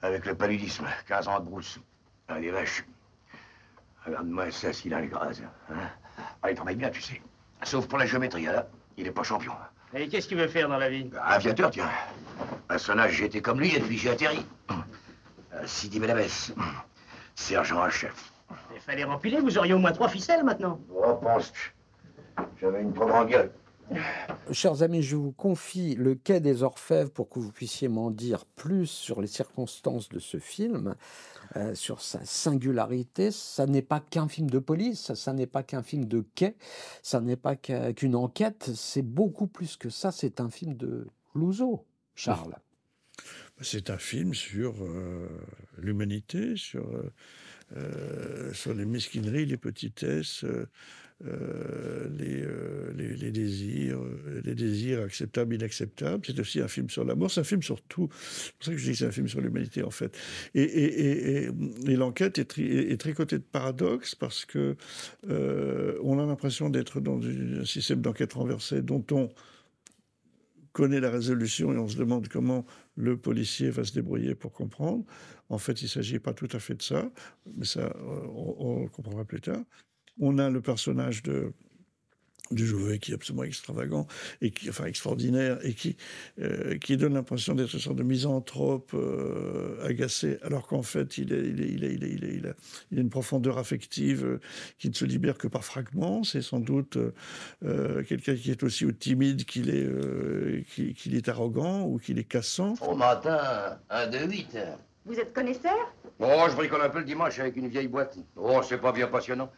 Avec 0.01 0.25
le 0.25 0.33
paludisme, 0.33 0.85
15 1.07 1.27
ans 1.27 1.39
de 1.39 1.45
brousse. 1.45 1.79
Ah, 2.27 2.39
des 2.39 2.49
vaches. 2.51 2.85
Regarde-moi 4.05 4.49
ça, 4.51 4.73
s'il 4.73 4.93
a 4.93 5.01
les 5.01 5.07
grâces. 5.07 5.41
Hein 5.69 5.75
ah, 6.41 6.49
il 6.49 6.55
travaille 6.55 6.75
bien, 6.75 6.89
tu 6.89 7.01
sais. 7.01 7.21
Sauf 7.63 7.87
pour 7.87 7.99
la 7.99 8.05
géométrie, 8.05 8.45
là. 8.45 8.67
Il 8.97 9.05
est 9.05 9.11
pas 9.11 9.23
champion. 9.23 9.53
Et 9.93 10.07
qu'est-ce 10.07 10.27
qu'il 10.27 10.37
veut 10.37 10.47
faire 10.47 10.69
dans 10.69 10.77
la 10.77 10.89
vie? 10.89 11.09
Aviateur, 11.21 11.69
tiens. 11.69 11.89
À 12.69 12.77
son 12.77 12.97
âge, 12.97 13.13
j'étais 13.13 13.41
comme 13.41 13.59
lui 13.59 13.75
et 13.75 13.79
puis 13.79 13.97
j'ai 13.97 14.09
atterri. 14.09 14.45
Euh, 15.53 15.61
Sidi 15.65 15.99
Belabès. 15.99 16.53
Sergent 17.35 17.85
en 17.85 17.89
chef. 17.89 18.31
Il 18.73 18.79
fallait 18.79 19.03
rempiler, 19.03 19.39
vous 19.39 19.57
auriez 19.57 19.73
au 19.73 19.79
moins 19.79 19.91
trois 19.91 20.07
ficelles 20.09 20.43
maintenant. 20.43 20.79
Oh, 20.89 21.15
penses-tu 21.15 21.73
J'avais 22.59 22.81
une 22.81 22.93
trop 22.93 23.07
grande 23.07 23.29
gueule. 23.29 23.51
Chers 24.51 24.83
amis, 24.83 25.01
je 25.01 25.17
vous 25.17 25.33
confie 25.33 25.95
le 25.95 26.15
quai 26.15 26.39
des 26.39 26.63
Orfèvres 26.63 27.11
pour 27.11 27.29
que 27.29 27.39
vous 27.39 27.51
puissiez 27.51 27.89
m'en 27.89 28.09
dire 28.09 28.45
plus 28.45 28.87
sur 28.87 29.19
les 29.21 29.27
circonstances 29.27 30.07
de 30.07 30.19
ce 30.19 30.39
film, 30.39 30.95
euh, 31.57 31.75
sur 31.75 31.99
sa 31.99 32.23
singularité. 32.23 33.31
Ça 33.31 33.65
n'est 33.65 33.81
pas 33.81 33.99
qu'un 33.99 34.29
film 34.29 34.49
de 34.49 34.59
police, 34.59 35.01
ça, 35.01 35.15
ça 35.15 35.33
n'est 35.33 35.47
pas 35.47 35.63
qu'un 35.63 35.83
film 35.83 36.05
de 36.05 36.23
quai, 36.35 36.55
ça 37.03 37.19
n'est 37.19 37.35
pas 37.35 37.57
qu'un- 37.57 37.91
qu'une 37.91 38.15
enquête, 38.15 38.71
c'est 38.75 39.01
beaucoup 39.01 39.47
plus 39.47 39.75
que 39.75 39.89
ça. 39.89 40.11
C'est 40.11 40.39
un 40.39 40.49
film 40.49 40.75
de 40.75 41.07
Clouseau, 41.33 41.85
Charles. 42.15 42.55
C'est 43.59 43.89
un 43.89 43.97
film 43.97 44.33
sur 44.33 44.73
euh, 44.81 45.27
l'humanité, 45.77 46.55
sur, 46.55 46.87
euh, 46.87 47.11
euh, 47.75 48.53
sur 48.53 48.73
les 48.73 48.85
mesquineries, 48.85 49.45
les 49.45 49.57
petitesses, 49.57 50.45
euh, 51.25 52.09
euh, 52.19 52.93
les, 52.95 53.31
désirs, 53.31 53.99
euh, 53.99 54.41
les 54.43 54.55
désirs 54.55 55.01
acceptables, 55.01 55.55
inacceptables. 55.55 56.23
C'est 56.25 56.39
aussi 56.39 56.59
un 56.61 56.67
film 56.67 56.89
sur 56.89 57.03
l'amour. 57.03 57.31
C'est 57.31 57.41
un 57.41 57.45
film 57.45 57.61
sur 57.61 57.81
tout. 57.83 58.09
C'est 58.11 58.53
pour 58.55 58.65
ça 58.65 58.71
que 58.71 58.77
je 58.77 58.83
dis 58.85 58.91
que 58.91 58.97
c'est 58.97 59.05
un 59.05 59.11
film 59.11 59.27
sur 59.27 59.41
l'humanité, 59.41 59.83
en 59.83 59.91
fait. 59.91 60.17
Et, 60.55 61.47
l'enquête 61.95 62.39
est, 62.39 62.45
tri- 62.45 62.77
est 62.77 62.99
tricotée 62.99 63.37
de 63.37 63.43
paradoxes 63.43 64.15
parce 64.15 64.45
que 64.45 64.75
on 65.27 66.19
a 66.19 66.25
l'impression 66.25 66.69
d'être 66.69 66.99
dans 66.99 67.19
un 67.21 67.65
système 67.65 68.01
d'enquête 68.01 68.33
renversé 68.33 68.81
dont 68.81 69.05
on 69.11 69.29
connaît 70.73 71.01
la 71.01 71.09
résolution 71.11 71.73
et 71.73 71.77
on 71.77 71.87
se 71.87 71.97
demande 71.97 72.27
comment 72.29 72.65
le 72.95 73.17
policier 73.17 73.69
va 73.69 73.83
se 73.83 73.93
débrouiller 73.93 74.35
pour 74.35 74.53
comprendre. 74.53 75.05
En 75.49 75.57
fait, 75.57 75.81
il 75.81 75.85
ne 75.85 75.89
s'agit 75.89 76.19
pas 76.19 76.33
tout 76.33 76.47
à 76.53 76.59
fait 76.59 76.75
de 76.75 76.81
ça, 76.81 77.11
mais 77.57 77.65
ça, 77.65 77.93
on, 77.99 78.55
on 78.57 78.83
le 78.83 78.89
comprendra 78.89 79.25
plus 79.25 79.41
tard. 79.41 79.61
On 80.19 80.37
a 80.39 80.49
le 80.49 80.61
personnage 80.61 81.23
de 81.23 81.53
du 82.49 82.67
Jouvet 82.67 82.99
qui 82.99 83.11
est 83.11 83.15
absolument 83.15 83.43
extravagant 83.45 84.07
et 84.41 84.51
qui 84.51 84.69
enfin 84.69 84.83
extraordinaire 84.83 85.57
et 85.65 85.73
qui 85.73 85.95
euh, 86.41 86.77
qui 86.79 86.97
donne 86.97 87.13
l'impression 87.13 87.55
d'être 87.55 87.73
une 87.73 87.79
sorte 87.79 87.95
de 87.95 88.03
misanthrope 88.03 88.91
euh, 88.93 89.77
agacé 89.85 90.37
alors 90.41 90.67
qu'en 90.67 90.81
fait 90.83 91.17
il 91.17 91.31
est 91.31 91.47
il 91.47 91.61
est 91.63 91.69
il 91.69 91.83
est 91.85 91.93
il 91.93 92.03
est 92.03 92.09
il 92.09 92.23
est- 92.25 92.35
il 92.35 92.47
a, 92.47 92.53
il 92.91 92.97
a 92.97 93.01
une 93.01 93.09
profondeur 93.09 93.57
affective 93.57 94.25
euh, 94.25 94.39
qui 94.79 94.89
ne 94.89 94.93
se 94.93 95.05
libère 95.05 95.37
que 95.37 95.47
par 95.47 95.63
fragments 95.63 96.25
c'est 96.25 96.41
sans 96.41 96.59
doute 96.59 96.97
quelqu'un 97.61 98.35
qui 98.35 98.51
est 98.51 98.63
aussi 98.63 98.85
timide 98.95 99.45
qu'il 99.45 99.69
est 99.69 99.85
euh, 99.85 100.61
qu'il 100.67 101.15
est 101.15 101.29
arrogant 101.29 101.83
ou 101.85 101.99
qu'il 101.99 102.19
est 102.19 102.25
cassant 102.25 102.73
Au 102.85 102.95
matin, 102.95 103.79
un 103.89 104.07
de 104.07 104.17
huit. 104.29 104.57
Vous 105.05 105.17
êtes 105.17 105.31
connaisseur? 105.33 105.93
Oh, 106.19 106.45
je 106.49 106.55
bricole 106.57 106.81
un 106.81 106.89
peu 106.89 106.99
le 106.99 107.05
dimanche 107.05 107.39
avec 107.39 107.55
une 107.55 107.69
vieille 107.69 107.87
boîte. 107.87 108.17
Oh, 108.35 108.59
c'est 108.67 108.77
pas 108.79 108.91
bien 108.91 109.07
passionnant. 109.07 109.49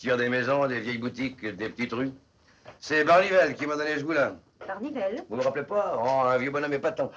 Tire 0.00 0.16
des 0.16 0.30
maisons, 0.30 0.66
des 0.66 0.80
vieilles 0.80 0.96
boutiques, 0.96 1.44
des 1.44 1.68
petites 1.68 1.92
rues. 1.92 2.10
C'est 2.78 3.04
Barnivelle 3.04 3.54
qui 3.54 3.66
m'a 3.66 3.76
donné 3.76 3.98
ce 3.98 4.02
goût-là. 4.02 4.34
Barnivelle 4.66 5.22
Vous 5.28 5.36
me 5.36 5.42
rappelez 5.42 5.66
pas? 5.66 6.00
Oh, 6.02 6.26
un 6.26 6.38
vieux 6.38 6.50
bonhomme 6.50 6.72
et 6.72 6.78
pas 6.78 6.92
tant. 6.92 7.12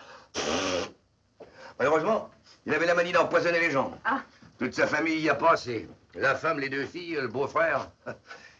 Malheureusement, 1.79 2.29
il 2.65 2.73
avait 2.73 2.85
la 2.85 2.93
manie 2.93 3.13
d'empoisonner 3.13 3.61
les 3.61 3.71
gens. 3.71 3.97
Ah. 4.03 4.23
Toute 4.59 4.73
sa 4.73 4.85
famille 4.85 5.21
y 5.21 5.29
a 5.29 5.35
passé. 5.35 5.87
La 6.13 6.35
femme, 6.35 6.59
les 6.59 6.67
deux 6.67 6.83
filles, 6.85 7.15
le 7.21 7.29
beau-frère. 7.29 7.89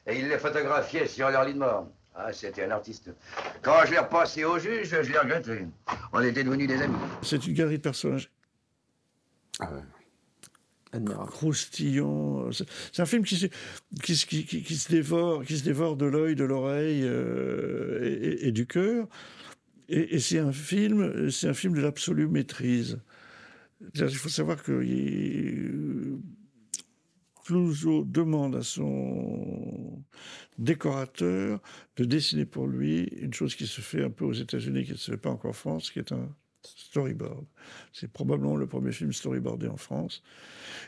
Et 0.08 0.18
il 0.18 0.30
les 0.30 0.38
photographiait 0.38 1.08
sur 1.08 1.30
leur 1.30 1.44
lit 1.44 1.54
de 1.54 1.60
mort. 1.60 1.90
Ah, 2.16 2.32
c'était 2.32 2.64
un 2.64 2.72
artiste. 2.72 3.10
Quand 3.62 3.84
je 3.86 3.92
l'ai 3.92 4.00
repassé 4.00 4.46
au 4.46 4.58
juge, 4.58 4.88
je 4.88 5.12
l'ai 5.12 5.20
regretté. 5.20 5.68
On 6.14 6.22
était 6.22 6.46
devenus 6.46 6.70
des 6.70 6.82
amis. 6.82 6.96
c'est 7.24 7.46
une 7.46 7.56
galerie 7.56 7.78
de 7.78 7.84
personnages 7.84 8.32
Admirable. 10.94 11.30
croustillant. 11.30 12.50
C'est 12.52 13.02
un 13.02 13.06
film 13.06 13.24
qui, 13.24 13.36
se- 13.38 14.90
dévore, 14.90 15.44
qui 15.44 15.58
se 15.58 15.64
dévore 15.64 15.98
de 15.98 16.06
l'œil, 16.06 16.36
de 16.36 16.44
l'oreille 16.44 17.02
euh, 17.04 18.38
et, 18.42 18.52
du 18.52 18.66
cœur. 18.68 19.08
Et, 19.90 20.20
c'est 20.20 20.40
un 20.40 20.54
film, 20.54 21.28
un 21.44 21.54
film 21.54 21.74
de 21.74 21.82
l'absolue 21.82 22.28
maîtrise. 22.28 23.00
Il 23.96 24.10
faut 24.16 24.30
savoir 24.30 24.62
que 24.64 24.84
il- 24.84 26.18
Clouseau 27.46 28.06
demande 28.06 28.56
à 28.56 28.62
son 28.62 30.02
décorateur 30.58 31.60
de 31.98 32.06
dessiner 32.06 32.46
pour 32.46 32.68
lui 32.68 33.02
une 33.18 33.34
chose 33.34 33.56
qui 33.56 33.68
se 33.68 33.82
fait 33.82 34.02
un 34.04 34.10
peu 34.10 34.24
aux 34.24 34.32
États-Unis, 34.34 34.86
qui 34.86 34.92
ne 34.92 34.98
se 34.98 35.12
fait 35.12 35.18
pas 35.18 35.30
encore 35.30 35.50
en 35.50 35.54
France, 35.54 35.92
qui 35.92 36.00
est 36.00 36.14
un 36.14 36.30
storyboard. 36.68 37.46
C'est 37.92 38.12
probablement 38.12 38.56
le 38.56 38.68
premier 38.68 38.92
film 38.92 39.14
storyboardé 39.14 39.68
en 39.68 39.78
France. 39.78 40.24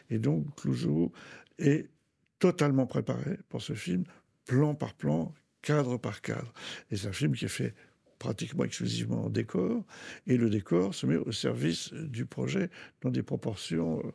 Et 0.10 0.20
donc, 0.20 0.46
Clouseau 0.56 1.12
est 1.60 1.90
totalement 2.40 2.86
préparé 2.86 3.38
pour 3.50 3.62
ce 3.62 3.74
film, 3.74 4.04
plan 4.46 4.76
par 4.76 4.94
plan, 4.94 5.34
cadre 5.62 5.98
par 5.98 6.22
cadre. 6.22 6.54
Et 6.92 6.98
c'est 6.98 7.08
un 7.08 7.14
film 7.14 7.36
qui 7.36 7.46
est 7.46 7.50
fait 7.50 7.74
pratiquement 8.20 8.64
exclusivement 8.64 9.26
en 9.26 9.30
décor, 9.30 9.84
et 10.28 10.38
le 10.38 10.50
décor 10.50 10.96
se 10.96 11.06
met 11.06 11.18
au 11.18 11.32
service 11.32 11.94
du 11.94 12.26
projet 12.26 12.70
dans 13.02 13.10
des 13.10 13.24
proportions 13.24 14.00
euh, 14.00 14.12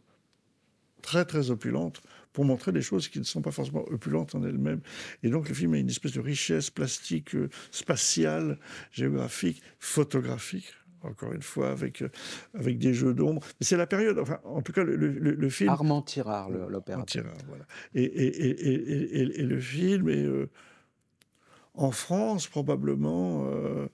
très 1.02 1.24
très 1.24 1.50
opulentes 1.50 2.00
pour 2.32 2.44
montrer 2.44 2.72
des 2.72 2.82
choses 2.82 3.08
qui 3.08 3.18
ne 3.18 3.24
sont 3.24 3.42
pas 3.42 3.50
forcément 3.50 3.84
opulentes 3.88 4.34
en 4.34 4.42
elles-mêmes. 4.42 4.80
Et 5.22 5.30
donc 5.30 5.48
le 5.48 5.54
film 5.54 5.74
a 5.74 5.78
une 5.78 5.88
espèce 5.88 6.12
de 6.12 6.20
richesse 6.20 6.70
plastique, 6.70 7.34
euh, 7.34 7.48
spatiale, 7.70 8.58
géographique, 8.92 9.62
photographique. 9.78 10.72
Encore 11.02 11.32
une 11.32 11.42
fois, 11.42 11.70
avec, 11.70 12.02
euh, 12.02 12.08
avec 12.54 12.78
des 12.78 12.92
jeux 12.92 13.14
d'ombre. 13.14 13.40
Mais 13.58 13.64
c'est 13.66 13.76
la 13.76 13.86
période, 13.86 14.18
enfin, 14.18 14.38
en 14.44 14.60
tout 14.62 14.72
cas, 14.72 14.82
le, 14.84 14.96
le- 14.96 15.08
le 15.34 15.48
film. 15.48 15.70
Armand 15.70 17.04
Tirard, 17.04 17.24
Tirard, 17.32 17.46
voilà. 17.48 17.64
Et, 17.94 18.02
et- 18.04 18.50
et- 18.50 19.40
et- 19.40 19.42
le 19.44 19.60
film 19.60 20.08
est, 20.10 20.24
euh, 20.24 20.50
en 21.74 21.90
France, 21.90 22.48
probablement, 22.48 23.46
euh, 23.46 23.86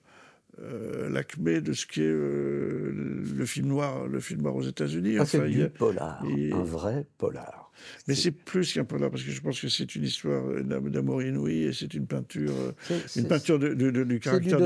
euh, 0.59 1.09
l'acmé 1.09 1.61
de 1.61 1.71
ce 1.73 1.85
qu'est 1.85 2.01
le 2.01 3.45
film 3.45 3.67
noir, 3.67 4.07
le 4.07 4.19
film 4.19 4.41
noir 4.41 4.55
aux 4.55 4.63
États-Unis. 4.63 5.17
Ah, 5.19 5.25
c'est 5.25 5.37
du 5.49 5.63
a- 5.63 5.69
polar, 5.69 6.23
un 6.53 6.63
vrai 6.63 7.07
polar. 7.17 7.66
Mais 8.07 8.15
c'est 8.15 8.31
plus 8.31 8.73
qu'un 8.73 8.85
polar, 8.85 9.09
parce 9.09 9.23
que 9.23 9.31
je 9.31 9.41
pense 9.41 9.59
que 9.59 9.67
c'est 9.69 9.95
une 9.95 10.03
histoire 10.03 10.43
d'am- 10.63 10.89
d'amour 10.89 11.21
inouï 11.21 11.63
et 11.63 11.73
c'est 11.73 11.93
une 11.93 12.07
peinture, 12.07 12.53
euh, 12.55 12.71
une 13.15 13.27
peinture 13.27 13.59
de- 13.59 13.73
de- 13.73 13.91
de- 13.91 14.03
du 14.03 14.19
C'est 14.23 14.39
du 14.39 14.49
caractère 14.49 14.57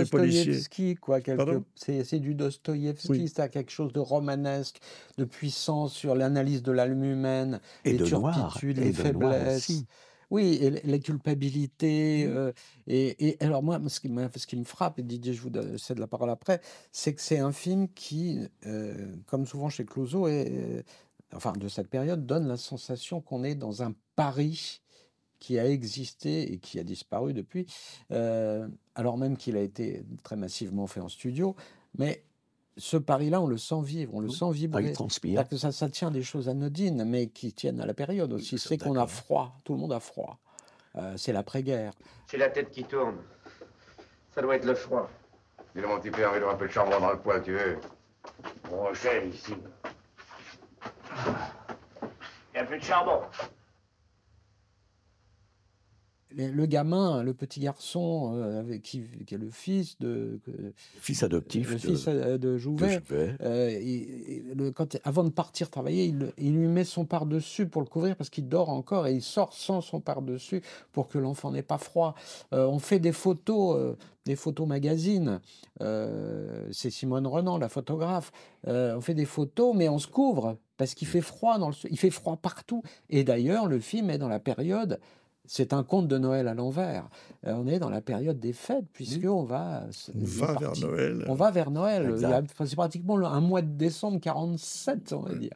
quoi. 0.99 1.22
quelque- 1.22 1.38
Pardon? 1.38 1.64
C'est 1.76 2.03
c'est 2.03 2.20
du 2.20 2.36
Dostoïevski, 2.36 3.09
Oui. 3.09 3.32
c'est 3.34 3.49
quelque 3.49 3.72
chose 3.72 3.93
de 3.93 3.99
romanesque, 3.99 4.78
de 5.18 5.26
puissance 5.26 5.93
sur 5.93 6.16
l'analyse 6.16 6.64
de 6.64 6.72
l'âme 6.72 7.03
humaine, 7.03 7.59
Et 7.86 7.93
les 7.93 7.97
de 7.99 8.05
turpitudes, 8.05 8.78
les 8.78 8.93
faiblesses. 8.93 9.84
Oui, 10.30 10.57
et 10.62 10.70
les 10.70 10.99
culpabilités. 11.01 12.26
euh, 12.26 12.53
et, 12.88 13.28
et 13.28 13.43
alors 13.43 13.64
moi, 13.64 13.82
ce 13.88 13.99
qui, 13.99 14.09
ce 14.38 14.47
qui 14.47 14.55
me 14.55 14.64
frappe, 14.64 14.99
et 14.99 15.03
Didier, 15.03 15.34
je 15.34 15.41
vous 15.41 15.51
cède 15.78 15.99
la 15.99 16.07
parole 16.07 16.30
après, 16.30 16.62
c'est 16.93 17.14
que 17.14 17.22
c'est 17.22 17.39
un 17.39 17.51
film 17.51 17.88
qui, 17.93 18.39
euh, 18.66 19.14
comme 19.28 19.45
souvent 19.45 19.68
chez 19.70 19.84
Clouseau, 19.86 20.28
est, 20.28 20.84
enfin 21.36 21.53
de 21.53 21.67
cette 21.67 21.88
période, 21.88 22.25
donne 22.25 22.47
la 22.47 22.57
sensation 22.57 23.21
qu'on 23.21 23.43
est 23.43 23.55
dans 23.55 23.84
un 23.84 23.93
Paris 24.15 24.82
qui 25.39 25.57
a 25.57 25.67
existé 25.67 26.53
et 26.53 26.59
qui 26.59 26.79
a 26.79 26.84
disparu 26.84 27.34
depuis, 27.34 27.65
euh, 28.11 28.67
alors 28.95 29.17
même 29.17 29.38
qu'il 29.38 29.57
a 29.57 29.61
été 29.61 30.05
très 30.23 30.36
massivement 30.36 30.86
fait 30.88 30.99
en 30.99 31.09
studio. 31.09 31.55
Mais 31.97 32.23
ce 32.77 32.95
Paris-là, 32.97 33.41
on 33.41 33.47
le 33.47 33.57
sent 33.57 33.82
vivre, 33.84 34.13
on 34.15 34.19
le 34.19 34.27
Oui. 34.27 34.34
sent 34.36 34.45
Ah, 34.45 34.49
il 34.49 34.53
vibrer. 34.53 34.91
transpire. 34.93 35.32
C'est-à-dire 35.34 35.49
que 35.49 35.57
ça, 35.57 35.71
ça 35.71 35.89
tient 35.89 36.11
des 36.11 36.21
choses 36.23 36.47
anodines, 36.47 37.03
mais 37.05 37.27
qui 37.27 37.53
tiennent 37.53 37.82
à 37.82 37.86
la 37.86 37.93
période 37.95 38.32
aussi. 38.34 38.59
C'est 38.59 38.77
qu'on 38.77 38.95
a 38.95 39.07
froid, 39.07 39.59
tout 39.63 39.73
le 39.73 39.79
monde 39.79 39.93
a 39.93 39.99
froid. 39.99 40.38
Euh, 40.95 41.15
c'est 41.17 41.34
l'après-guerre. 41.34 41.93
J'ai 42.29 42.38
la 42.38 42.49
tête 42.49 42.69
qui 42.69 42.84
tourne. 42.84 43.15
Ça 44.36 44.41
doit 44.41 44.55
être 44.57 44.65
le 44.65 44.75
froid. 44.75 45.09
Dis-le, 45.75 45.88
mon 45.88 45.99
petit 45.99 46.11
père, 46.11 46.32
mets 46.34 46.43
un 46.45 46.55
peu 46.55 46.67
de 46.67 46.71
charbon 46.71 46.99
dans 46.99 47.11
le 47.11 47.19
poêle, 47.19 47.41
tu 47.43 47.53
veux? 47.53 47.77
Rochelle, 48.69 49.29
ici. 49.29 49.53
Charbon. 52.80 53.19
Le 56.34 56.65
gamin, 56.65 57.24
le 57.24 57.34
petit 57.34 57.59
garçon, 57.59 58.32
euh, 58.38 58.61
avec 58.61 58.84
qui, 58.84 59.03
qui 59.28 59.36
est 59.36 59.38
le 59.38 59.49
fils 59.49 59.99
de. 59.99 60.39
que- 60.45 60.72
Fils 61.01 61.24
adoptif 61.24 61.67
Le 61.67 61.76
de- 61.76 61.80
fils 61.82 62.05
euh, 62.07 62.38
de 62.38 62.57
Jouvet. 62.57 63.01
Jouvet. 63.05 63.36
euh, 63.41 63.78
il- 63.82 64.30
il- 64.38 64.53
le- 64.55 64.72
quand, 64.72 64.97
avant 65.03 65.26
de 65.26 65.30
partir 65.30 65.69
travailler, 65.69 66.05
il, 66.05 66.32
il 66.38 66.53
lui 66.55 66.67
met 66.69 66.86
son 66.86 67.03
par-dessus 67.03 67.67
pour 67.67 67.82
le 67.82 67.88
couvrir 67.89 68.15
parce 68.15 68.30
qu'il 68.30 68.47
dort 68.47 68.69
encore 68.69 69.07
et 69.07 69.13
il 69.13 69.22
sort 69.22 69.51
sans 69.51 69.82
son 69.82 69.99
par-dessus 69.99 70.61
pour 70.93 71.09
que 71.09 71.17
l'enfant 71.17 71.51
n'ait 71.51 71.63
pas 71.63 71.78
froid. 71.78 72.15
Euh, 72.53 72.65
on 72.65 72.80
fait 72.80 72.99
des 72.99 73.11
photos, 73.11 73.76
euh, 73.78 73.97
des 74.24 74.38
photos 74.38 74.65
magazines. 74.69 75.41
Euh, 75.82 76.65
C'est 76.72 76.91
Simone 76.91 77.28
Renan, 77.28 77.57
la 77.57 77.67
photographe. 77.67 78.32
Euh, 78.67 78.95
on 78.95 79.01
fait 79.01 79.15
des 79.15 79.26
photos, 79.26 79.76
mais 79.76 79.89
on 79.89 79.99
se 79.99 80.07
couvre 80.07 80.55
parce 80.82 80.95
qu'il 80.95 81.07
fait 81.07 81.21
froid 81.21 81.59
dans 81.59 81.69
le, 81.69 81.75
il 81.91 81.99
fait 81.99 82.09
froid 82.09 82.38
partout. 82.38 82.82
Et 83.11 83.23
d'ailleurs, 83.23 83.67
le 83.67 83.79
film 83.79 84.09
est 84.09 84.17
dans 84.17 84.27
la 84.27 84.39
période. 84.39 84.99
C'est 85.45 85.73
un 85.73 85.84
conte 85.84 86.07
de 86.07 86.17
Noël 86.17 86.47
à 86.47 86.55
l'envers. 86.55 87.07
Euh, 87.45 87.53
on 87.53 87.67
est 87.67 87.77
dans 87.77 87.91
la 87.91 88.01
période 88.01 88.39
des 88.39 88.51
fêtes, 88.53 88.88
puisqu'on 88.93 89.43
va. 89.43 89.86
On 90.15 90.19
va 90.23 90.45
vers 90.47 90.59
partie- 90.59 90.82
Noël. 90.82 91.25
On 91.27 91.36
va 91.36 91.51
vers 91.51 91.69
Noël. 91.69 92.05
C'est 92.65 92.75
pratiquement 92.75 93.15
le- 93.15 93.27
un 93.27 93.41
mois 93.41 93.61
de 93.61 93.69
décembre 93.69 94.19
47, 94.19 95.13
on 95.13 95.19
va 95.19 95.36
dire. 95.36 95.53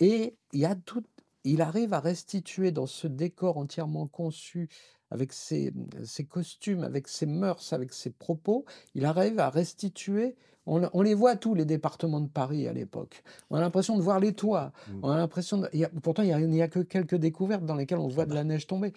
Et 0.00 0.34
il 0.54 0.60
y 0.60 0.64
a 0.64 0.74
tout. 0.74 1.02
Il 1.44 1.60
arrive 1.60 1.92
à 1.92 2.00
restituer 2.00 2.70
dans 2.70 2.86
ce 2.86 3.06
décor 3.06 3.58
entièrement 3.58 4.06
conçu, 4.06 4.70
avec 5.10 5.34
ses, 5.34 5.74
ses 6.04 6.24
costumes, 6.24 6.82
avec 6.84 7.06
ses 7.06 7.26
mœurs, 7.26 7.74
avec 7.74 7.92
ses 7.92 8.08
propos, 8.10 8.64
il 8.94 9.04
arrive 9.04 9.38
à 9.40 9.50
restituer. 9.50 10.36
On, 10.66 10.88
on 10.92 11.02
les 11.02 11.14
voit 11.14 11.36
tous 11.36 11.54
les 11.54 11.64
départements 11.64 12.20
de 12.20 12.28
Paris 12.28 12.66
à 12.68 12.72
l'époque. 12.72 13.22
On 13.50 13.56
a 13.56 13.60
l'impression 13.60 13.96
de 13.96 14.02
voir 14.02 14.18
les 14.20 14.32
toits. 14.32 14.72
On 15.02 15.10
a 15.10 15.16
l'impression. 15.16 15.58
de- 15.58 15.68
y 15.74 15.84
a- 15.84 15.90
pourtant, 16.02 16.22
il 16.22 16.34
n'y 16.48 16.62
a, 16.62 16.68
que 16.68 16.80
quelques 16.80 17.16
découvertes 17.16 17.64
dans 17.66 17.74
lesquelles 17.74 17.98
on 17.98 18.08
voit 18.08 18.26
de 18.26 18.34
la 18.34 18.44
neige 18.44 18.66
tomber. 18.66 18.92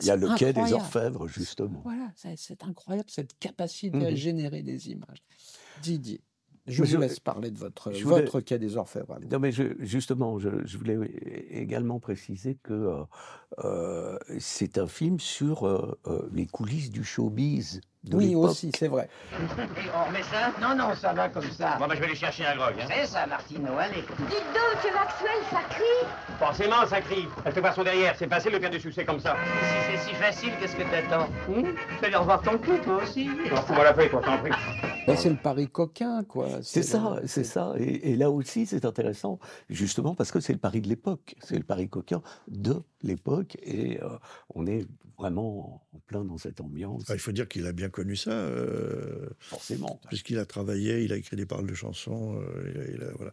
Il 0.00 0.06
y 0.06 0.10
a 0.10 0.16
le 0.16 0.28
quai 0.36 0.52
des. 0.52 0.72
Orfèvres, 0.72 1.26
justement. 1.28 1.80
Voilà, 1.84 2.10
c'est- 2.16 2.62
incroyable 2.64 3.08
cette 3.10 3.38
capacité 3.38 4.04
à 4.06 4.10
Mhm. 4.10 4.16
générer 4.16 4.62
des 4.62 4.90
images. 4.90 5.22
Didier, 5.82 6.20
je 6.66 6.82
Mais 6.82 6.86
vous 6.88 6.92
je- 6.94 6.98
laisse 6.98 7.20
parler 7.20 7.50
de 7.50 7.58
votre, 7.58 7.92
je 7.92 8.02
voulais- 8.04 8.22
votre 8.22 8.40
quai 8.40 8.58
des 8.58 8.76
Orfèvres. 8.76 9.18
Non, 9.30 9.38
mais 9.38 9.52
je- 9.52 9.74
justement, 9.80 10.38
je, 10.38 10.48
voulais 10.76 10.98
également 11.50 12.00
préciser 12.00 12.56
que 12.62 12.72
euh, 12.72 13.04
euh, 13.64 14.18
c'est 14.38 14.78
un 14.78 14.86
film 14.86 15.20
sur 15.20 15.66
euh, 15.66 16.28
les 16.32 16.46
coulisses 16.46 16.90
du 16.90 17.04
showbiz 17.04 17.80
Oui, 18.12 18.34
aussi, 18.34 18.72
c'est 18.76 18.88
vrai. 18.88 19.08
on 19.94 20.04
remet 20.08 20.22
ça 20.24 20.52
Non, 20.60 20.74
non, 20.76 20.92
ça 20.96 21.12
va 21.12 21.28
comme 21.28 21.48
ça. 21.52 21.76
Bon, 21.78 21.86
bah, 21.86 21.94
je 21.94 22.00
vais 22.00 22.06
aller 22.06 22.16
chercher 22.16 22.44
un 22.46 22.56
grog. 22.56 22.74
Hein. 22.80 22.86
C'est 22.88 23.06
ça, 23.06 23.26
Martino, 23.28 23.68
allez. 23.78 24.00
Dites 24.00 24.08
donc, 24.52 24.82
que 24.82 24.92
Maxwell, 24.92 25.42
ça 25.50 25.60
crie 25.70 26.08
Forcément, 26.38 26.84
ça 26.88 27.00
crie. 27.00 27.26
Elle 27.44 27.52
fait 27.52 27.60
pas 27.62 27.72
son 27.72 27.84
derrière. 27.84 28.14
C'est 28.18 28.28
facile 28.28 28.52
de 28.52 28.58
faire 28.58 28.70
du 28.70 28.80
succès 28.80 29.04
comme 29.04 29.20
ça. 29.20 29.36
Si 29.62 29.92
c'est 29.92 30.08
si 30.08 30.14
facile, 30.16 30.50
qu'est-ce 30.60 30.74
que 30.74 30.82
t'attends 30.82 31.28
hum 31.48 31.62
Tu 31.64 31.96
vas 32.00 32.06
aller 32.08 32.16
revoir 32.16 32.42
ton 32.42 32.58
cul, 32.58 32.80
toi 32.80 33.00
aussi. 33.04 33.28
Fous-moi 33.28 33.84
la 33.84 33.94
feuille, 33.94 34.10
toi, 34.10 34.20
t'en 34.24 34.38
prie. 34.38 34.50
Ben, 35.06 35.16
c'est 35.16 35.30
le 35.30 35.36
Paris 35.36 35.68
coquin, 35.68 36.24
quoi. 36.24 36.46
C'est 36.62 36.82
ça, 36.82 37.18
le- 37.20 37.26
c'est 37.28 37.44
ça. 37.44 37.72
Et, 37.78 38.12
et 38.12 38.16
là 38.16 38.30
aussi, 38.30 38.66
c'est 38.66 38.84
intéressant, 38.84 39.38
justement 39.70 40.14
parce 40.16 40.30
que 40.32 40.40
c'est 40.40 40.52
le 40.52 40.58
Paris 40.60 40.80
de 40.80 40.88
l'époque. 40.88 41.34
C'est 41.42 41.56
le 41.56 41.64
Paris 41.64 41.88
coquin 41.88 42.20
de 42.48 42.82
l'époque. 43.02 43.56
Et 43.62 44.00
euh, 44.02 44.08
on 44.54 44.66
est 44.66 44.86
vraiment 45.22 45.86
en 45.94 45.98
plein 46.00 46.24
dans 46.24 46.36
cette 46.38 46.60
ambiance. 46.60 47.04
Ah, 47.08 47.14
il 47.14 47.20
faut 47.20 47.32
dire 47.32 47.46
qu'il 47.48 47.66
a 47.66 47.72
bien 47.72 47.88
connu 47.88 48.16
ça. 48.16 48.32
euh, 48.32 49.28
Forcément. 49.38 50.00
Puisqu'il 50.08 50.38
a 50.38 50.44
travaillé, 50.46 51.02
il 51.04 51.12
a 51.12 51.16
écrit 51.16 51.36
des 51.36 51.46
paroles 51.46 51.66
de 51.68 51.74
chansons. 51.74 52.40
euh, 52.40 52.70
il 52.74 52.80
a- 52.80 52.90
il 52.96 53.02
a- 53.04 53.12
voilà. 53.12 53.32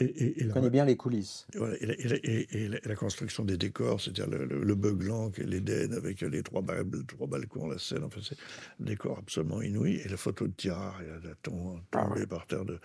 Et, 0.00 0.04
et- 0.04 0.24
et 0.26 0.34
Il 0.42 0.46
la- 0.48 0.54
connaît 0.54 0.70
bien 0.70 0.84
les 0.84 0.96
coulisses. 0.96 1.46
et 1.54 1.58
voilà, 1.58 1.76
et 1.80 2.68
la, 2.84 2.94
construction 2.94 3.44
des 3.44 3.56
décors, 3.56 4.00
c'est-à-dire 4.00 4.28
le, 4.28 4.44
le, 4.44 4.62
le 4.62 4.74
beuglant, 4.74 5.30
l'Éden, 5.38 5.92
avec 5.92 6.20
les 6.20 6.42
trois, 6.42 6.62
bal- 6.62 6.84
trois 7.06 7.26
balcons, 7.26 7.66
la 7.68 7.78
scène, 7.78 8.04
enfin, 8.04 8.20
c'est 8.22 8.36
un 8.80 8.84
décor 8.84 9.18
absolument 9.18 9.60
inouï. 9.62 9.96
Et 10.04 10.08
la 10.08 10.16
photo 10.16 10.46
de 10.46 10.52
Tirard, 10.52 10.98
il 11.02 11.08
y 11.08 11.10
a 11.10 11.28
la 11.28 11.34
tombe 11.42 11.80
tombée 11.90 12.26
par 12.26 12.46
terre 12.46 12.64
de, 12.64 12.78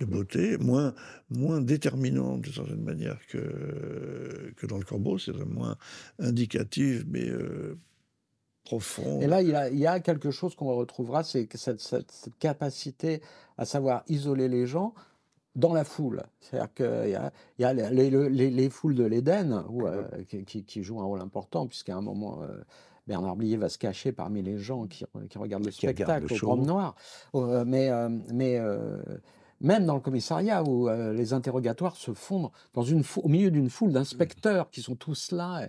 de 0.00 0.04
beauté, 0.06 0.58
moins, 0.58 0.94
moins 1.30 1.60
déterminante 1.60 2.42
d'une 2.42 2.52
certaine 2.52 2.82
manière 2.82 3.18
que, 3.28 4.52
que 4.56 4.66
dans 4.66 4.78
le 4.78 4.84
Corbeau, 4.84 5.18
c'est 5.18 5.32
moins 5.46 5.76
indicative, 6.18 7.04
mais 7.08 7.28
euh, 7.28 7.78
profonde. 8.64 9.22
Et 9.22 9.26
là, 9.26 9.42
il 9.42 9.48
y 9.48 9.54
a, 9.54 9.68
il 9.70 9.78
y 9.78 9.86
a 9.86 10.00
quelque 10.00 10.30
chose 10.30 10.54
qu'on 10.56 10.74
retrouvera, 10.74 11.22
c'est 11.22 11.48
cette- 11.56 11.80
cette 11.80 12.10
capacité 12.38 13.22
à 13.58 13.64
savoir 13.64 14.02
isoler 14.08 14.48
les 14.48 14.66
gens 14.66 14.94
dans 15.56 15.72
la 15.74 15.82
foule. 15.84 16.22
C'est-à-dire 16.40 16.72
qu'il 16.74 17.10
y 17.10 17.14
a, 17.16 17.32
il 17.58 17.62
y 17.62 17.64
a 17.64 17.72
les, 17.72 17.90
les- 18.10 18.28
les- 18.30 18.50
les 18.50 18.70
foules 18.70 18.94
de 18.94 19.04
l'Éden 19.04 19.64
où, 19.68 19.86
euh, 19.86 20.04
qui, 20.26 20.82
jouent 20.84 21.00
un 21.00 21.04
rôle 21.04 21.20
important, 21.20 21.66
puisqu'à 21.66 21.96
un 21.96 22.00
moment, 22.02 22.42
euh, 22.42 22.62
Bernard 23.08 23.36
Blier 23.36 23.56
va 23.56 23.68
se 23.68 23.78
cacher 23.78 24.12
parmi 24.12 24.42
les 24.42 24.58
gens 24.58 24.86
qui, 24.86 25.04
qui 25.30 25.38
regardent 25.38 25.64
le 25.64 25.70
Qui 25.70 25.78
spectacle 25.78 26.26
le 26.28 26.34
au. 26.34 26.38
Grand 26.38 26.56
Noir. 26.56 26.94
Euh, 27.34 27.64
mais 27.66 27.90
mais 28.32 28.60
même 29.60 29.86
dans 29.86 29.94
le 29.94 30.00
commissariat 30.00 30.62
où 30.62 30.88
les 30.88 31.32
interrogatoires 31.32 31.96
se 31.96 32.12
font 32.12 32.50
dans 32.74 32.82
une 32.82 33.02
fou- 33.02 33.22
au 33.24 33.28
milieu 33.28 33.50
d'une 33.50 33.70
foule 33.70 33.92
d'inspecteurs 33.92 34.70
qui 34.70 34.82
sont 34.82 34.94
tous 34.96 35.30
là, 35.32 35.66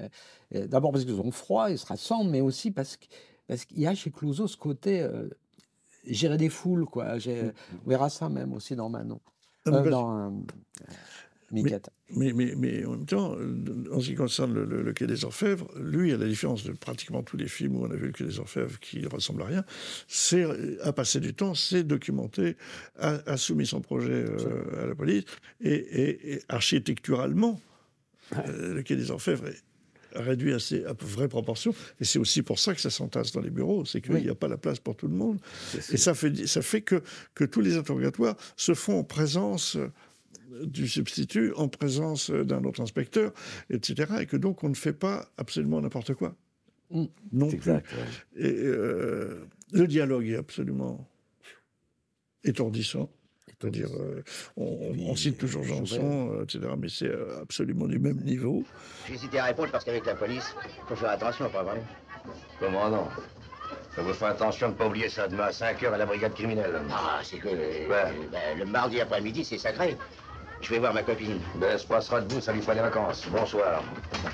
et- 0.52 0.58
et 0.60 0.68
D'abord 0.68 0.92
parce 0.92 1.06
qu'ils 1.06 1.20
ont 1.22 1.32
froid, 1.32 1.70
ils 1.72 1.78
se 1.78 1.86
rassemblent, 1.86 2.30
mais 2.30 2.42
aussi 2.42 2.72
parce 2.72 2.98
qu'il 2.98 3.80
y 3.80 3.88
a 3.88 3.96
chez 3.96 4.12
Clouseau 4.12 4.48
ce 4.48 4.58
côté 4.58 5.08
gérer 6.06 6.38
des 6.38 6.50
foules, 6.50 6.86
quoi. 6.86 7.18
J'ai- 7.18 7.52
On 7.86 7.90
verra 7.90 8.10
ça 8.10 8.28
même 8.30 8.54
aussi 8.54 8.76
dans 8.76 8.90
Manon. 8.90 9.20
Euh, 9.76 9.84
dans, 9.91 10.28
euh, 10.28 10.30
Mais, 11.51 11.61
mais, 12.13 12.34
mais, 12.34 12.53
mais 12.57 12.86
en 12.86 12.91
même 12.91 13.05
temps, 13.05 13.36
euh, 13.39 13.86
en 13.93 14.01
ce 14.01 14.07
qui 14.09 14.15
concerne 14.15 14.53
le, 14.53 14.65
le- 14.65 14.82
le 14.82 14.93
Quai 14.93 15.07
des 15.07 15.24
Orfèvres, 15.24 15.70
lui, 15.80 16.11
à 16.11 16.18
la 16.18 16.26
différence 16.28 16.63
de 16.65 16.74
pratiquement 16.74 17.24
tous 17.24 17.38
les 17.38 17.47
films 17.47 17.78
où 17.78 17.86
on 17.86 17.89
a 17.91 17.95
vu 17.95 18.07
le 18.07 18.11
Quai 18.11 18.26
des 18.26 18.39
Orfèvres 18.39 18.78
qui 18.80 18.99
ne 18.99 19.07
ressemble 19.07 19.41
à 19.43 19.45
rien, 19.45 19.63
c'est 20.09 20.45
a 20.84 20.91
passé 20.91 21.22
du 21.22 21.34
temps, 21.34 21.53
c'est 21.55 21.84
documenté, 21.86 22.57
a, 22.99 23.20
a 23.26 23.38
soumis 23.38 23.65
son 23.65 23.80
projet 23.80 24.26
euh, 24.28 24.84
à 24.84 24.88
la 24.88 24.95
police, 24.95 25.24
et, 25.61 25.70
et- 25.74 26.34
et 26.34 26.41
architecturalement, 26.49 27.61
euh, 28.36 28.74
le 28.74 28.84
Quai 28.84 28.97
des 28.97 29.09
Orfèvres 29.11 29.47
est 29.47 29.61
réduit 30.14 30.53
à, 30.53 30.60
ses, 30.60 30.86
à 30.86 30.93
vraies 30.99 31.28
proportions, 31.28 31.74
et 31.99 32.05
c'est 32.05 32.20
aussi 32.20 32.41
pour 32.41 32.60
ça 32.60 32.74
que 32.74 32.82
ça 32.82 32.89
s'entasse 32.89 33.32
dans 33.32 33.41
les 33.41 33.49
bureaux, 33.49 33.86
c'est 33.86 34.01
qu'il 34.01 34.16
n'y 34.16 34.30
a 34.30 34.36
pas 34.36 34.47
la 34.47 34.58
place 34.58 34.80
pour 34.80 34.95
tout 34.95 35.08
le 35.08 35.16
monde, 35.16 35.39
et 35.91 35.97
ça 35.97 36.14
fait, 36.14 36.47
ça 36.47 36.62
fait 36.62 36.82
que, 36.82 37.01
que 37.36 37.43
tous 37.43 37.62
les 37.62 37.78
interrogatoires 37.78 38.36
se 38.55 38.74
font 38.74 38.99
en 38.99 39.03
présence 39.03 39.78
euh, 39.78 40.66
du 40.66 40.88
substitut, 40.88 41.53
en 41.53 41.68
présence 41.68 42.30
euh, 42.30 42.43
d'un 42.43 42.64
autre 42.64 42.82
inspecteur, 42.82 43.34
etc. 43.70 44.14
Et 44.22 44.26
que 44.26 44.38
donc 44.38 44.64
on 44.64 44.70
ne 44.70 44.76
fait 44.76 44.93
pas 44.93 45.30
absolument 45.38 45.82
n'importe 45.82 46.14
quoi. 46.14 46.36
Non 46.91 47.47
plus. 47.47 47.58
exact, 47.58 47.86
Et 48.38 48.45
euh, 48.49 49.45
le 49.74 49.88
dialogue 49.88 50.28
est 50.28 50.38
absolument 50.38 51.08
étourdissant. 52.43 53.12
C'est-à-dire, 53.60 53.88
euh, 53.99 54.22
on, 54.55 54.93
on 55.10 55.16
cite 55.16 55.39
toujours 55.39 55.64
Janson, 55.64 56.32
euh, 56.34 56.43
etc., 56.43 56.60
mais 56.78 56.89
c'est 56.89 57.08
euh, 57.08 57.41
absolument 57.41 57.88
du 57.88 57.97
même 57.97 58.18
niveau. 58.18 58.64
J'ai 59.08 59.16
hésité 59.16 59.39
à 59.39 59.45
répondre 59.45 59.70
parce 59.72 59.84
qu'avec 59.84 60.05
la 60.05 60.14
police, 60.14 60.55
faut 60.88 60.95
faire 60.95 61.10
attention, 61.10 61.49
pas 61.49 61.64
vrai 61.64 61.82
Comment 62.60 62.89
non? 62.89 63.08
Ça 63.95 64.03
vous 64.03 64.14
fait 64.14 64.26
attention 64.26 64.68
de 64.68 64.74
ne 64.74 64.78
pas 64.78 64.86
oublier 64.86 65.10
ça 65.10 65.28
demain 65.28 65.45
à 65.45 65.51
5 65.51 65.82
heures 65.84 65.93
à 65.95 65.97
la 65.97 66.05
brigade 66.05 66.36
criminelle. 66.36 66.80
Ah, 66.91 67.20
c'est 67.24 67.38
que 67.38 67.47
le, 67.49 67.89
ben, 67.89 68.58
le 68.60 68.66
mardi 68.66 69.01
après-midi, 69.01 69.43
c'est 69.43 69.58
sacré. 69.58 69.97
Je 70.62 70.70
vais 70.70 70.80
voir 70.80 70.93
ma 70.93 71.01
copine. 71.01 71.39
Ben, 71.55 71.70
elle 71.72 71.80
se 71.80 71.88
passera 71.88 72.22
debout, 72.22 72.39
ça 72.39 72.53
lui 72.53 72.62
fera 72.62 72.76
les 72.76 72.82
vacances. 72.82 73.26
Bonsoir. 73.32 73.84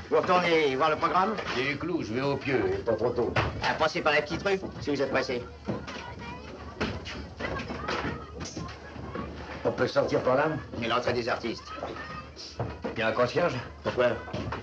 Vous 0.10 0.18
retournez 0.18 0.76
voir 0.76 0.90
le 0.90 0.98
programme? 0.98 1.36
J'ai 1.56 1.64
les 1.64 1.78
clous, 1.78 2.02
je 2.04 2.14
vais 2.14 2.22
au 2.22 2.36
pieu, 2.36 2.60
il 2.68 2.74
est 2.74 2.84
pas 2.84 2.94
trop 2.96 3.10
tôt. 3.12 3.34
Ah, 3.64 3.74
passez 3.80 4.02
par 4.02 4.14
la 4.14 4.22
petite 4.22 4.44
rue, 4.44 4.60
si 4.82 4.90
vous 4.90 5.02
êtes 5.02 5.12
pressé. 5.12 5.42
Peut 9.84 9.90
sortir 9.90 10.24
par 10.24 10.36
là 10.36 10.58
Mais 10.80 10.88
l'entrée 10.88 11.12
des 11.12 11.28
artistes. 11.28 11.66
Il 12.94 13.00
y 13.00 13.02
a 13.02 13.10
un 13.10 13.12
concierge? 13.12 13.54
Pourquoi 13.84 14.12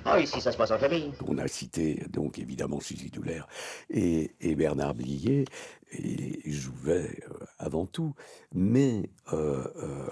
Oh, 0.07 0.17
ici, 0.17 0.41
ça 0.41 0.51
se 0.51 0.57
passe 0.57 0.71
en 0.71 0.79
famille. 0.79 1.13
On 1.27 1.37
a 1.37 1.47
cité 1.47 2.07
donc 2.09 2.39
évidemment 2.39 2.81
Suzy 2.81 3.11
Doulaire 3.11 3.47
et, 3.91 4.35
et 4.41 4.55
Bernard 4.55 4.95
Blier, 4.95 5.45
et 5.93 6.51
jouait 6.51 7.23
euh, 7.29 7.45
avant 7.59 7.85
tout, 7.85 8.15
mais 8.55 9.11
euh, 9.35 9.67
euh, 9.77 10.09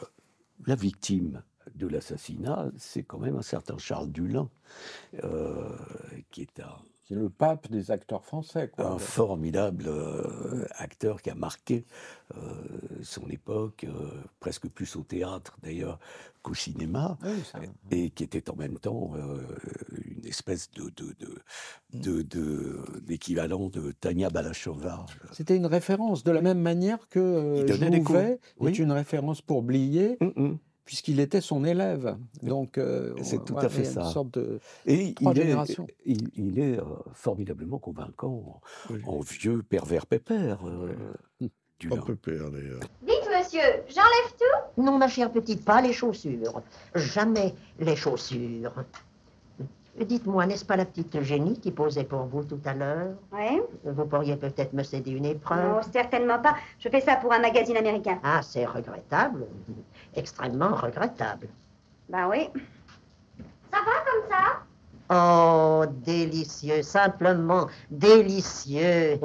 la 0.66 0.74
victime 0.74 1.42
de 1.74 1.86
l'assassinat, 1.86 2.70
c'est 2.76 3.02
quand 3.02 3.18
même 3.18 3.36
un 3.36 3.42
certain 3.42 3.78
Charles 3.78 4.11
Dulin, 4.11 4.50
euh, 5.24 5.74
qui 6.30 6.42
est 6.42 6.61
un, 6.61 6.76
C'est 7.09 7.14
le 7.14 7.30
pape 7.30 7.70
des 7.70 7.90
acteurs 7.90 8.22
français. 8.22 8.68
Quoi. 8.68 8.86
un 8.92 8.98
formidable 8.98 9.84
euh, 9.88 10.66
acteur 10.76 11.22
qui 11.22 11.30
a 11.30 11.34
marqué 11.34 11.86
euh, 12.36 12.40
son 13.02 13.26
époque, 13.30 13.84
euh, 13.84 14.11
presque 14.40 14.68
plus 14.68 14.94
au 14.96 15.02
théâtre 15.02 15.56
d'ailleurs 15.62 15.98
qu'au 16.42 16.52
cinéma, 16.52 17.16
Oui, 17.24 17.30
ça- 17.50 17.61
et 17.90 18.11
qui 18.11 18.24
était 18.24 18.50
en 18.50 18.56
même 18.56 18.78
temps 18.78 19.12
une 20.04 20.26
espèce 20.26 20.70
de, 20.72 20.90
de, 20.96 21.14
de, 21.18 21.38
de- 21.94 22.22
de- 22.22 23.00
d'équivalent 23.06 23.68
de 23.70 23.92
Tania 23.92 24.28
Balachova. 24.28 25.06
C'était 25.32 25.56
une 25.56 25.66
référence, 25.66 26.24
de 26.24 26.30
la 26.30 26.42
même 26.42 26.61
manière 26.61 27.09
que. 27.09 27.64
Jouvet 27.66 28.38
Oui. 28.61 28.70
est 28.70 28.78
une 28.78 28.92
référence 28.92 29.40
pour 29.40 29.62
Blier, 29.62 30.18
puisqu'il 30.89 31.20
était 31.20 31.43
son 31.43 31.66
élève. 31.66 32.16
Donc, 32.43 32.78
euh, 32.78 33.12
C'est 33.22 33.45
tout 33.45 33.59
à 33.59 33.68
fait 33.68 33.84
ça. 33.84 34.05
Une 34.05 34.11
sorte 34.11 34.30
de 34.39 34.59
Et 34.86 35.12
trois 35.12 35.32
il 35.32 35.39
est, 35.39 35.43
générations. 35.43 35.86
il, 36.07 36.30
il 36.34 36.59
est 36.59 36.78
euh, 36.78 36.82
formidablement 37.12 37.78
convaincant 37.78 38.62
en, 39.07 39.11
en 39.16 39.20
vieux 39.20 39.62
pervers 39.62 40.07
pépère. 40.07 40.66
euh, 40.66 40.95
Dulin. 41.78 41.97
Pas 41.97 42.07
pépère 42.07 42.51
d'ailleurs. 42.51 42.80
Dites, 43.03 43.28
monsieur, 43.36 43.61
j'enlève 43.86 44.32
tout? 44.39 44.82
Non, 44.82 44.97
ma 44.97 45.09
chère 45.09 45.30
petite, 45.30 45.62
pas 45.62 45.82
les 45.82 45.93
chaussures. 45.93 46.62
Jamais 46.95 47.55
les 47.78 47.95
chaussures. 47.95 48.72
Dites-moi, 50.05 50.46
n'est-ce 50.46 50.64
pas 50.64 50.76
la 50.76 50.84
petite 50.84 51.16
Eugénie 51.16 51.59
qui 51.59 51.70
posait 51.70 52.05
pour 52.05 52.24
vous 52.24 52.44
tout 52.44 52.61
à 52.64 52.74
l'heure 52.74 53.14
Oui 53.32 53.61
Vous 53.84 54.05
pourriez 54.07 54.36
peut-être 54.36 54.72
me 54.72 54.82
céder 54.82 55.11
une 55.11 55.24
épreuve 55.24 55.76
Non, 55.76 55.80
certainement 55.92 56.38
pas. 56.38 56.57
Je 56.78 56.88
fais 56.88 57.01
ça 57.01 57.16
pour 57.16 57.32
un 57.32 57.40
magazine 57.40 57.76
américain. 57.76 58.18
Ah, 58.22 58.40
c'est 58.42 58.64
regrettable. 58.64 59.46
Extrêmement 60.14 60.74
regrettable. 60.74 61.49
Ben 62.09 62.28
oui. 62.28 62.49
Ça 63.72 63.78
va 63.78 63.92
comme 64.07 64.30
ça? 64.30 64.62
Oh, 65.11 65.84
délicieux, 66.05 66.82
simplement 66.82 67.66
délicieux. 67.90 69.18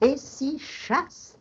Et 0.00 0.16
si 0.16 0.58
chaste. 0.58 1.38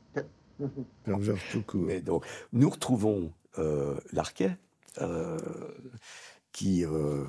Tout 1.05 1.63
court. 1.63 1.81
Mais 1.81 1.99
donc, 1.99 2.25
nous 2.53 2.69
retrouvons 2.69 3.31
euh, 3.57 3.99
Larquet, 4.13 4.55
euh, 5.01 5.37
qui 6.51 6.85
euh, 6.85 7.25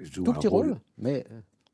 joue 0.00 0.24
Tout 0.24 0.30
un 0.32 0.34
petit 0.34 0.48
rôle, 0.48 0.76
mais 0.98 1.24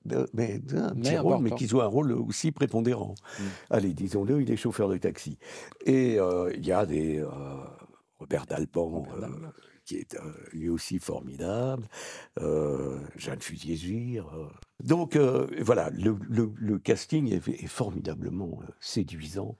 de- 0.04 0.28
mais 0.34 0.60
un 0.74 0.94
Mais 0.94 1.00
petit 1.02 1.18
rôle, 1.18 1.42
mais 1.42 1.50
qui 1.50 1.66
joue 1.66 1.80
un 1.80 1.86
rôle 1.86 2.12
aussi 2.12 2.52
prépondérant. 2.52 3.14
Mm. 3.38 3.42
Allez, 3.70 3.92
disons-le, 3.94 4.40
il 4.42 4.50
est 4.50 4.56
chauffeur 4.56 4.88
de 4.88 4.96
taxi. 4.98 5.38
Et 5.84 6.18
euh, 6.20 6.52
il 6.54 6.64
y 6.66 6.72
a 6.72 6.86
des 6.86 7.18
euh, 7.20 7.28
Robert 8.18 8.46
Dalpan, 8.46 9.04
euh, 9.20 9.26
qui 9.84 9.96
est 9.96 10.14
euh, 10.14 10.32
lui 10.52 10.68
aussi 10.68 10.98
formidable, 10.98 11.88
euh, 12.40 12.98
Jeanne 13.16 13.40
Fusier-Gire. 13.40 14.28
euh. 14.34 14.46
Donc 14.84 15.16
euh, 15.16 15.46
voilà, 15.62 15.90
le, 15.90 16.16
le- 16.28 16.52
le 16.56 16.78
casting 16.78 17.32
est, 17.32 17.48
est 17.48 17.66
formidablement 17.66 18.60
euh, 18.62 18.66
séduisant 18.80 19.56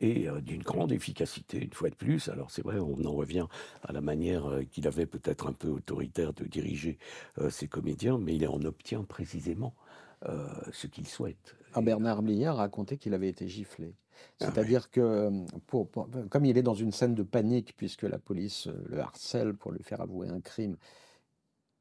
et 0.00 0.28
euh, 0.28 0.40
d'une 0.40 0.62
grande 0.62 0.92
efficacité, 0.92 1.58
une 1.58 1.72
fois 1.72 1.90
de 1.90 1.94
plus. 1.94 2.28
Alors 2.28 2.50
c'est 2.50 2.62
vrai, 2.62 2.78
on 2.78 3.04
en 3.04 3.12
revient 3.12 3.46
à 3.82 3.92
la 3.92 4.00
manière 4.00 4.46
euh, 4.46 4.62
qu'il 4.62 4.86
avait 4.86 5.06
peut-être 5.06 5.46
un 5.46 5.52
peu 5.52 5.68
autoritaire 5.68 6.32
de 6.32 6.44
diriger 6.44 6.98
euh, 7.38 7.50
ses 7.50 7.68
comédiens, 7.68 8.18
mais 8.18 8.34
il 8.36 8.46
en 8.48 8.62
obtient 8.62 9.04
précisément 9.04 9.74
euh, 10.28 10.46
ce 10.72 10.86
qu'il 10.86 11.06
souhaite. 11.06 11.54
Ah, 11.74 11.80
Bernard 11.80 12.22
Blier 12.22 12.46
a 12.46 12.54
raconté 12.54 12.96
qu'il 12.96 13.14
avait 13.14 13.28
été 13.28 13.48
giflé. 13.48 13.94
Ah 14.40 14.46
C'est-à-dire 14.46 14.90
que, 14.90 15.30
pour, 15.66 15.88
pour- 15.88 16.08
comme 16.28 16.44
il 16.44 16.58
est 16.58 16.62
dans 16.62 16.74
une 16.74 16.92
scène 16.92 17.14
de 17.14 17.22
panique, 17.22 17.74
puisque 17.76 18.02
la 18.02 18.18
police 18.18 18.68
le 18.88 19.00
harcèle 19.00 19.54
pour 19.54 19.72
lui 19.72 19.82
faire 19.82 20.00
avouer 20.02 20.28
un 20.28 20.40
crime 20.40 20.76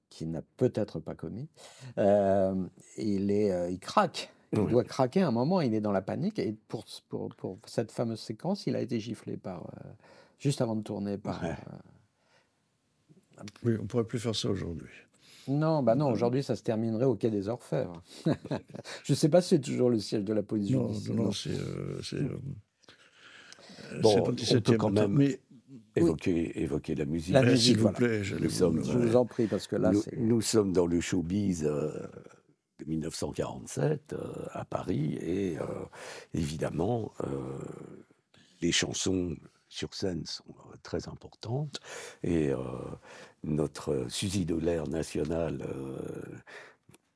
qu'il 0.10 0.32
n'a 0.32 0.42
peut-être 0.58 1.00
pas 1.00 1.16
commis, 1.16 1.50
euh, 1.98 2.56
il, 2.98 3.30
est, 3.32 3.52
euh, 3.52 3.70
il 3.70 3.80
craque. 3.80 4.32
Il 4.54 4.60
Oui. 4.60 4.72
doit 4.72 4.84
craquer 4.84 5.22
à 5.22 5.28
un 5.28 5.32
moment, 5.32 5.62
il 5.62 5.74
est 5.76 5.82
dans 5.82 5.92
la 5.92 6.02
panique. 6.02 6.40
Et 6.40 6.56
pour, 6.68 6.86
pour, 7.08 7.30
pour 7.36 7.60
cette 7.68 7.92
fameuse 7.92 8.20
séquence, 8.20 8.66
il 8.68 8.76
a 8.76 8.82
été 8.82 9.00
giflé 9.00 9.38
par, 9.38 9.64
euh, 9.86 9.90
juste 10.40 10.62
avant 10.62 10.76
de 10.76 10.82
tourner 10.82 11.18
par. 11.18 11.42
Ouais. 11.44 11.56
euh, 13.40 13.44
Oui, 13.64 13.74
on 13.82 13.86
pourrait 13.86 14.06
plus 14.06 14.20
faire 14.20 14.36
ça 14.36 14.50
aujourd'hui. 14.50 14.90
non, 15.48 15.84
bah 15.84 15.96
non, 15.96 16.10
aujourd'hui 16.12 16.44
ça 16.44 16.56
se 16.56 16.64
terminerait 16.64 17.06
au 17.06 17.16
quai 17.16 17.30
des 17.30 17.48
Orfèvres. 17.48 18.02
Je 19.04 19.14
ne 19.14 19.16
sais 19.16 19.30
pas 19.30 19.42
si 19.42 19.50
c'est 19.50 19.62
toujours 19.62 19.90
le 19.90 20.00
siège 20.00 20.24
de 20.24 20.34
la 20.34 20.44
police 20.44 20.72
Non, 20.72 20.88
judiciaire. 20.88 21.16
non, 21.16 21.32
c'est. 21.32 21.50
euh, 21.52 22.02
c'est, 22.02 22.16
euh, 22.18 22.38
Bon, 24.02 24.10
c'est 24.14 24.20
on 24.20 24.24
peut 24.26 24.32
17e, 24.34 24.78
quand 24.78 24.90
même 24.90 25.14
Mais 25.14 25.40
évoquer, 25.96 26.62
évoquer 26.62 26.96
la 26.96 27.06
musique. 27.06 27.34
La 27.34 27.44
musique, 27.44 27.60
s'il 27.68 27.76
vous 27.78 27.82
voilà. 27.84 27.98
plaît, 27.98 28.24
j'allais 28.24 28.42
Nous 28.44 28.50
vous 28.50 28.56
sommes, 28.56 28.76
demander. 28.82 28.92
Je 28.92 28.98
vous 28.98 29.16
en 29.16 29.26
prie, 29.26 29.48
parce 29.48 29.68
que 29.68 29.76
là, 29.76 29.92
nous, 29.92 30.02
c'est. 30.02 30.18
nous 30.18 30.42
sommes 30.42 30.74
dans 30.74 30.86
le 30.88 31.00
showbiz 31.02 31.66
euh, 31.66 31.92
de 32.80 32.86
1947 32.86 34.14
euh, 34.14 34.48
à 34.52 34.66
Paris 34.66 35.18
et 35.22 35.58
euh, 35.60 35.64
évidemment 36.34 37.12
euh, 37.22 37.58
les 38.62 38.72
chansons 38.72 39.36
sur 39.68 39.94
scène 39.94 40.26
sont 40.26 40.56
très 40.82 41.08
importantes 41.08 41.80
et 42.24 42.52
notre 43.44 44.08
Suzy 44.10 44.46
Dolaire 44.46 44.88
nationale 44.88 45.62
euh, 45.62 45.98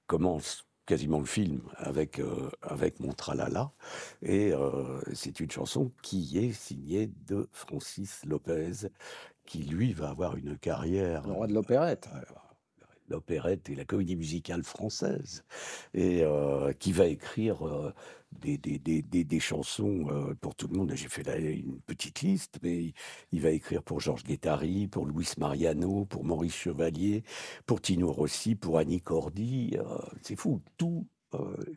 commence 0.08 0.66
quasiment 0.86 1.20
le 1.20 1.26
film 1.26 1.62
avec, 1.78 2.20
euh, 2.20 2.50
avec 2.62 3.00
Mon 3.00 3.14
Tralala 3.14 3.72
et 4.22 4.52
euh, 4.54 5.02
c'est 5.14 5.40
une 5.40 5.50
chanson 5.50 5.92
qui 6.02 6.38
est 6.38 6.52
signée 6.52 7.10
de 7.28 7.48
Francis 7.52 8.24
Lopez 8.26 8.90
qui 9.46 9.60
lui 9.60 9.94
va 9.94 10.10
avoir 10.10 10.36
une 10.36 10.58
carrière 10.58 11.26
Le 11.28 11.34
roi 11.34 11.48
de 11.48 11.54
l'opérette. 11.54 12.10
L'opérette 13.10 13.70
et 13.70 13.76
la 13.76 13.86
comédie 13.86 14.16
musicale 14.16 14.64
française, 14.64 15.44
et 15.94 16.24
euh, 16.24 16.74
qui 16.74 16.92
va 16.92 17.08
écrire 17.08 17.68
euh, 17.68 17.94
des, 18.42 18.58
des, 18.58 18.80
des, 18.80 19.02
des, 19.02 19.24
des 19.24 19.40
chansons 19.40 20.08
euh, 20.10 20.34
pour 20.42 20.56
tout 20.56 20.68
le 20.68 20.78
monde. 20.78 20.92
J'ai 20.96 21.10
fait 21.10 21.24
là 21.24 21.38
une 21.38 21.80
petite 21.82 22.22
liste, 22.22 22.60
mais 22.64 22.86
il, 22.86 22.94
il 23.32 23.42
va 23.42 23.50
écrire 23.52 23.84
pour 23.84 24.00
Georges 24.00 24.24
Guettari, 24.24 24.88
pour 24.88 25.06
Luis 25.06 25.30
Mariano, 25.38 26.06
pour 26.06 26.24
Maurice 26.24 26.56
Chevalier, 26.56 27.24
pour 27.66 27.82
Tino 27.82 28.12
Rossi, 28.12 28.56
pour 28.56 28.78
Annie 28.78 29.02
Cordy. 29.02 29.78
euh, 29.78 29.98
C'est 30.22 30.36
fou, 30.36 30.62
tout 30.78 31.08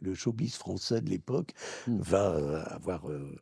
le 0.02 0.14
showbiz 0.14 0.56
français 0.56 1.00
de 1.00 1.08
l'époque 1.08 1.54
va 1.86 2.34
euh, 2.34 2.62
avoir 2.66 3.08
euh, 3.10 3.34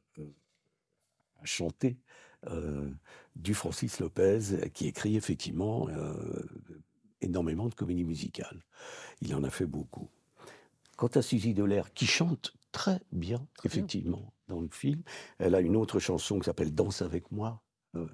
du 3.35 3.53
Francis 3.53 3.99
Lopez, 3.99 4.71
qui 4.75 4.87
écrit 4.87 5.17
effectivement 5.17 5.89
euh, 5.89 6.15
énormément 7.25 7.69
de 7.69 7.75
comédies 7.75 8.05
musicales. 8.05 8.63
Il 9.21 9.35
en 9.35 9.45
a 9.45 9.51
fait 9.51 9.67
beaucoup. 9.67 10.09
Quant 10.97 11.09
à 11.09 11.23
Suzy 11.23 11.55
Delair, 11.55 11.93
qui 11.93 12.07
chante 12.07 12.55
très 12.73 13.01
bien, 13.13 13.47
effectivement, 13.65 14.33
dans 14.49 14.61
le 14.61 14.69
film, 14.71 15.03
elle 15.39 15.55
a 15.55 15.61
une 15.61 15.77
autre 15.77 15.99
chanson 15.99 16.39
qui 16.39 16.45
s'appelle 16.45 16.75
Danse 16.75 17.03
avec 17.03 17.31
moi. 17.33 17.63
Euh, 17.97 18.07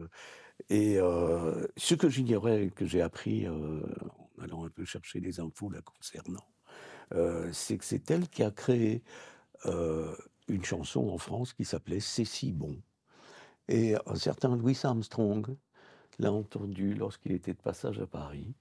euh, 0.00 0.08
et 0.68 0.98
euh, 0.98 1.66
ce 1.76 1.94
que 1.94 2.08
j'ignorais, 2.08 2.70
que 2.74 2.86
j'ai 2.86 3.02
appris 3.02 3.46
euh, 3.46 3.82
en 4.38 4.42
allant 4.42 4.64
un 4.64 4.70
peu 4.70 4.84
chercher 4.84 5.20
des 5.20 5.40
infos 5.40 5.70
la 5.70 5.82
concernant, 5.82 6.46
c'est 7.52 7.76
que 7.76 7.84
c'est 7.84 8.10
elle 8.10 8.26
qui 8.26 8.42
a 8.42 8.50
créé 8.50 9.02
une 9.66 10.64
chanson 10.64 11.10
en 11.10 11.18
France 11.18 11.52
qui 11.52 11.66
s'appelait 11.66 12.00
C'est 12.00 12.24
si 12.24 12.52
bon. 12.52 12.80
Et 13.68 13.94
un 14.06 14.14
certain 14.14 14.56
Louis 14.56 14.78
Armstrong 14.82 15.54
l'a 16.18 16.32
entendu 16.32 16.94
lorsqu'il 16.94 17.32
était 17.32 17.52
de 17.52 17.58
passage 17.60 18.00
à 18.00 18.06
Paris. 18.06 18.54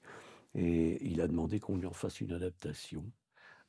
Et 0.56 0.98
il 1.06 1.22
a 1.22 1.28
demandé 1.28 1.60
qu'on 1.60 1.78
lui 1.78 1.88
en 1.88 1.94
fasse 1.94 2.20
une 2.22 2.34
adaptation 2.34 3.04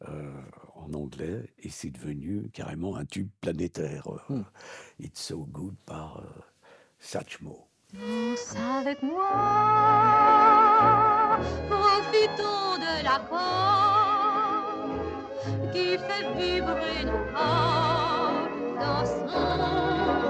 euh, 0.09 0.33
en 0.75 0.93
anglais. 0.95 1.49
Et 1.61 1.69
c'est 1.71 1.91
devenu 1.91 2.51
carrément 2.53 2.97
un 2.97 3.05
tube 3.05 3.29
planétaire. 3.41 4.09
euh, 4.31 4.43
It's 4.99 5.21
So 5.23 5.45
Good 5.47 5.77
par 5.87 6.19
euh, 6.19 6.25
Satchmo. 6.99 7.69
Danse 7.93 8.57
avec 8.57 9.03
moi, 9.03 9.29
profitons 11.69 12.79
de 12.79 13.05
l'accord 13.05 14.89
qui 15.73 15.99
fait 15.99 16.27
vibrer 16.35 17.05
nos 17.05 17.25
corps, 17.35 18.49
dansons 18.81 20.22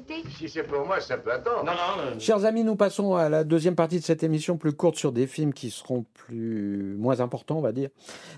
permettez 0.00 0.28
Si 0.30 0.48
c'est 0.48 0.62
pour 0.62 0.84
moi, 0.86 1.00
ça 1.00 1.18
peut 1.18 1.32
attendre. 1.32 1.64
Non, 1.64 1.72
non, 1.72 2.18
Chers 2.18 2.44
amis, 2.44 2.64
nous 2.64 2.76
passons 2.76 3.14
à 3.14 3.28
la 3.28 3.44
deuxième 3.44 3.74
partie 3.74 3.98
de 3.98 4.04
cette 4.04 4.22
émission 4.22 4.56
plus 4.56 4.72
courte 4.72 4.96
sur 4.96 5.12
des 5.12 5.26
films 5.26 5.52
qui 5.52 5.70
seront 5.70 6.04
plus 6.14 6.94
moins 6.98 7.20
importants, 7.20 7.58
on 7.58 7.62
va 7.62 7.72
dire, 7.72 7.90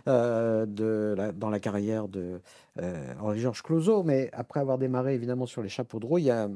euh, 0.08 0.66
de 0.66 1.14
la- 1.16 1.32
dans 1.32 1.50
la 1.50 1.60
carrière 1.60 2.08
de 2.08 2.40
euh, 2.80 3.14
Henri-Georges 3.20 3.62
Clouzot. 3.62 4.02
Mais 4.02 4.30
après 4.32 4.60
avoir 4.60 4.78
démarré 4.78 5.14
évidemment 5.14 5.46
sur 5.46 5.62
les 5.62 5.68
chapeaux 5.68 6.00
de 6.00 6.06
roue, 6.06 6.18
il 6.18 6.24
y 6.24 6.30
a, 6.30 6.48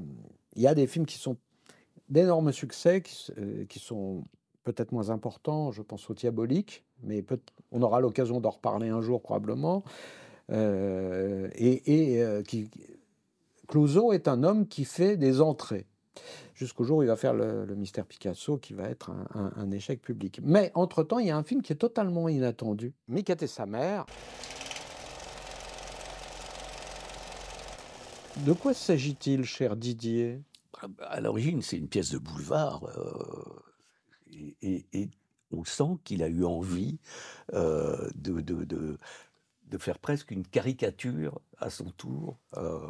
il 0.56 0.62
y 0.62 0.66
a 0.66 0.74
des 0.74 0.86
films 0.86 1.06
qui 1.06 1.18
sont 1.18 1.36
d'énormes 2.08 2.52
succès, 2.52 3.02
qui, 3.02 3.32
euh, 3.38 3.64
sont 3.78 4.24
peut-être 4.64 4.92
moins 4.92 5.10
importants. 5.10 5.70
Je 5.72 5.82
pense 5.82 6.08
au 6.10 6.14
Diabolique, 6.14 6.84
mais 7.02 7.22
peut- 7.22 7.40
on 7.70 7.82
aura 7.82 8.00
l'occasion 8.00 8.40
d'en 8.40 8.50
reparler 8.50 8.88
un 8.88 9.00
jour 9.00 9.22
probablement. 9.22 9.84
Euh, 10.50 11.48
et 11.54 12.14
et, 12.14 12.22
euh, 12.22 12.42
qui, 12.42 12.70
Clouseau 13.68 14.12
est 14.12 14.28
un 14.28 14.42
homme 14.42 14.66
qui 14.66 14.84
fait 14.84 15.16
des 15.16 15.40
entrées. 15.42 15.86
Jusqu'au 16.54 16.82
jour 16.82 16.98
où 16.98 17.02
il 17.02 17.08
va 17.08 17.16
faire 17.16 17.34
le, 17.34 17.64
le 17.64 17.74
mystère 17.76 18.04
Picasso, 18.04 18.56
qui 18.56 18.72
va 18.72 18.88
être 18.88 19.12
un, 19.34 19.70
échec 19.70 20.02
public. 20.02 20.40
Mais 20.42 20.72
entre-temps, 20.74 21.20
il 21.20 21.28
y 21.28 21.30
a 21.30 21.36
un 21.36 21.44
film 21.44 21.62
qui 21.62 21.72
est 21.72 21.76
totalement 21.76 22.28
inattendu. 22.28 22.94
Miquette 23.06 23.44
et 23.44 23.46
sa 23.46 23.66
mère. 23.66 24.06
De 28.44 28.52
quoi 28.52 28.74
s'agit-il, 28.74 29.44
cher 29.44 29.76
Didier? 29.76 30.42
À 31.00 31.20
l'origine, 31.20 31.62
c'est 31.62 31.76
une 31.76 31.88
pièce 31.88 32.10
de 32.10 32.18
boulevard. 32.18 32.84
euh, 32.96 34.54
et, 34.62 35.10
on 35.50 35.64
sent 35.64 35.96
qu'il 36.04 36.22
a 36.22 36.28
eu 36.28 36.44
envie 36.44 36.98
euh, 37.54 38.10
de 38.14 39.78
faire 39.78 39.98
presque 39.98 40.30
une 40.30 40.46
caricature 40.46 41.40
à 41.56 41.70
son 41.70 41.90
tour 41.90 42.38
euh, 42.58 42.80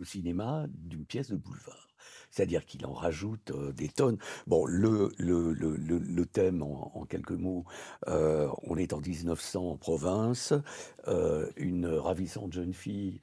au 0.00 0.04
cinéma 0.04 0.66
d'une 0.68 1.04
pièce 1.04 1.30
de 1.30 1.36
boulevard. 1.36 1.88
C'est-à-dire 2.30 2.64
qu'il 2.64 2.86
en 2.86 2.92
rajoute 2.92 3.50
euh, 3.50 3.72
des 3.72 3.88
tonnes. 3.88 4.16
Bon, 4.46 4.64
le, 4.64 5.10
le, 5.18 5.52
le, 5.52 5.76
le- 5.76 5.98
le 5.98 6.26
thème, 6.26 6.62
en, 6.62 6.92
en 6.94 7.04
quelques 7.04 7.32
mots, 7.32 7.64
euh, 8.08 8.48
on 8.62 8.76
est 8.76 8.92
en 8.92 9.00
1900 9.00 9.70
en 9.72 9.76
province, 9.76 10.54
euh, 11.08 11.50
une 11.56 11.86
ravissante 11.86 12.52
jeune 12.52 12.72
fille 12.72 13.20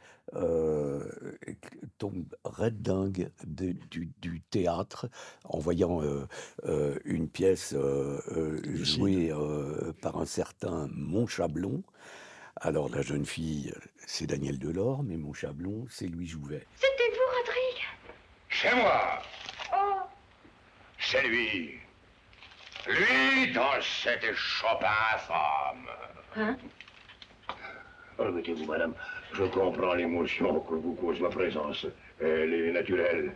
tombe 1.97 2.25
red 2.43 2.82
dingue 2.82 3.30
de- 3.45 3.75
du, 3.89 4.11
du 4.21 4.41
théâtre 4.49 5.09
en 5.45 5.59
voyant 5.59 6.01
une 7.05 7.30
pièce 7.30 7.73
jouée 8.73 9.32
par 10.01 10.17
un 10.17 10.25
certain 10.25 10.89
Montchablon. 10.93 11.84
Alors 12.62 12.89
la 12.89 13.01
jeune 13.01 13.26
fille, 13.26 13.72
c'est 14.05 14.26
Daniel 14.28 14.58
Delorme, 14.58 15.08
mais 15.10 15.18
Montchablon, 15.18 15.86
c'est 15.89 16.08
Louis 16.08 16.26
Jouvet. 16.28 16.66
C'était 16.76 17.10
vous, 17.12 17.38
Rodrigue? 17.38 17.84
Chez 18.49 18.74
moi, 18.76 19.20
Oh, 19.76 19.99
c'est 20.99 21.22
lui. 21.28 21.76
Lui 22.88 23.51
dans 23.53 23.80
cette 23.82 24.34
Chopin 24.34 24.88
femme. 25.28 25.88
hein? 26.38 26.58
Permettez-vous, 28.18 28.66
madame, 28.66 28.93
je 29.34 29.43
comprends 29.43 29.93
l'émotion 29.93 30.60
que 30.62 30.74
vous 30.76 30.93
cause 30.95 31.20
ma 31.20 31.30
présence. 31.30 31.86
Elle 32.20 32.53
est 32.53 32.72
naturelle. 32.72 33.36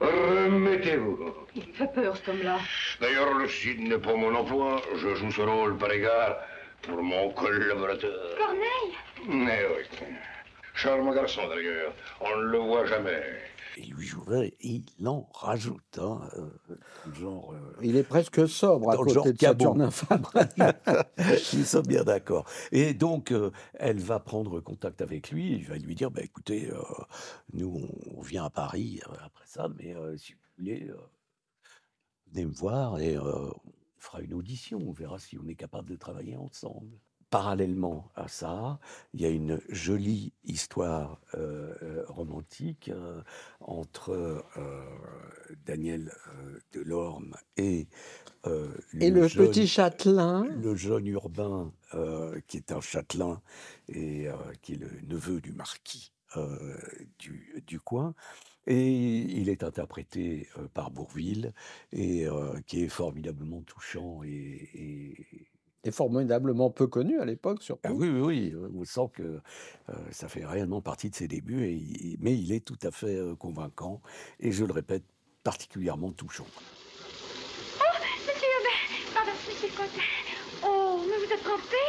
Remettez-vous. 0.00 1.34
Il 1.54 1.68
me 1.68 1.72
fait 1.74 1.92
peur, 1.92 2.16
cet 2.16 2.28
homme-là. 2.30 2.58
D'ailleurs, 3.00 3.34
le 3.34 3.46
site 3.48 3.80
n'est 3.80 3.98
pas 3.98 4.14
mon 4.16 4.34
emploi. 4.34 4.80
Je 4.96 5.14
joue 5.14 5.30
ce 5.30 5.42
rôle 5.42 5.76
par 5.76 5.92
égard 5.92 6.36
pour 6.82 7.02
mon 7.02 7.30
collaborateur. 7.32 8.36
Corneille 8.38 8.96
Mais 9.28 9.62
oui. 9.66 10.06
Charmant 10.74 11.12
garçon, 11.14 11.42
d'ailleurs. 11.48 11.92
On 12.20 12.36
ne 12.38 12.42
le 12.44 12.58
voit 12.58 12.86
jamais. 12.86 13.22
Et 13.78 13.86
Louis 13.86 14.04
Jouvet, 14.04 14.54
il 14.60 14.84
en 15.06 15.26
rajoute, 15.32 15.98
hein, 15.98 16.20
euh, 16.36 16.74
genre... 17.14 17.54
euh, 17.54 17.72
Il 17.82 17.96
est 17.96 18.02
presque 18.02 18.46
sobre 18.46 18.90
à 18.90 18.96
dans 18.96 19.02
le 19.02 19.14
côté 19.14 19.46
genre 19.46 19.74
de 19.74 19.88
Fabre. 19.90 20.30
Nous 21.54 21.64
sommes 21.64 21.86
bien 21.86 22.04
d'accord. 22.04 22.44
Et 22.70 22.92
donc, 22.92 23.32
euh, 23.32 23.50
elle 23.74 23.98
va 23.98 24.18
prendre 24.20 24.60
contact 24.60 25.00
avec 25.00 25.30
lui. 25.30 25.52
Il 25.52 25.64
va 25.66 25.76
lui 25.76 25.94
dire, 25.94 26.10
bah, 26.10 26.20
écoutez, 26.22 26.68
euh, 26.70 26.82
nous, 27.54 27.88
on, 28.14 28.18
on 28.18 28.20
vient 28.20 28.44
à 28.44 28.50
Paris 28.50 29.00
euh, 29.08 29.14
après 29.24 29.46
ça, 29.46 29.68
mais 29.78 29.94
euh, 29.96 30.18
si 30.18 30.34
vous 30.34 30.38
voulez, 30.58 30.88
euh, 30.90 30.96
venez 32.30 32.44
me 32.44 32.52
voir 32.52 32.98
et 33.00 33.16
euh, 33.16 33.50
fera 34.02 34.20
une 34.20 34.34
audition. 34.34 34.78
On 34.86 34.92
verra 34.92 35.18
si 35.18 35.38
on 35.38 35.46
est 35.48 35.54
capable 35.54 35.88
de 35.90 35.96
travailler 35.96 36.36
ensemble. 36.36 36.98
Parallèlement 37.30 38.10
à 38.14 38.28
ça, 38.28 38.78
il 39.14 39.22
y 39.22 39.24
a 39.24 39.30
une 39.30 39.58
jolie 39.70 40.34
histoire 40.44 41.18
euh, 41.34 41.74
euh, 41.82 42.04
romantique 42.08 42.90
euh, 42.90 43.22
entre 43.60 44.10
euh, 44.58 44.84
Daniel 45.64 46.12
Delorme 46.74 47.34
et 47.56 47.86
Et 49.00 49.10
le 49.10 49.28
jeune- 49.28 49.46
petit 49.48 49.66
châtelain. 49.66 50.44
le 50.44 50.74
jeune 50.74 51.06
urbain 51.06 51.72
qui 52.48 52.56
est 52.58 52.70
un 52.72 52.80
châtelain 52.82 53.40
et 53.88 54.26
qui 54.60 54.74
est 54.74 54.76
le 54.76 54.90
neveu 55.06 55.40
du 55.40 55.52
marquis 55.52 56.12
du, 57.18 57.62
du 57.66 57.80
coin. 57.80 58.14
Et 58.66 58.90
il 58.90 59.48
est 59.48 59.64
interprété 59.64 60.48
par 60.74 60.90
Bourville 60.92 61.52
et 61.92 62.26
euh, 62.26 62.60
qui 62.66 62.84
est 62.84 62.88
formidablement 62.88 63.60
touchant 63.62 64.22
et, 64.24 64.68
et- 64.74 65.46
Et 65.84 65.90
formidablement 65.90 66.70
peu 66.70 66.86
connu 66.86 67.18
à 67.20 67.24
l'époque, 67.24 67.60
surtout. 67.62 67.80
ah 67.84 67.92
oui, 67.92 68.08
oui, 68.08 68.54
oui, 68.54 68.70
on 68.78 68.84
sent 68.84 69.10
que 69.14 69.22
euh, 69.90 69.94
ça 70.12 70.28
fait 70.28 70.44
réellement 70.46 70.80
partie 70.80 71.10
de 71.10 71.14
ses 71.16 71.26
débuts, 71.26 71.64
et, 71.66 72.16
mais 72.20 72.36
il 72.38 72.52
est 72.52 72.64
tout 72.64 72.78
à 72.84 72.92
fait 72.92 73.16
euh, 73.16 73.34
convaincant 73.34 74.00
et 74.38 74.52
je 74.52 74.64
le 74.64 74.72
répète, 74.72 75.02
particulièrement 75.42 76.12
touchant. 76.12 76.46
Oh, 77.80 77.98
monsieur 78.28 78.48
Hubert 78.60 79.12
Pardon, 79.12 79.32
monsieur 79.48 79.68
comte. 79.76 79.98
Oh, 80.64 81.00
mais 81.08 81.16
vous 81.26 81.32
êtes 81.32 81.42
trempé 81.42 81.82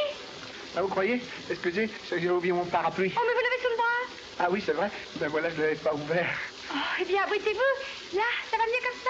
Ah, 0.75 0.81
vous 0.81 0.87
croyez? 0.87 1.21
Excusez, 1.51 1.87
j'ai 2.17 2.29
oublié 2.31 2.51
mon 2.51 2.65
parapluie. 2.65 3.13
Oh, 3.15 3.21
mais 3.27 3.33
vous 3.33 3.43
l'avez 3.45 3.61
sous 3.61 3.69
le 3.69 3.77
bras 3.77 4.03
Ah 4.39 4.49
oui, 4.51 4.59
c'est 4.65 4.73
vrai. 4.73 4.89
Ben 5.19 5.29
voilà, 5.29 5.51
je 5.51 5.57
ne 5.57 5.61
l'avais 5.61 5.75
pas 5.75 5.93
ouvert. 5.93 6.33
Oh, 6.71 6.75
eh 7.01 7.05
bien, 7.05 7.21
abritez-vous. 7.23 8.17
Là, 8.17 8.23
ça 8.49 8.57
va 8.57 8.63
mieux 8.65 8.83
comme 8.87 8.99
ça 9.03 9.09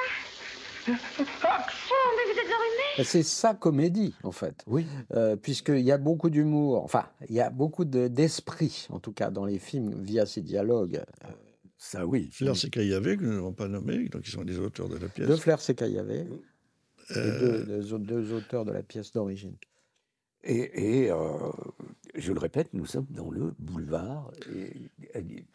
Oh, 1.46 2.10
mais 2.18 2.34
vous 2.34 2.40
êtes 2.40 2.46
enrhumé 2.48 2.84
Et 3.00 3.04
C'est 3.04 3.24
sa 3.24 3.54
comédie, 3.54 4.14
en 4.24 4.32
fait. 4.32 4.64
Oui. 4.68 4.86
Euh, 5.14 5.36
Puisqu'il 5.36 5.80
y 5.82 5.92
a 5.92 5.98
beaucoup 5.98 6.30
d'humour, 6.30 6.84
enfin, 6.84 7.06
il 7.30 7.36
y 7.36 7.40
a 7.42 7.50
beaucoup 7.50 7.86
de- 7.86 8.08
d'esprit, 8.08 8.88
en 8.90 9.00
tout 9.00 9.14
cas, 9.14 9.30
dans 9.30 9.46
les 9.46 9.60
films, 9.60 9.94
via 10.02 10.26
ces 10.26 10.42
dialogues. 10.42 11.02
euh, 11.26 11.28
Ça, 11.78 12.06
oui. 12.06 12.30
Flair 12.32 12.54
et 12.64 12.70
Caillavet, 12.70 13.18
que 13.18 13.24
nous 13.24 13.34
n'avons 13.34 13.54
pas 13.54 13.68
nommé, 13.68 14.10
donc 14.10 14.28
ils 14.28 14.32
sont 14.32 14.44
les 14.44 14.60
auteurs 14.60 14.90
de 14.90 14.98
la 14.98 15.08
pièce. 15.08 15.28
de 15.28 15.36
Flair 15.36 15.62
Sekayave. 15.62 16.08
les 16.08 16.26
deux, 17.40 18.00
deux 18.00 18.34
auteurs 18.34 18.66
de 18.66 18.72
la 18.72 18.84
pièce 18.84 19.12
d'origine. 19.14 19.56
Et, 20.46 21.04
et, 21.06 21.12
euh, 21.12 21.18
je 22.16 22.34
le 22.34 22.40
répète, 22.40 22.74
nous 22.74 22.86
sommes 22.86 23.08
dans 23.10 23.30
le 23.32 23.54
boulevard. 23.60 24.32
Et, 24.54 24.74
et- 25.18 25.46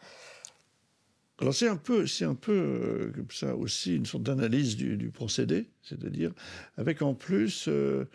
Alors 1.41 1.53
c'est 1.53 1.69
un 1.69 1.77
peu, 1.77 2.05
c'est 2.05 2.25
un 2.25 2.35
peu 2.35 2.51
euh, 2.51 3.11
comme 3.15 3.31
ça 3.31 3.55
aussi 3.55 3.95
une 3.95 4.05
sorte 4.05 4.23
d'analyse 4.23 4.75
du, 4.75 5.09
procédé, 5.09 5.67
c'est-à-dire 5.83 6.31
avec 6.75 7.01
en 7.01 7.13
plus 7.13 7.67
euh, 7.69 8.05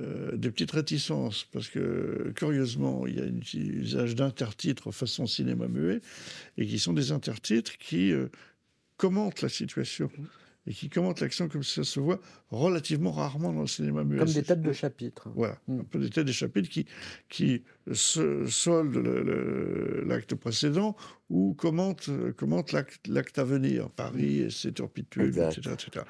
euh, 0.00 0.36
des 0.36 0.52
petites 0.52 0.70
réticences, 0.70 1.48
parce 1.52 1.68
que 1.68 2.32
curieusement 2.36 3.08
il 3.08 3.16
y 3.16 3.20
a 3.20 3.24
un 3.24 3.40
usage 3.54 4.14
d'intertitres 4.14 4.92
façon 4.92 5.26
cinéma 5.26 5.66
muet, 5.66 6.00
et 6.58 6.66
qui 6.66 6.78
sont 6.78 6.92
des 6.92 7.10
intertitres 7.10 7.76
qui 7.78 8.12
commentent 8.96 9.42
la 9.42 9.48
situation 9.48 10.10
et 10.70 10.72
qui 10.72 10.88
commentent 10.88 11.20
l'action 11.20 11.48
comme 11.48 11.64
ça 11.64 11.82
se 11.82 11.98
voit 11.98 12.20
relativement 12.52 13.10
rarement 13.10 13.52
dans 13.52 13.62
le 13.62 13.66
cinéma 13.66 14.04
muet. 14.04 14.18
Comme 14.18 14.28
des 14.28 14.44
têtes 14.44 14.62
de 14.62 14.72
chapitre. 14.72 15.28
voilà, 15.34 15.56
un 15.68 15.82
peu 15.82 15.98
des 15.98 16.10
têtes 16.10 16.26
des 16.26 16.32
chapitres 16.32 16.68
qui, 16.68 16.86
qui 17.28 17.64
se 17.92 18.46
soldent 18.46 18.96
l'acte 20.06 20.36
précédent 20.36 20.94
ou 21.28 21.54
commentent, 21.54 22.08
commentent 22.36 22.72
l'acte 22.72 23.38
à 23.40 23.44
venir, 23.44 23.90
Paris 23.90 24.42
et 24.42 24.50
ses 24.50 24.72
turpitudes, 24.72 25.38
etc., 25.38 25.72
etc. 25.72 26.06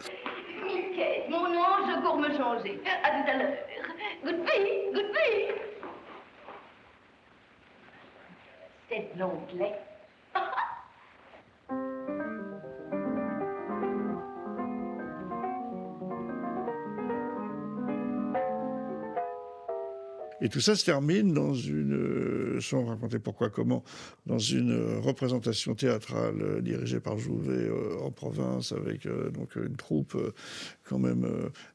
Mickey, 0.67 1.25
mon 1.31 1.39
ange 1.39 2.03
court 2.05 2.19
me 2.19 2.29
changer. 2.29 2.79
À 3.03 3.23
tout 3.23 3.31
à 3.31 3.39
l'heure. 3.39 3.57
Goodby, 4.23 4.93
goodby. 4.93 5.55
C'est 8.91 9.19
l'onglet. 9.19 9.79
Et 20.43 20.49
tout 20.49 20.61
ça 20.61 20.75
se 20.75 20.85
termine 20.85 21.33
dans 21.35 21.55
une, 21.55 21.93
euh, 21.95 22.61
sans 22.61 22.85
raconter 22.87 23.19
pourquoi, 23.19 23.51
comment, 23.51 23.85
dans 24.27 24.39
une 24.39 24.73
euh, 24.73 24.99
représentation 25.01 25.75
théâtrale 25.75 26.35
euh, 26.41 26.61
dirigée 26.61 27.01
par 27.01 27.19
Jouvet 27.19 27.69
en 28.03 28.11
province, 28.11 28.73
avec 28.73 29.07
donc 29.33 29.57
une 29.57 29.77
troupe 29.77 30.17
quand 30.85 30.99
même 30.99 31.27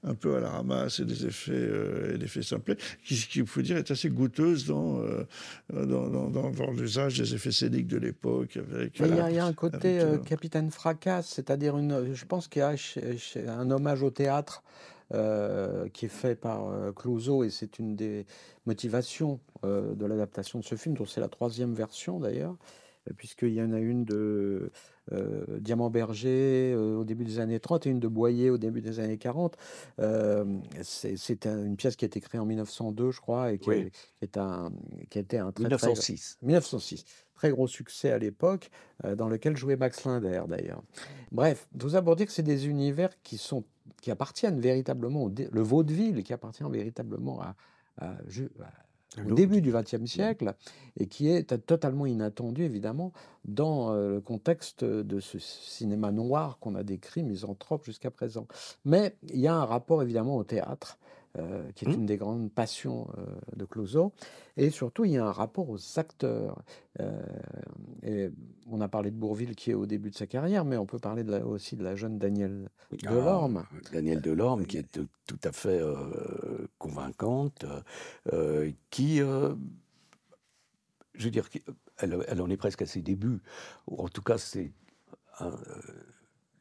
un 0.04 0.14
peu 0.16 0.36
à 0.36 0.40
la 0.40 0.50
ramasse 0.50 1.00
et 1.00 1.06
des 1.06 1.26
effets, 1.26 1.70
et 2.14 2.18
des 2.18 2.26
effets 2.26 2.42
simplés, 2.42 2.76
qui, 3.04 3.16
qui, 3.16 3.40
il 3.40 3.46
faut 3.48 3.62
dire, 3.62 3.78
est 3.78 3.92
assez 3.92 4.10
goûteuse 4.10 4.66
dans, 4.66 5.00
dans, 5.72 5.86
dans, 6.10 6.30
dans- 6.30 6.50
dans 6.52 6.72
l'usage 6.72 7.20
des 7.20 7.34
effets 7.36 7.52
scéniques 7.52 7.88
de 7.88 7.98
l'époque. 7.98 8.58
Avec, 8.58 9.00
il 9.00 9.08
y, 9.08 9.20
a- 9.20 9.30
il 9.30 9.36
y 9.36 9.40
a 9.40 9.46
un 9.46 9.54
côté 9.54 10.00
avec, 10.00 10.20
euh, 10.22 10.24
Capitaine 10.24 10.72
Fracasse, 10.72 11.28
c'est-à-dire 11.28 11.78
une, 11.78 12.14
je 12.14 12.26
pense 12.26 12.48
qu'il 12.48 12.62
y 12.62 12.64
a 12.66 13.54
un 13.58 13.72
hommage 13.72 14.02
au 14.04 14.10
théâtre 14.10 14.64
euh, 15.14 15.88
qui 15.90 16.06
est 16.06 16.10
fait 16.10 16.36
par 16.36 16.68
euh, 16.68 16.92
Clouseau 16.92 17.44
et 17.44 17.52
c'est 17.52 17.78
une 17.78 17.96
des 17.96 18.26
motivations 18.66 19.40
euh, 19.64 19.94
de 19.94 20.04
l'adaptation 20.08 20.58
de 20.58 20.64
ce 20.64 20.74
film, 20.74 20.96
dont 20.96 21.06
c'est 21.06 21.22
la 21.22 21.30
troisième 21.30 21.76
version 21.76 22.20
d'ailleurs, 22.20 22.56
puisqu'il 23.16 23.54
y 23.54 23.62
en 23.62 23.72
a 23.72 23.78
une 23.78 24.04
de 24.04 24.72
Diamant 25.60 25.90
Berger 25.90 26.74
euh, 26.76 26.98
au 26.98 27.04
début 27.04 27.26
des 27.26 27.40
années 27.40 27.60
30 27.60 27.86
et 27.88 27.90
une 27.90 28.00
de 28.00 28.08
Boyer 28.08 28.50
au 28.50 28.58
début 28.58 28.82
des 28.82 29.00
années 29.00 29.18
40. 29.18 29.56
Euh, 30.00 30.46
c'est 30.82 31.16
c'est 31.18 31.46
un- 31.46 31.64
une 31.66 31.76
pièce 31.78 31.96
qui 31.96 32.06
a 32.06 32.08
été 32.08 32.20
créée 32.20 32.40
en 32.40 32.46
1902, 32.46 33.12
je 33.12 33.22
crois, 33.22 33.52
et 33.52 33.60
qui, 33.60 33.70
Oui. 33.70 33.76
est, 33.76 33.90
qui 33.92 34.24
est 34.24 34.38
un, 34.38 34.72
qui 35.10 35.20
était 35.20 35.38
un 35.38 35.52
très, 35.52 35.64
très- 35.70 35.88
1906. 35.88 36.38
1906. 36.42 37.06
Très 37.36 37.50
gros 37.52 37.68
succès 37.68 38.12
à 38.12 38.18
l'époque, 38.18 38.72
euh, 39.04 39.16
dans 39.16 39.28
lequel 39.28 39.58
jouait 39.58 39.76
Max 39.76 40.06
Linder 40.06 40.44
d'ailleurs. 40.48 40.82
Bref, 41.32 41.68
tout 41.78 41.90
ça 41.90 42.02
pour 42.02 42.16
dire 42.16 42.26
que 42.28 42.32
c'est 42.32 42.44
des 42.44 42.68
univers 42.68 43.10
qui, 43.24 43.38
sont, 43.38 43.64
qui 44.02 44.10
appartiennent 44.10 44.60
véritablement 44.60 45.24
au 45.26 45.30
le 45.52 45.62
vaudeville, 45.62 46.24
qui 46.24 46.32
appartient 46.34 46.64
véritablement 46.70 47.42
à, 47.42 47.56
à- 48.00 48.16
au 49.18 49.34
début 49.34 49.62
du 49.62 49.72
XXe 49.72 50.06
siècle 50.06 50.56
et 51.00 51.08
qui 51.08 51.30
est 51.30 51.66
totalement 51.66 52.06
inattendu 52.06 52.64
évidemment 52.64 53.14
dans 53.46 53.92
euh, 53.92 54.16
le 54.16 54.22
contexte 54.22 54.84
de 54.84 55.20
ce 55.20 55.40
cinéma 55.40 56.12
noir 56.12 56.58
qu'on 56.60 56.76
a 56.76 56.84
décrit, 56.84 57.24
misanthrope 57.24 57.86
jusqu'à 57.86 58.12
présent. 58.12 58.48
Mais 58.84 59.16
il 59.30 59.40
y 59.40 59.48
a 59.48 59.56
un 59.56 59.66
rapport 59.66 60.02
évidemment 60.02 60.36
au 60.36 60.44
théâtre. 60.44 60.98
Euh, 61.38 61.70
qui 61.74 61.86
est 61.86 61.94
une 61.94 62.06
des 62.06 62.18
grandes 62.18 62.52
passions 62.52 63.08
euh, 63.18 63.26
de 63.56 63.66
Clouseau. 63.66 64.14
Et 64.58 64.70
surtout, 64.70 65.04
il 65.06 65.12
y 65.12 65.18
a 65.18 65.26
un 65.26 65.32
rapport 65.32 65.70
aux 65.70 66.00
acteurs. 66.00 66.62
Euh, 67.00 67.22
et 68.04 68.30
on 68.68 68.80
a 68.82 68.88
parlé 68.88 69.12
de 69.12 69.16
Bourville 69.18 69.56
qui 69.56 69.72
est 69.72 69.74
au 69.74 69.86
début 69.86 70.10
de 70.12 70.16
sa 70.16 70.28
carrière, 70.28 70.64
mais 70.66 70.78
on 70.78 70.86
peut 70.86 71.00
parler 71.00 71.24
de 71.24 71.32
la- 71.32 71.46
aussi 71.46 71.76
de 71.76 71.84
la 71.84 71.96
jeune 71.96 72.18
Danielle 72.18 72.70
Ah, 72.92 72.96
Delorme. 73.12 73.66
Danielle 73.92 74.22
Delorme, 74.22 74.66
qui 74.66 74.78
est 74.78 74.92
tout- 74.92 75.08
tout 75.28 75.40
à 75.44 75.52
fait 75.52 75.82
convaincante, 76.78 77.66
qui, 78.90 79.18
je 79.18 79.56
veux 81.20 81.32
dire, 81.32 81.50
elle, 81.98 82.24
elle 82.28 82.42
en 82.42 82.50
est 82.50 82.58
presque 82.58 82.82
à 82.82 82.86
ses 82.86 83.02
débuts. 83.02 83.42
Ou 83.88 84.02
en 84.04 84.08
tout 84.10 84.22
cas, 84.22 84.38
c'est 84.38 84.72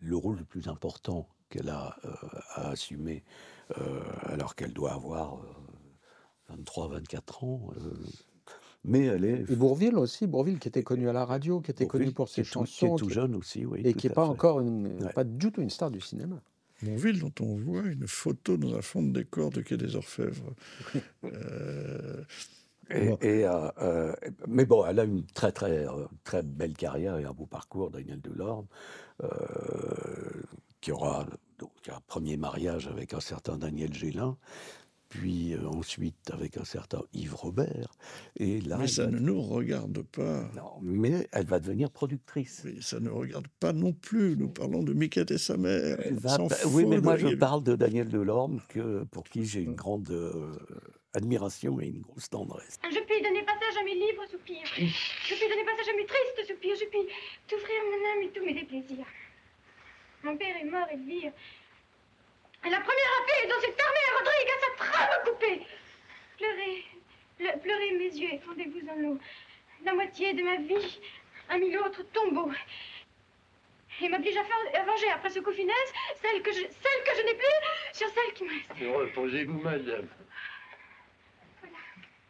le 0.00 0.16
rôle 0.16 0.38
le 0.38 0.44
plus 0.44 0.68
important 0.68 1.28
qu'elle 1.48 1.68
a 1.68 1.96
euh, 2.04 2.10
à 2.54 2.70
assumer, 2.70 3.22
alors 4.26 4.54
qu'elle 4.54 4.72
doit 4.72 4.92
avoir 4.92 5.38
23-24 6.50 7.44
ans. 7.44 7.68
euh, 7.76 7.94
mais 8.86 9.06
elle 9.06 9.24
est 9.24 9.50
Et 9.50 9.56
Bourville 9.56 9.96
aussi, 9.96 10.26
Bourville 10.26 10.58
qui 10.58 10.68
était 10.68 10.82
connu 10.82 11.08
à 11.08 11.12
la 11.14 11.24
radio, 11.24 11.60
qui 11.60 11.70
était 11.70 11.86
connu 11.86 12.04
Bourville, 12.04 12.14
pour 12.14 12.26
qui 12.26 12.34
ses 12.34 12.40
est 12.42 12.44
tout- 12.44 12.64
qui 12.64 12.84
est 12.84 12.88
chansons. 12.88 12.96
tout 12.96 13.08
jeune 13.10 13.34
aussi, 13.34 13.64
oui, 13.64 13.80
Et 13.84 13.94
qui 13.94 14.08
n'est 14.08 14.14
pas 14.14 14.24
fait. 14.26 14.30
encore 14.30 14.60
une, 14.60 15.02
Ouais. 15.02 15.12
pas 15.12 15.24
du 15.24 15.50
tout 15.50 15.62
une 15.62 15.70
star 15.70 15.90
du 15.90 16.00
cinéma. 16.00 16.36
Montville, 16.82 17.20
dont 17.20 17.32
on 17.40 17.56
voit 17.56 17.82
une 17.86 18.06
photo 18.06 18.58
dans 18.58 18.74
un 18.74 18.82
fond 18.82 19.02
de 19.02 19.12
décor 19.12 19.50
de 19.50 19.62
Quai 19.62 19.76
des 19.78 19.96
Orfèvres. 19.96 20.52
Euh, 22.90 23.16
Et, 23.22 23.46
euh, 23.46 23.70
euh, 23.80 24.14
mais 24.46 24.66
bon, 24.66 24.84
elle 24.84 25.00
a 25.00 25.04
une 25.04 25.24
très 25.24 25.52
très 25.52 25.88
euh, 25.88 26.04
très 26.22 26.42
belle 26.42 26.74
carrière 26.74 27.16
et 27.16 27.24
un 27.24 27.32
beau 27.32 27.46
parcours, 27.46 27.90
Daniel 27.90 28.20
Delorme, 28.20 28.66
euh, 29.22 29.28
qui 30.82 30.92
aura 30.92 31.24
donc 31.58 31.70
un 31.88 32.00
premier 32.06 32.36
mariage 32.36 32.86
avec 32.88 33.14
un 33.14 33.20
certain 33.20 33.56
Daniel 33.56 33.92
Gélin, 33.94 34.36
puis 35.08 35.54
euh, 35.54 35.66
ensuite 35.68 36.30
avec 36.32 36.56
un 36.56 36.64
certain 36.64 37.02
Yves 37.12 37.34
Robert, 37.36 37.94
et 38.36 38.60
là, 38.60 38.78
Mais 38.78 38.88
ça 38.88 39.04
va- 39.04 39.10
ne 39.12 39.18
nous 39.20 39.40
regarde 39.40 40.02
pas. 40.02 40.50
non, 40.56 40.72
mais 40.82 41.28
elle 41.30 41.46
va 41.46 41.60
devenir 41.60 41.90
productrice. 41.90 42.62
Mais 42.64 42.80
ça 42.80 42.98
ne 42.98 43.10
regarde 43.10 43.46
pas 43.60 43.72
non 43.72 43.92
plus. 43.92 44.36
Nous 44.36 44.48
parlons 44.48 44.82
de 44.82 44.92
Miquette 44.92 45.30
et 45.30 45.38
sa 45.38 45.56
mère. 45.56 45.98
Va 46.12 46.38
oui, 46.72 46.84
mais 46.86 47.00
moi 47.00 47.16
je 47.16 47.28
parle 47.36 47.62
de 47.62 47.76
Daniel 47.76 48.08
Delorme, 48.08 48.60
que, 48.68 49.04
pour 49.04 49.24
qui 49.24 49.44
j'ai 49.44 49.60
une 49.62 49.74
grande 49.76 50.10
euh, 50.10 50.56
admiration 51.12 51.80
et 51.80 51.86
une 51.86 52.00
grosse 52.00 52.28
tendresse. 52.28 52.78
Je 52.82 52.98
puis 53.06 53.22
donner 53.22 53.44
passage 53.44 53.76
à 53.80 53.84
mes 53.84 53.94
livres 53.94 54.24
soupirs. 54.28 54.66
Je 54.76 55.34
puis 55.34 55.48
donner 55.48 55.64
passage 55.64 55.88
à 55.92 55.96
mes 55.96 56.06
tristes 56.06 56.48
soupirs. 56.52 56.74
Je 56.74 56.86
puis 56.90 56.98
t'offrir 57.46 57.76
mon 57.86 58.22
âme 58.24 58.28
et 58.28 58.32
tous 58.36 58.44
mes 58.44 58.54
déplaisirs. 58.54 59.06
Mon 60.24 60.36
père 60.36 60.56
est 60.56 60.64
mort, 60.64 60.86
Elvire. 60.90 61.32
Et 62.66 62.70
la 62.70 62.80
première 62.80 63.12
affaire 63.22 63.48
dont 63.48 63.60
s'est 63.60 63.74
fermée 63.76 64.08
Rodrigue 64.18 64.50
à 64.50 64.58
sa 64.60 64.84
trame 64.84 65.24
coupée. 65.26 65.66
Pleurez, 66.38 66.84
ple- 67.38 67.60
pleurez 67.60 67.92
mes 67.98 68.16
yeux 68.16 68.32
et 68.32 68.38
fondez-vous 68.38 68.88
en 68.88 68.96
l'eau. 68.96 69.18
La 69.84 69.92
moitié 69.94 70.32
de 70.32 70.42
ma 70.42 70.56
vie 70.56 70.98
a 71.50 71.58
mis 71.58 71.70
l'autre 71.72 72.02
tombeau. 72.12 72.50
Et 74.00 74.08
m'oblige 74.08 74.36
à, 74.36 74.44
faire- 74.44 74.80
à 74.82 74.84
venger 74.86 75.10
après 75.10 75.28
ce 75.30 75.40
coup 75.40 75.52
funeste 75.52 75.94
celle 76.22 76.42
que 76.42 76.52
je, 76.52 76.58
celle 76.60 77.04
que 77.04 77.16
je 77.20 77.26
n'ai 77.26 77.34
plus 77.34 77.46
sur 77.92 78.08
celle 78.08 78.32
qui 78.34 78.44
me 78.44 78.50
reste. 78.50 78.96
Reposez-vous, 78.96 79.60
madame. 79.60 80.08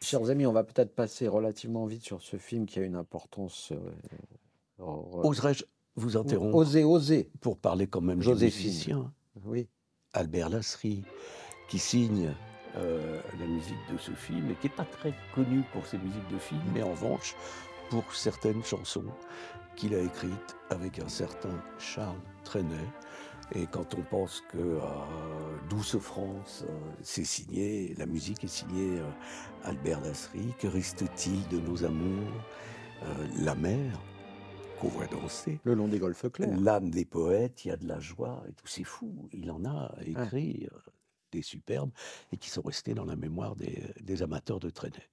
Chers 0.03 0.28
amis, 0.28 0.47
on 0.47 0.53
va 0.53 0.64
peut-être 0.64 0.95
passer 0.95 1.28
relativement 1.28 1.86
vite 1.86 2.03
sur 2.05 2.20
ce 2.20 2.36
film 2.36 2.66
qui 2.66 2.80
a 2.80 2.82
une 2.82 2.97
importance. 2.97 3.72
euh, 3.72 4.84
Oserais-je 5.22 5.64
vous 5.97 6.16
interrompre 6.16 6.57
Osez, 6.57 6.84
osez. 6.84 7.30
pour 7.40 7.59
parler 7.59 7.86
quand 7.86 8.01
même 8.01 8.18
du 8.20 8.28
musicien 8.28 9.12
Oui. 9.45 9.68
Albert 10.12 10.49
Lasserie, 10.49 11.05
qui 11.68 11.78
signe 11.78 12.32
euh, 12.76 13.20
la 13.38 13.47
musique 13.47 13.78
de 13.92 13.99
ce 13.99 14.12
film 14.12 14.51
et 14.51 14.55
qui 14.55 14.66
n'est 14.68 14.74
pas 14.74 14.84
très 14.84 15.14
connu 15.34 15.62
pour 15.72 15.86
ses 15.86 15.99
musiques 15.99 16.28
de 16.32 16.38
film, 16.38 16.61
mais 16.72 16.82
en 16.82 16.90
revanche 16.90 17.34
pour 17.90 18.14
certaines 18.14 18.62
chansons 18.64 19.05
qu'il 19.76 19.95
a 19.95 19.99
écrites 20.01 20.57
avec 20.70 20.99
un 20.99 21.09
certain 21.09 21.62
Charles 21.78 22.20
Trenet. 22.45 22.88
Et 23.55 23.66
quand 23.66 23.95
on 23.95 24.03
pense 24.03 24.42
que 24.51 24.59
euh, 24.59 24.80
Douce 25.68 25.99
France, 25.99 26.64
euh, 26.68 26.72
c'est 27.03 27.24
signé, 27.24 27.95
la 27.99 28.07
musique 28.07 28.42
est 28.45 28.49
signée 28.49 29.01
Albert 29.64 30.01
Lasserie, 30.01 30.55
que 30.59 30.66
reste-t-il 30.66 31.47
de 31.49 31.61
nos 31.61 31.84
amours 31.84 32.32
La 33.40 33.55
mer, 33.55 34.01
qu'on 34.81 34.89
voit 34.89 35.07
danser. 35.07 35.61
Le 35.64 35.75
long 35.75 35.89
des 35.89 35.99
golfes 35.99 36.31
clairs. 36.31 36.57
L'âme 36.61 36.91
des 36.91 37.05
poètes, 37.05 37.64
il 37.64 37.68
y 37.68 37.70
a 37.70 37.77
de 37.77 37.87
la 37.87 38.01
joie 38.01 38.43
et 38.49 38.53
tout, 38.53 38.66
c'est 38.66 38.85
fou. 38.85 39.29
Il 39.33 39.51
en 39.51 39.64
a 39.64 39.95
écrit 40.05 40.68
euh, 40.72 40.79
des 41.33 41.43
superbes 41.43 41.91
et 42.33 42.37
qui 42.37 42.51
sont 42.51 42.62
restés 42.62 42.95
dans 42.95 43.05
la 43.05 43.16
mémoire 43.16 43.57
des, 43.57 43.83
des 44.01 44.22
amateurs 44.22 44.61
de 44.61 44.70
Trenet. 44.70 45.09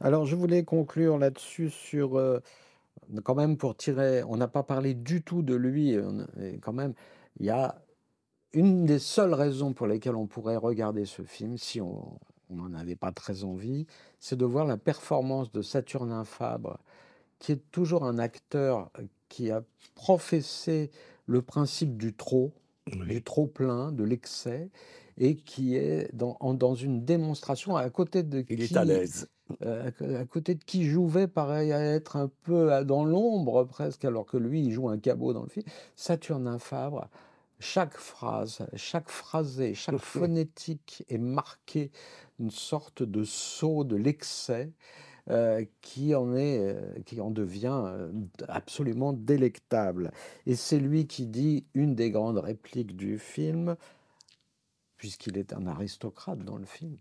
Alors, 0.00 0.26
je 0.26 0.36
voulais 0.36 0.64
conclure 0.64 1.18
là-dessus 1.18 1.70
sur, 1.70 2.18
euh, 2.18 2.40
quand 3.22 3.34
même, 3.34 3.56
pour 3.56 3.76
tirer, 3.76 4.22
on 4.24 4.36
n'a 4.36 4.48
pas 4.48 4.62
parlé 4.62 4.94
du 4.94 5.22
tout 5.22 5.42
de 5.42 5.54
lui, 5.54 5.92
et 5.92 6.58
quand 6.60 6.74
même, 6.74 6.92
il 7.40 7.46
y 7.46 7.50
a 7.50 7.80
une 8.52 8.84
des 8.84 8.98
seules 8.98 9.34
raisons 9.34 9.72
pour 9.72 9.86
lesquelles 9.86 10.14
on 10.16 10.26
pourrait 10.26 10.56
regarder 10.56 11.06
ce 11.06 11.22
film, 11.22 11.56
si 11.56 11.80
on 11.80 12.18
n'en 12.50 12.74
avait 12.74 12.96
pas 12.96 13.12
très 13.12 13.44
envie, 13.44 13.86
c'est 14.20 14.36
de 14.36 14.44
voir 14.44 14.66
la 14.66 14.76
performance 14.76 15.50
de 15.50 15.62
Saturnin 15.62 16.24
Fabre, 16.24 16.78
qui 17.38 17.52
est 17.52 17.70
toujours 17.70 18.04
un 18.04 18.18
acteur 18.18 18.90
qui 19.28 19.50
a 19.50 19.62
professé 19.94 20.90
le 21.26 21.42
principe 21.42 21.96
du 21.96 22.14
trop, 22.14 22.52
du 22.86 23.22
trop 23.22 23.46
plein, 23.46 23.92
de 23.92 24.04
l'excès, 24.04 24.70
et 25.18 25.36
qui 25.36 25.76
est 25.76 26.14
dans, 26.14 26.36
en- 26.40 26.54
dans 26.54 26.74
une 26.74 27.04
démonstration 27.04 27.76
à 27.76 27.88
côté 27.90 28.22
de 28.22 28.44
Il 28.48 28.62
est 28.62 28.68
qui, 28.68 28.76
à 28.78 28.84
l'aise. 28.84 29.28
euh, 29.62 29.90
à 30.20 30.24
côté 30.24 30.54
de 30.54 30.62
qui 30.64 30.84
Jouvet 30.84 31.26
paraît 31.26 31.68
être 31.68 32.16
un 32.16 32.30
peu 32.42 32.72
à- 32.72 32.84
dans 32.84 33.04
l'ombre 33.04 33.64
presque, 33.64 34.04
alors 34.04 34.26
que 34.26 34.36
lui, 34.36 34.62
il 34.62 34.70
joue 34.72 34.88
un 34.88 34.98
cabot 34.98 35.32
dans 35.32 35.42
le 35.42 35.48
film. 35.48 35.66
Saturnin 35.96 36.58
Fabre, 36.58 37.08
chaque 37.58 37.96
phrase, 37.96 38.66
chaque 38.74 39.08
phrasé, 39.08 39.74
chaque 39.74 39.98
phonétique 39.98 41.04
est 41.08 41.18
marquée 41.18 41.90
d'une 42.38 42.50
sorte 42.50 43.02
de 43.02 43.24
saut 43.24 43.84
de 43.84 43.96
l'excès 43.96 44.70
euh, 45.28 45.64
qui 45.80 46.14
en 46.14 46.36
est, 46.36 46.58
euh, 46.60 47.00
qui 47.04 47.20
en 47.20 47.30
devient 47.30 47.82
euh, 47.84 48.12
absolument 48.46 49.12
délectable. 49.12 50.12
Et 50.46 50.54
c'est 50.54 50.78
lui 50.78 51.08
qui 51.08 51.26
dit 51.26 51.66
une 51.74 51.96
des 51.96 52.12
grandes 52.12 52.38
répliques 52.38 52.94
du 52.94 53.18
film, 53.18 53.76
puisqu'il 54.96 55.36
est 55.36 55.52
un 55.52 55.66
aristocrate 55.66 56.38
dans 56.38 56.58
le 56.58 56.64
film. 56.64 56.96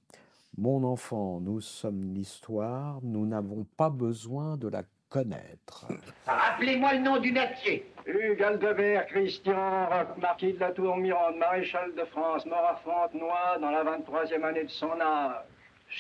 Mon 0.58 0.84
enfant, 0.84 1.40
nous 1.40 1.62
sommes 1.62 2.02
l'histoire, 2.16 3.00
nous 3.04 3.28
n'avons 3.28 3.66
pas 3.78 3.92
besoin 3.92 4.58
de 4.58 4.70
la 4.70 4.82
connaître. 5.10 5.86
Rappelez-moi 6.26 6.94
le 6.94 7.00
nom 7.02 7.20
du 7.20 7.32
natier. 7.32 7.86
Hugues 8.08 8.42
Aldebert, 8.42 9.06
Christian, 9.08 9.86
Roch, 9.88 10.18
marquis 10.18 10.54
de 10.54 10.60
la 10.60 10.72
Tour 10.72 10.98
Mirande, 10.98 11.38
maréchal 11.38 11.94
de 11.96 12.06
France, 12.06 12.46
mort 12.46 12.66
à 12.66 12.76
Fontenoy 12.84 13.60
dans 13.62 13.70
la 13.70 13.84
23e 13.84 14.44
année 14.44 14.64
de 14.64 14.70
son 14.70 15.00
âge. 15.00 15.44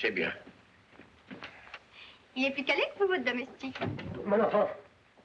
C'est 0.01 0.11
bien. 0.11 0.32
Il 2.38 2.45
est 2.45 2.51
plus 2.51 2.65
calé 2.65 2.81
que 2.93 3.03
vous, 3.03 3.07
votre 3.07 3.23
domestique. 3.23 3.79
Mon 4.25 4.41
enfant, 4.41 4.67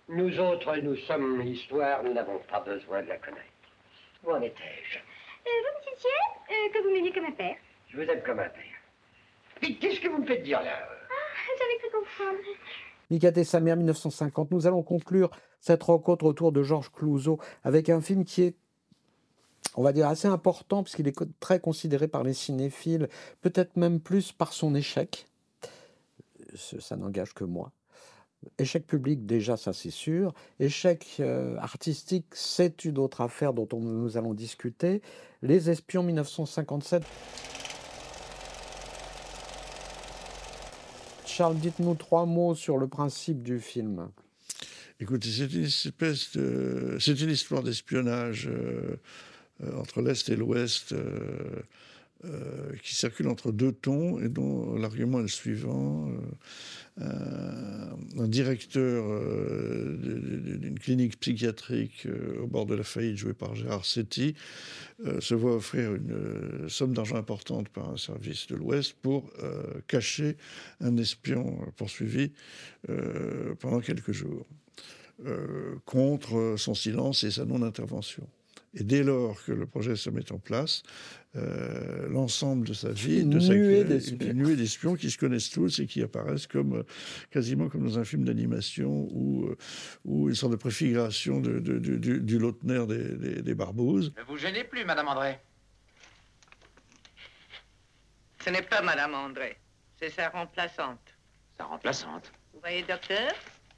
nous 0.09 0.39
autres, 0.39 0.77
nous 0.77 0.97
sommes 0.97 1.41
l'histoire, 1.41 2.05
nous 2.05 2.13
n'avons 2.13 2.39
pas 2.49 2.61
besoin 2.61 3.03
de 3.03 3.09
la 3.09 3.19
connaître. 3.19 3.47
Où 4.25 4.31
en 4.31 4.41
étais-je? 4.41 4.99
Euh, 4.99 5.51
vous 5.65 5.91
me 5.91 5.95
disiez 5.95 6.11
euh, 6.51 6.73
que 6.73 6.83
vous 6.83 6.93
m'aimiez 6.93 7.13
comme 7.13 7.25
un 7.25 7.33
père. 7.33 7.57
Je 7.89 7.97
vous 7.97 8.03
aime 8.03 8.23
comme 8.23 8.39
un 8.39 8.49
père. 8.49 8.63
Mais 9.61 9.75
qu'est-ce 9.75 10.01
que 10.01 10.09
vous 10.09 10.19
me 10.19 10.27
faites 10.27 10.45
dire 10.45 10.63
là 10.63 10.79
Ah, 10.79 11.53
j'avais 11.59 11.79
cru 11.79 11.99
comprendre. 11.99 12.39
Mikat 13.11 13.33
et 13.41 13.45
sa 13.45 13.59
mère, 13.59 13.77
1950. 13.77 14.53
Nous 14.53 14.69
allons 14.69 14.85
conclure 14.85 15.31
cette 15.61 15.83
rencontre 15.83 16.25
autour 16.25 16.53
de 16.53 16.63
Georges 16.63 16.93
Clouzot 16.93 17.41
avec 17.65 17.89
un 17.89 18.01
film 18.01 18.25
qui 18.25 18.43
est, 18.43 18.57
on 19.75 19.83
va 19.83 19.93
dire, 19.93 20.07
assez 20.07 20.29
important, 20.29 20.85
puisqu'il 20.85 21.09
est 21.09 21.41
très 21.41 21.59
considéré 21.59 22.07
par 22.07 22.23
les 22.23 22.35
cinéphiles, 22.35 23.09
peut-être 23.41 23.77
même 23.77 24.01
plus 24.01 24.31
par 24.31 24.53
son 24.53 24.77
échec. 24.77 25.27
Ça 26.57 26.97
n'engage 26.97 27.33
que 27.35 27.45
moi. 27.45 27.73
Échec 28.59 28.87
public, 28.87 29.27
déjà, 29.27 29.57
ça 29.59 29.73
c'est 29.75 29.91
sûr. 29.91 30.33
Échec 30.59 31.17
euh, 31.21 31.57
artistique, 31.59 32.25
c'est 32.33 32.85
une 32.87 32.97
autre 32.99 33.21
affaire 33.21 33.53
dont 33.53 33.69
on- 33.73 33.81
nous 33.81 34.17
allons 34.17 34.33
discuter. 34.33 35.03
Les 35.43 35.69
Espions, 35.69 36.03
1957. 36.03 37.03
Charles, 41.27 41.57
dites-nous 41.59 41.95
trois 41.95 42.27
mots 42.27 42.55
sur 42.55 42.77
le 42.79 42.89
principe 42.89 43.43
du 43.43 43.61
film. 43.61 44.09
Écoutez, 45.01 45.29
c'est 45.31 45.53
une 45.53 45.65
espèce 45.65 46.33
de, 46.37 46.97
c'est 47.01 47.19
une 47.21 47.31
histoire 47.31 47.63
d'espionnage 47.63 48.49
euh, 48.49 48.97
euh, 49.63 49.79
entre 49.81 50.03
l'est 50.03 50.29
et 50.29 50.37
l'ouest 50.37 50.95
euh, 52.25 52.71
euh, 52.71 52.77
qui 52.83 52.95
circule 52.95 53.29
entre 53.29 53.53
deux 53.53 53.73
tons 53.73 54.21
et 54.21 54.29
dont 54.29 54.75
l'argument 54.77 55.19
est 55.19 55.23
le 55.23 55.29
suivant 55.29 56.09
euh, 57.01 57.07
un, 58.17 58.23
un 58.23 58.29
directeur 58.29 59.05
euh, 59.09 59.97
d'une 60.59 60.79
clinique 60.79 61.19
psychiatrique 61.19 62.07
euh, 62.07 62.41
au 62.43 62.47
bord 62.47 62.67
de 62.67 62.75
la 62.75 62.85
faillite, 62.85 63.17
joué 63.17 63.33
par 63.33 63.55
Gérard 63.55 63.85
Setti, 63.85 64.35
euh, 65.05 65.21
se 65.21 65.35
voit 65.35 65.55
offrir 65.57 65.95
une 65.95 66.13
euh, 66.13 66.69
somme 66.69 66.95
d'argent 66.95 67.17
importante 67.17 67.69
par 67.69 67.91
un 67.91 67.97
service 67.97 68.47
de 68.49 68.57
l'Ouest 68.57 68.95
pour 69.01 69.31
euh, 69.43 69.63
cacher 69.87 70.37
un 70.81 70.97
espion 70.97 71.59
poursuivi 71.77 72.33
euh, 72.89 73.55
pendant 73.61 73.81
quelques 73.81 74.13
jours, 74.13 74.47
euh, 75.27 75.77
contre 75.85 76.55
son 76.57 76.75
silence 76.75 77.25
et 77.25 77.31
sa 77.31 77.45
non-intervention. 77.45 78.27
Et 78.75 78.85
dès 78.85 79.03
lors 79.03 79.43
que 79.45 79.51
le 79.51 79.67
projet 79.67 79.97
se 79.97 80.11
met 80.11 80.31
en 80.31 80.39
place, 80.39 80.85
euh, 81.35 82.09
l'ensemble 82.09 82.69
de 82.69 82.73
sa 82.73 82.91
vie, 82.93 83.21
Une 83.23 83.31
de 83.31 83.41
sa 83.41 83.53
nuée 83.53 83.81
une 83.81 83.89
d'espions. 83.89 84.33
nuée 84.33 84.55
d'espions 84.55 84.95
qui 84.95 85.11
se 85.11 85.19
connaissent 85.19 85.51
tous 85.51 85.81
et 85.81 85.87
qui 85.87 86.03
apparaissent 86.03 86.47
comme 86.47 86.75
euh, 86.79 86.83
quasiment 87.33 87.69
comme 87.69 87.83
dans 87.85 87.99
un 87.99 88.05
film 88.05 88.25
d'animation 88.25 89.09
ou 89.11 89.47
euh, 89.47 89.57
ou 90.05 90.29
une 90.29 90.37
sorte 90.37 90.53
de 90.53 90.57
préfiguration 90.57 91.41
de, 91.41 91.59
de- 91.59 91.79
de- 91.81 91.97
du, 91.97 92.21
du 92.21 92.39
Lautner 92.39 92.87
des, 92.87 93.17
des, 93.17 93.43
des 93.43 93.55
barbouzes. 93.55 94.13
Ne 94.17 94.23
vous 94.23 94.37
gênez 94.37 94.63
plus, 94.63 94.85
Madame 94.85 95.09
André. 95.09 95.39
Ce 98.45 98.51
n'est 98.51 98.63
pas 98.63 98.83
Madame 98.83 99.15
André, 99.15 99.57
c'est 99.99 100.11
sa 100.11 100.29
remplaçante. 100.29 101.01
Sa 101.59 101.65
remplaçante. 101.65 102.31
Vous 102.55 102.61
voyez, 102.61 102.83
docteur 102.83 103.33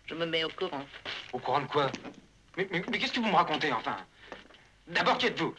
Je 0.06 0.14
me 0.14 0.26
mets 0.26 0.44
au 0.44 0.48
courant. 0.50 0.84
Au 1.32 1.38
courant 1.38 1.62
de 1.62 1.66
quoi? 1.66 1.90
Mais, 2.58 2.68
mais- 2.70 2.82
mais 2.90 2.98
qu'est-ce 2.98 3.12
que 3.14 3.20
vous 3.20 3.26
me 3.26 3.34
racontez, 3.34 3.72
enfin? 3.72 3.96
D'abord, 4.94 5.16
qui 5.16 5.26
êtes-vous? 5.26 5.54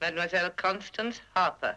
Mademoiselle 0.00 0.52
Constance 0.60 1.20
Harper. 1.34 1.72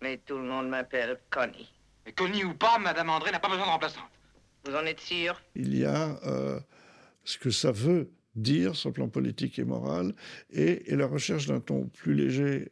Mais 0.00 0.18
tout 0.18 0.36
le 0.38 0.44
monde 0.44 0.68
m'appelle 0.68 1.18
Connie. 1.30 1.70
Mais 2.06 2.12
Connie 2.12 2.44
ou 2.44 2.54
pas, 2.54 2.78
Madame 2.78 3.10
André 3.10 3.30
n'a 3.30 3.40
pas 3.40 3.48
besoin 3.48 3.66
de 3.66 3.70
remplaçante. 3.70 4.10
Vous 4.64 4.74
en 4.74 4.86
êtes 4.86 5.00
sûr? 5.00 5.40
Il 5.54 5.76
y 5.76 5.84
a 5.84 6.18
euh, 6.24 6.58
ce 7.24 7.36
que 7.36 7.50
ça 7.50 7.72
veut 7.72 8.10
dire 8.34 8.74
sur 8.74 8.88
le 8.88 8.94
plan 8.94 9.08
politique 9.08 9.58
et 9.58 9.64
moral 9.64 10.14
et, 10.50 10.90
et 10.90 10.96
la 10.96 11.06
recherche 11.06 11.46
d'un 11.46 11.60
ton 11.60 11.86
plus 11.88 12.14
léger 12.14 12.70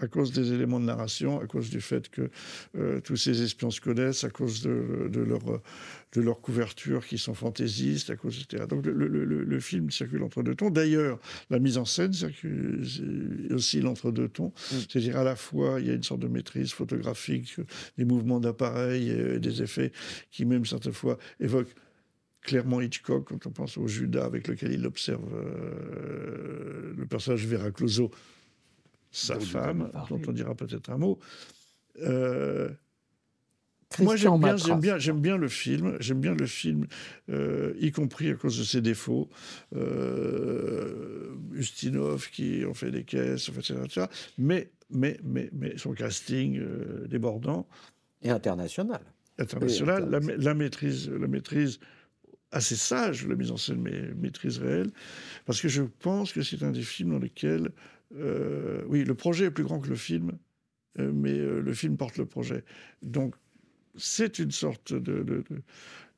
à 0.00 0.06
cause 0.08 0.32
des 0.32 0.52
éléments 0.52 0.80
de 0.80 0.84
narration, 0.86 1.40
à 1.40 1.46
cause 1.46 1.70
du 1.70 1.80
fait 1.80 2.08
que 2.08 2.30
euh, 2.76 3.00
tous 3.00 3.16
ces 3.16 3.42
espions 3.42 3.70
se 3.70 3.80
connaissent, 3.80 4.24
à 4.24 4.30
cause 4.30 4.62
de, 4.62 5.08
de 5.10 5.20
leur, 5.20 5.40
de 6.12 6.20
leur 6.20 6.40
couverture 6.40 7.06
qui 7.06 7.18
sont 7.18 7.34
fantaisistes, 7.34 8.10
à 8.10 8.16
cause, 8.16 8.40
etc. 8.42 8.64
Donc 8.68 8.86
le, 8.86 8.92
le- 8.92 9.24
le- 9.24 9.44
le 9.44 9.60
film 9.60 9.90
circule 9.90 10.22
entre 10.22 10.42
deux 10.42 10.54
tons. 10.54 10.70
D'ailleurs, 10.70 11.18
la 11.50 11.58
mise 11.58 11.78
en 11.78 11.84
scène 11.84 12.12
circule, 12.12 12.82
oscille 13.50 13.86
entre 13.86 14.10
deux 14.10 14.28
tons. 14.28 14.52
C'est-à-dire 14.56 15.16
à 15.16 15.24
la 15.24 15.36
fois, 15.36 15.80
il 15.80 15.86
y 15.86 15.90
a 15.90 15.94
une 15.94 16.02
sorte 16.02 16.20
de 16.20 16.28
maîtrise 16.28 16.72
photographique, 16.72 17.56
des 17.96 18.04
mouvements 18.04 18.40
d'appareil 18.40 19.10
et 19.10 19.38
des 19.38 19.62
effets 19.62 19.92
qui 20.30 20.44
même 20.44 20.64
certaines 20.66 20.92
fois 20.92 21.18
évoquent 21.40 21.74
clairement 22.42 22.80
Hitchcock 22.80 23.28
quand 23.28 23.46
on 23.46 23.50
pense 23.50 23.76
au 23.76 23.86
Judas 23.88 24.24
avec 24.24 24.48
lequel 24.48 24.72
il 24.72 24.86
observe 24.86 25.22
euh, 25.34 26.92
le 26.96 27.06
personnage 27.06 27.46
Vera 27.46 27.70
Clouseau, 27.70 28.10
sa 29.18 29.34
Dont 29.34 29.40
femme, 29.40 29.90
dont 30.08 30.20
on 30.26 30.32
dira 30.32 30.54
peut-être 30.54 30.90
un 30.90 30.98
mot. 30.98 31.18
Euh, 32.00 32.70
moi, 34.00 34.16
j'aime 34.16 34.38
bien, 34.38 34.56
j'aime 34.56 34.80
bien, 34.80 34.98
j'aime 34.98 35.20
bien 35.20 35.36
le 35.36 35.48
film. 35.48 35.96
J'aime 36.00 36.20
bien 36.20 36.34
le 36.34 36.46
film, 36.46 36.86
euh, 37.30 37.74
y 37.80 37.90
compris 37.90 38.30
à 38.30 38.34
cause 38.34 38.58
de 38.58 38.64
ses 38.64 38.80
défauts. 38.80 39.28
Euh, 39.74 41.34
Ustinov 41.52 42.30
qui 42.30 42.64
en 42.64 42.74
fait 42.74 42.90
des 42.90 43.04
caisses, 43.04 43.48
etc., 43.48 43.80
etc. 43.84 44.06
Mais, 44.36 44.70
mais, 44.90 45.18
mais, 45.24 45.48
mais 45.52 45.76
son 45.78 45.92
casting 45.92 46.58
euh, 46.58 47.06
débordant. 47.08 47.66
Et 48.22 48.30
international. 48.30 49.00
International, 49.38 50.08
la, 50.10 50.18
la 50.20 50.54
maîtrise, 50.54 51.08
la 51.08 51.28
maîtrise 51.28 51.78
assez 52.50 52.76
sage, 52.76 53.26
la 53.26 53.36
mise 53.36 53.50
en 53.50 53.56
scène, 53.56 53.80
mais 53.80 54.12
maîtrise 54.14 54.58
réelle, 54.58 54.90
parce 55.44 55.60
que 55.60 55.68
je 55.68 55.82
pense 55.82 56.32
que 56.32 56.42
c'est 56.42 56.62
un 56.62 56.70
des 56.70 56.82
films 56.82 57.10
dans 57.10 57.18
lesquels, 57.18 57.70
euh, 58.16 58.82
oui, 58.86 59.04
le 59.04 59.14
projet 59.14 59.46
est 59.46 59.50
plus 59.50 59.64
grand 59.64 59.80
que 59.80 59.88
le 59.88 59.96
film, 59.96 60.38
euh, 60.98 61.10
mais 61.12 61.36
euh, 61.38 61.60
le 61.60 61.74
film 61.74 61.96
porte 61.96 62.16
le 62.16 62.26
projet. 62.26 62.64
Donc, 63.02 63.34
c'est 63.96 64.38
une 64.38 64.50
sorte 64.50 64.92
de, 64.92 65.22
de- 65.22 65.44
de- 65.48 65.62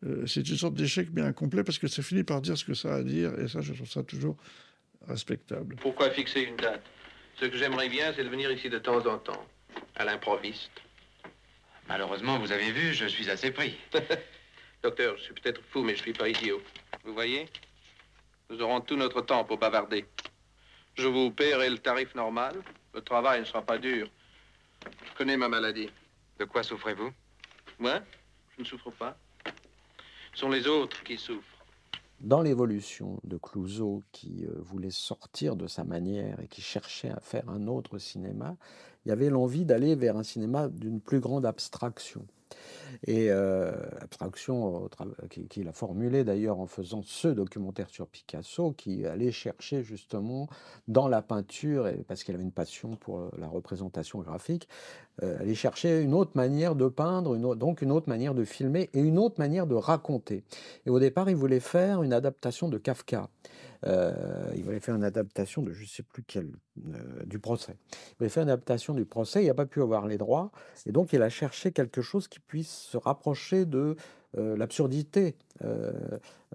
euh, 0.06 0.26
c'est 0.26 0.48
une 0.48 0.56
sorte 0.56 0.74
d'échec 0.74 1.10
bien 1.10 1.26
incomplet 1.26 1.62
parce 1.64 1.78
que 1.78 1.86
ça 1.88 2.02
finit 2.02 2.24
par 2.24 2.40
dire 2.40 2.56
ce 2.56 2.64
que 2.64 2.74
ça 2.74 2.94
a 2.94 2.98
à 2.98 3.02
dire 3.02 3.38
et 3.38 3.48
ça, 3.48 3.60
je 3.60 3.72
trouve 3.72 3.88
ça 3.88 4.02
toujours 4.02 4.36
respectable. 5.08 5.76
Pourquoi 5.76 6.10
fixer 6.10 6.42
une 6.42 6.56
date? 6.56 6.82
Ce 7.38 7.46
que 7.46 7.56
j'aimerais 7.56 7.88
bien, 7.88 8.12
c'est 8.14 8.24
de 8.24 8.28
venir 8.28 8.50
ici 8.52 8.68
de 8.68 8.78
temps 8.78 9.04
en 9.06 9.18
temps, 9.18 9.46
à 9.96 10.04
l'improviste. 10.04 10.70
Malheureusement, 11.88 12.38
vous 12.38 12.52
avez 12.52 12.70
vu, 12.70 12.92
je 12.94 13.06
suis 13.06 13.28
assez 13.30 13.50
pris. 13.50 13.74
Docteur, 14.82 15.16
je 15.18 15.22
suis 15.24 15.34
peut-être 15.34 15.60
fou, 15.70 15.82
mais 15.82 15.94
je 15.96 16.02
suis 16.02 16.12
pas 16.12 16.28
idiot. 16.28 16.60
Vous 17.04 17.12
voyez? 17.14 17.46
Nous 18.50 18.60
aurons 18.60 18.80
tout 18.80 18.96
notre 18.96 19.20
temps 19.22 19.44
pour 19.44 19.58
bavarder. 19.58 20.04
Je 20.94 21.06
vous 21.06 21.30
paierai 21.30 21.70
le 21.70 21.78
tarif 21.78 22.14
normal. 22.14 22.56
Le 22.94 23.00
travail 23.00 23.40
ne 23.40 23.44
sera 23.44 23.62
pas 23.62 23.78
dur. 23.78 24.10
Je 24.84 25.16
connais 25.16 25.36
ma 25.36 25.48
maladie. 25.48 25.88
De 26.38 26.44
quoi 26.44 26.62
souffrez-vous? 26.62 27.10
Moi 27.78 28.00
Je 28.56 28.62
ne 28.62 28.66
souffre 28.66 28.90
pas. 28.90 29.16
Ce 30.34 30.40
sont 30.40 30.48
les 30.50 30.66
autres 30.66 31.02
qui 31.04 31.16
souffrent. 31.18 31.46
dans 32.20 32.42
l'évolution 32.42 33.18
de 33.24 33.38
Clouseau, 33.38 34.02
qui 34.12 34.44
euh, 34.44 34.52
voulait 34.58 34.90
sortir 34.90 35.56
de 35.56 35.66
sa 35.66 35.84
manière 35.84 36.38
et 36.40 36.48
qui 36.48 36.60
cherchait 36.60 37.10
à 37.10 37.18
faire 37.20 37.48
un 37.48 37.66
autre 37.66 37.96
cinéma, 37.98 38.56
il 39.04 39.08
y 39.08 39.12
avait 39.12 39.30
l'envie 39.30 39.64
d'aller 39.64 39.94
vers 39.94 40.16
un 40.18 40.22
cinéma 40.22 40.68
d'une 40.68 41.00
plus 41.00 41.20
grande 41.20 41.46
abstraction. 41.46 42.26
Et 43.06 43.30
euh, 43.30 43.72
abstraction 44.00 44.86
tra- 44.88 45.28
qui- 45.28 45.48
qu'il 45.48 45.68
a 45.68 45.72
formulée 45.72 46.24
d'ailleurs 46.24 46.58
en 46.60 46.66
faisant 46.66 47.02
ce 47.02 47.28
documentaire 47.28 47.88
sur 47.90 48.06
Picasso, 48.06 48.72
qui 48.72 49.06
allait 49.06 49.32
chercher 49.32 49.82
justement 49.82 50.48
dans 50.88 51.08
la 51.08 51.22
peinture, 51.22 51.88
parce 52.06 52.24
qu'il 52.24 52.34
avait 52.34 52.44
une 52.44 52.52
passion 52.52 52.96
pour 52.96 53.18
euh, 53.18 53.30
la 53.38 53.48
représentation 53.48 54.20
graphique, 54.20 54.68
euh, 55.09 55.09
aller 55.22 55.54
chercher 55.54 56.00
une 56.00 56.14
autre 56.14 56.32
manière 56.34 56.74
de 56.74 56.88
peindre, 56.88 57.34
une 57.34 57.44
autre- 57.44 57.58
donc 57.58 57.82
une 57.82 57.92
autre 57.92 58.08
manière 58.08 58.34
de 58.34 58.44
filmer 58.44 58.88
et 58.94 59.00
une 59.00 59.18
autre 59.18 59.36
manière 59.38 59.66
de 59.66 59.74
raconter. 59.74 60.44
Et 60.86 60.90
au 60.90 60.98
départ, 60.98 61.28
il 61.28 61.36
voulait 61.36 61.60
faire 61.60 62.02
une 62.02 62.12
adaptation 62.14 62.68
de 62.68 62.78
Kafka. 62.78 63.28
Euh, 63.86 64.12
il 64.56 64.62
voulait 64.64 64.80
faire 64.80 64.94
une 64.94 65.04
adaptation 65.04 65.62
de 65.62 65.72
je 65.72 65.82
ne 65.82 65.86
sais 65.86 66.02
plus 66.02 66.22
quel, 66.22 66.48
euh, 66.94 67.24
du 67.24 67.38
procès. 67.38 67.76
Il 67.92 68.16
voulait 68.18 68.28
faire 68.30 68.42
une 68.42 68.50
adaptation 68.50 68.92
du 68.94 69.04
procès, 69.06 69.42
il 69.42 69.46
n'a 69.46 69.54
pas 69.54 69.64
pu 69.66 69.80
avoir 69.80 70.06
les 70.06 70.18
droits, 70.18 70.50
et 70.84 70.92
donc 70.92 71.12
il 71.14 71.22
a 71.22 71.30
cherché 71.30 71.72
quelque 71.72 72.02
chose 72.02 72.28
qui 72.28 72.40
puisse 72.40 72.70
se 72.70 72.98
rapprocher 72.98 73.64
de 73.64 73.96
euh, 74.36 74.56
l'absurdité, 74.56 75.34
euh, 75.64 75.92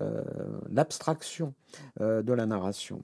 euh, 0.01 0.23
l'abstraction 0.69 1.53
euh, 1.99 2.21
de 2.21 2.31
la 2.31 2.45
narration. 2.45 3.01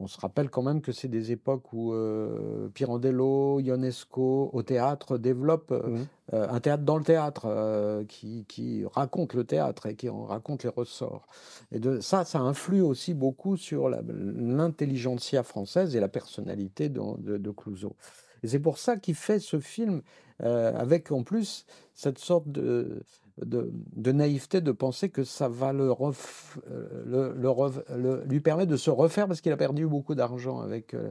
On 0.00 0.08
se 0.08 0.18
rappelle 0.18 0.50
quand 0.50 0.62
même 0.62 0.80
que 0.80 0.90
c'est 0.90 1.08
des 1.08 1.30
époques 1.30 1.72
où 1.72 1.92
euh, 1.92 2.68
Pirandello, 2.74 3.60
Ionesco, 3.60 4.50
au 4.52 4.62
théâtre, 4.64 5.18
développent 5.18 5.70
euh, 5.70 5.98
euh, 6.32 6.48
un 6.50 6.58
théâtre 6.58 6.82
dans 6.82 6.98
le 6.98 7.04
théâtre, 7.04 8.04
qui, 8.08 8.44
qui 8.48 8.84
raconte 8.92 9.34
le 9.34 9.44
théâtre 9.44 9.86
et 9.86 9.94
qui 9.94 10.08
en 10.08 10.24
raconte 10.24 10.64
les 10.64 10.70
ressorts. 10.70 11.28
Et 11.70 11.78
de, 11.78 12.00
ça, 12.00 12.24
ça 12.24 12.40
influe 12.40 12.82
aussi 12.82 13.14
beaucoup 13.14 13.56
sur 13.56 13.88
l'intelligentsia 13.88 15.44
française 15.44 15.94
et 15.94 16.00
la 16.00 16.08
personnalité 16.08 16.88
de, 16.88 17.00
de, 17.18 17.36
de 17.36 17.50
Clouseau. 17.50 17.94
Et 18.42 18.48
c'est 18.48 18.58
pour 18.58 18.78
ça 18.78 18.96
qu'il 18.96 19.14
fait 19.14 19.38
ce 19.38 19.60
film 19.60 20.02
avec 20.40 21.12
en 21.12 21.22
plus 21.22 21.66
cette 21.94 22.18
sorte 22.18 22.48
de, 22.48 23.04
de, 23.42 23.70
de 23.96 24.12
naïveté 24.12 24.60
de 24.60 24.72
penser 24.72 25.08
que 25.08 25.24
ça 25.24 25.48
va 25.48 25.72
le, 25.72 25.90
ref- 25.90 26.58
euh, 26.70 27.02
le- 27.04 27.34
le 27.40 27.48
ref- 27.48 27.82
le- 27.96 28.22
lui 28.24 28.40
permettre 28.40 28.70
de 28.70 28.76
se 28.76 28.90
refaire 28.90 29.26
parce 29.26 29.40
qu'il 29.40 29.52
a 29.52 29.56
perdu 29.56 29.86
beaucoup 29.86 30.14
d'argent 30.14 30.60
avec, 30.60 30.94
euh, 30.94 31.10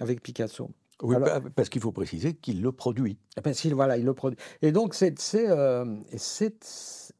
avec 0.00 0.22
Picasso. 0.22 0.70
Oui, 1.02 1.14
Alors- 1.14 1.28
pa- 1.28 1.50
parce 1.54 1.68
qu'il 1.68 1.82
faut 1.82 1.92
préciser 1.92 2.34
qu'il 2.34 2.62
le 2.62 2.72
produit. 2.72 3.18
parce 3.42 3.60
qu'il 3.60 3.74
voilà, 3.74 3.98
il 3.98 4.04
le 4.06 4.14
produit. 4.14 4.38
Et 4.62 4.72
donc 4.72 4.94
c'est 4.94 5.14
euh, 5.34 5.84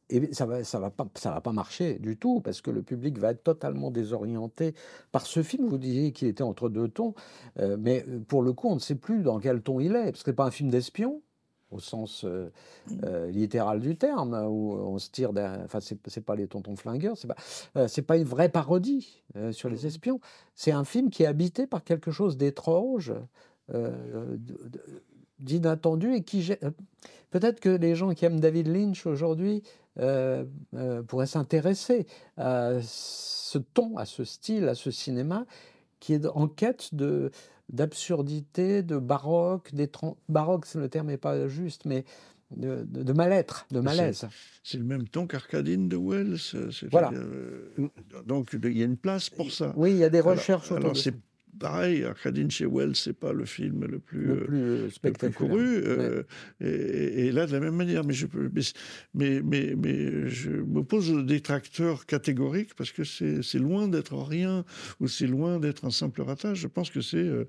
et 0.09 0.33
ça 0.33 0.45
va 0.45 0.63
ça 0.63 0.79
va 0.79 0.89
pas 0.89 1.05
ça 1.15 1.31
va 1.31 1.41
pas 1.41 1.51
marcher 1.51 1.99
du 1.99 2.17
tout 2.17 2.39
parce 2.41 2.61
que 2.61 2.71
le 2.71 2.81
public 2.81 3.19
va 3.19 3.31
être 3.31 3.43
totalement 3.43 3.91
désorienté 3.91 4.73
par 5.11 5.27
ce 5.27 5.43
film. 5.43 5.67
Vous 5.67 5.77
disiez 5.77 6.11
qu'il 6.11 6.27
était 6.27 6.41
entre 6.43 6.69
deux 6.69 6.87
tons, 6.87 7.13
euh, 7.59 7.77
mais 7.79 8.03
pour 8.27 8.41
le 8.41 8.51
coup 8.53 8.69
on 8.69 8.75
ne 8.75 8.79
sait 8.79 8.95
plus 8.95 9.21
dans 9.21 9.39
quel 9.39 9.61
ton 9.61 9.79
il 9.79 9.95
est 9.95 10.05
parce 10.11 10.23
que 10.23 10.31
c'est 10.31 10.35
pas 10.35 10.45
un 10.45 10.51
film 10.51 10.69
d'espion 10.71 11.21
au 11.71 11.79
sens 11.79 12.23
euh, 12.23 12.49
euh, 13.03 13.29
littéral 13.29 13.79
du 13.79 13.95
terme 13.97 14.33
où 14.49 14.73
on 14.73 14.97
se 14.99 15.09
tire 15.09 15.31
enfin 15.65 15.79
c'est 15.81 16.21
pas 16.21 16.35
les 16.35 16.47
tontons 16.47 16.75
flingueurs 16.75 17.17
c'est 17.17 17.27
pas 17.27 17.35
euh, 17.75 17.87
pas 18.07 18.17
une 18.17 18.23
vraie 18.23 18.49
parodie 18.49 19.21
euh, 19.35 19.51
sur 19.51 19.69
les 19.69 19.85
espions. 19.85 20.19
C'est 20.55 20.71
un 20.71 20.85
film 20.85 21.09
qui 21.09 21.23
est 21.23 21.27
habité 21.27 21.67
par 21.67 21.83
quelque 21.83 22.11
chose 22.11 22.37
d'étrange 22.37 23.13
d'inattendu 25.39 26.13
et 26.13 26.23
qui 26.23 26.53
peut-être 27.31 27.59
que 27.59 27.67
les 27.67 27.95
gens 27.95 28.13
qui 28.13 28.23
aiment 28.23 28.39
David 28.39 28.67
Lynch 28.67 29.05
aujourd'hui 29.05 29.61
pourraient 29.95 31.27
s'intéresser 31.27 32.07
à 32.37 32.75
ce 32.81 33.57
ton, 33.57 33.97
à 33.97 34.05
ce 34.05 34.23
style, 34.23 34.69
à 34.69 34.75
ce 34.75 34.89
cinéma 34.89 35.45
qui 35.99 36.13
est 36.13 36.25
en 36.27 36.47
quête 36.47 36.95
de 36.95 37.31
d'absurdité, 37.69 38.81
de 38.83 38.97
baroque, 38.97 39.73
d'étran- 39.73 40.17
baroque, 40.29 40.65
le 40.75 40.89
terme 40.89 41.07
n'est 41.07 41.17
pas 41.17 41.47
juste, 41.47 41.85
mais 41.85 42.05
de, 42.55 42.85
de- 42.87 43.03
de 43.03 43.13
mal-être, 43.13 43.67
de 43.71 43.79
malaise. 43.81 44.25
C'est 44.63 44.77
le 44.77 44.85
même 44.85 45.07
ton 45.07 45.27
qu'Arcadine 45.27 45.89
de 45.89 45.97
Wells. 45.97 46.37
Voilà. 46.91 47.11
euh, 47.13 47.69
donc 48.25 48.51
il 48.63 48.77
y 48.77 48.81
a 48.81 48.85
une 48.85 48.95
place 48.97 49.29
pour 49.29 49.51
ça. 49.51 49.73
Oui, 49.75 49.91
il 49.91 49.97
y 49.97 50.03
a 50.03 50.09
des 50.09 50.21
recherches 50.21 50.71
autour 50.71 50.77
Alors, 50.85 50.97
c'est. 50.97 51.13
Pareil, 51.59 52.03
Arcadine 52.03 52.49
chez 52.51 52.65
Wells, 52.65 52.95
c'est 52.95 53.13
pas 53.17 53.33
le 53.33 53.45
film 53.45 53.85
le 53.85 53.99
plus, 53.99 54.25
Le 54.25 54.43
plus, 54.45 54.59
le 54.59 54.81
plus 54.83 54.91
spectaculaire. 54.91 55.49
couru. 55.51 55.65
euh, 55.83 56.23
et, 56.61 57.27
et 57.27 57.31
là, 57.31 57.45
de 57.47 57.51
la 57.51 57.59
même 57.59 57.75
manière, 57.75 58.03
mais 58.05 58.13
je 58.13 58.27
mais, 58.53 58.61
mais, 59.13 59.41
mais, 59.43 59.75
mais 59.75 60.29
je 60.29 60.51
m'oppose 60.51 61.11
aux 61.11 61.21
détracteurs 61.21 62.05
catégoriques 62.05 62.73
parce 62.75 62.91
que 62.91 63.03
c'est 63.03 63.59
loin 63.59 63.87
d'être 63.87 64.15
rien 64.15 64.65
ou 64.99 65.07
c'est 65.07 65.27
loin 65.27 65.59
d'être 65.59 65.85
un 65.85 65.91
simple 65.91 66.21
ratage. 66.21 66.59
Je 66.59 66.67
pense 66.67 66.89
que 66.89 67.01
c'est 67.01 67.17
euh, 67.17 67.45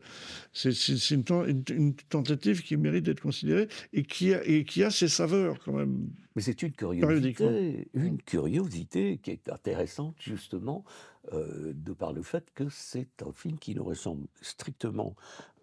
c'est 0.53 1.11
une, 1.11 1.25
ten- 1.25 1.45
une- 1.49 1.65
une 1.77 1.95
tentative 1.95 2.63
qui 2.63 2.77
mérite 2.77 3.05
d'être 3.05 3.21
considérée 3.21 3.69
et 3.93 4.03
qui 4.03 4.35
a, 4.35 4.45
et 4.47 4.65
qui 4.65 4.83
a 4.85 4.91
ses 4.91 5.09
saveurs 5.09 5.59
quand 5.65 5.73
même. 5.73 6.09
Mais 6.37 6.43
c'est 6.43 6.63
une 6.63 6.71
Périodiquement. 6.73 7.49
curiosité, 7.49 7.89
une 7.95 8.19
curiosité 8.23 9.19
qui 9.23 9.33
est 9.33 9.49
intéressante 9.51 10.17
justement 10.21 10.85
euh, 11.33 11.73
de 11.75 11.93
par 11.93 12.13
le 12.13 12.23
fait 12.23 12.51
que 12.55 12.69
c'est 12.69 13.23
un 13.23 13.33
film 13.33 13.59
qui 13.59 13.75
ne 13.75 13.81
ressemble 13.81 14.27
strictement 14.43 15.15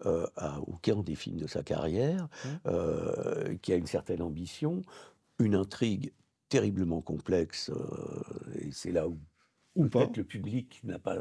euh, 0.06 0.28
à 0.36 0.60
aucun 0.62 1.02
des 1.04 1.16
films 1.16 1.38
de 1.38 1.48
sa 1.48 1.64
carrière, 1.64 2.28
euh, 2.68 3.56
qui 3.62 3.74
a 3.74 3.76
une 3.76 3.88
certaine 3.88 4.22
ambition, 4.22 4.82
une 5.40 5.56
intrigue 5.56 6.14
terriblement 6.50 7.02
complexe, 7.02 7.72
et 8.60 8.72
c'est 8.72 8.92
là 8.92 9.08
où 9.08 9.20
Ou 9.76 9.88
pas. 9.88 10.06
peut-être 10.06 10.18
le 10.18 10.24
public 10.24 10.82
n'a 10.84 11.00
pas. 11.00 11.18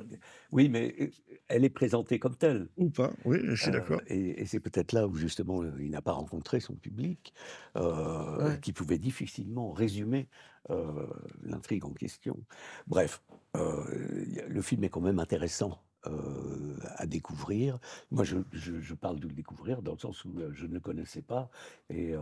Oui, 0.52 0.68
mais 0.68 1.10
elle 1.48 1.64
est 1.64 1.70
présentée 1.70 2.18
comme 2.18 2.36
telle. 2.36 2.68
Ou 2.76 2.90
pas, 2.90 3.12
oui, 3.24 3.38
je 3.42 3.54
suis 3.56 3.70
Euh, 3.70 3.72
d'accord. 3.72 4.02
et 4.08 4.42
et 4.42 4.46
c'est 4.46 4.60
peut-être 4.60 4.92
là 4.92 5.06
où 5.08 5.14
justement 5.16 5.64
il 5.78 5.90
n'a 5.90 6.02
pas 6.02 6.12
rencontré 6.12 6.60
son 6.60 6.74
public, 6.76 7.34
euh, 7.76 8.38
Ouais. 8.38 8.60
qui 8.62 8.72
pouvait 8.72 8.98
difficilement 8.98 9.72
résumer 9.72 10.28
euh, 10.70 11.06
l'intrigue 11.42 11.84
en 11.84 11.92
question. 11.94 12.44
Bref, 12.86 13.22
le 13.54 14.62
film 14.62 14.84
est 14.84 14.88
quand 14.88 15.00
même 15.00 15.18
intéressant. 15.18 15.80
euh, 16.06 16.76
à 16.96 17.06
découvrir. 17.06 17.78
Moi, 18.10 18.24
je, 18.24 18.36
je- 18.52 18.78
je 18.78 18.92
parle 18.94 19.18
de 19.20 19.26
le 19.26 19.32
découvrir 19.32 19.80
dans 19.80 19.92
le 19.92 19.98
sens 19.98 20.22
où 20.26 20.38
euh, 20.38 20.50
je 20.52 20.66
ne 20.66 20.74
le 20.74 20.80
connaissais 20.80 21.22
pas 21.22 21.48
et 21.88 22.12
euh, 22.14 22.20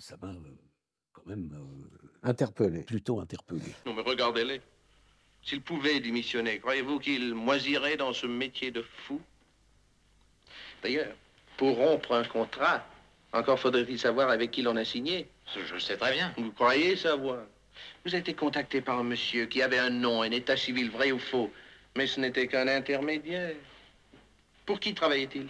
ça 0.00 0.16
m'a 0.20 0.26
euh, 0.30 0.40
quand 1.12 1.24
même 1.24 1.52
euh, 1.54 2.28
Interpellé. 2.28 2.82
plutôt 2.82 3.20
interpellé. 3.20 3.62
Non, 3.86 3.94
mais 3.94 4.02
regardez-les. 4.02 4.60
S'il 5.44 5.62
pouvait 5.62 6.00
démissionner, 6.00 6.58
croyez-vous 6.58 6.98
qu'il 6.98 7.32
moisirait 7.32 7.96
dans 7.96 8.12
ce 8.12 8.26
métier 8.26 8.72
de 8.72 8.82
fou? 8.82 9.20
D'ailleurs, 10.82 11.14
pour 11.58 11.76
rompre 11.76 12.12
un 12.12 12.24
contrat, 12.24 12.84
encore 13.32 13.60
faudrait-il 13.60 14.00
savoir 14.00 14.30
avec 14.30 14.50
qui 14.50 14.62
l'on 14.62 14.74
a 14.74 14.84
signé. 14.84 15.28
Je 15.54 15.74
le 15.74 15.78
sais 15.78 15.96
très 15.96 16.12
bien. 16.14 16.34
Vous 16.36 16.50
croyez 16.50 16.96
savoir? 16.96 17.44
Vous 18.04 18.14
avez 18.14 18.20
été 18.20 18.34
contacté 18.34 18.80
par 18.80 18.98
un 18.98 19.04
monsieur 19.04 19.44
qui 19.46 19.60
avait 19.60 19.78
un 19.78 19.90
nom, 19.90 20.22
un 20.22 20.30
état 20.30 20.56
civil 20.56 20.90
vrai 20.90 21.12
ou 21.12 21.18
faux, 21.18 21.50
mais 21.96 22.06
ce 22.06 22.18
n'était 22.18 22.46
qu'un 22.46 22.66
intermédiaire. 22.66 23.54
Pour 24.64 24.80
qui 24.80 24.94
travaillait-il? 24.94 25.48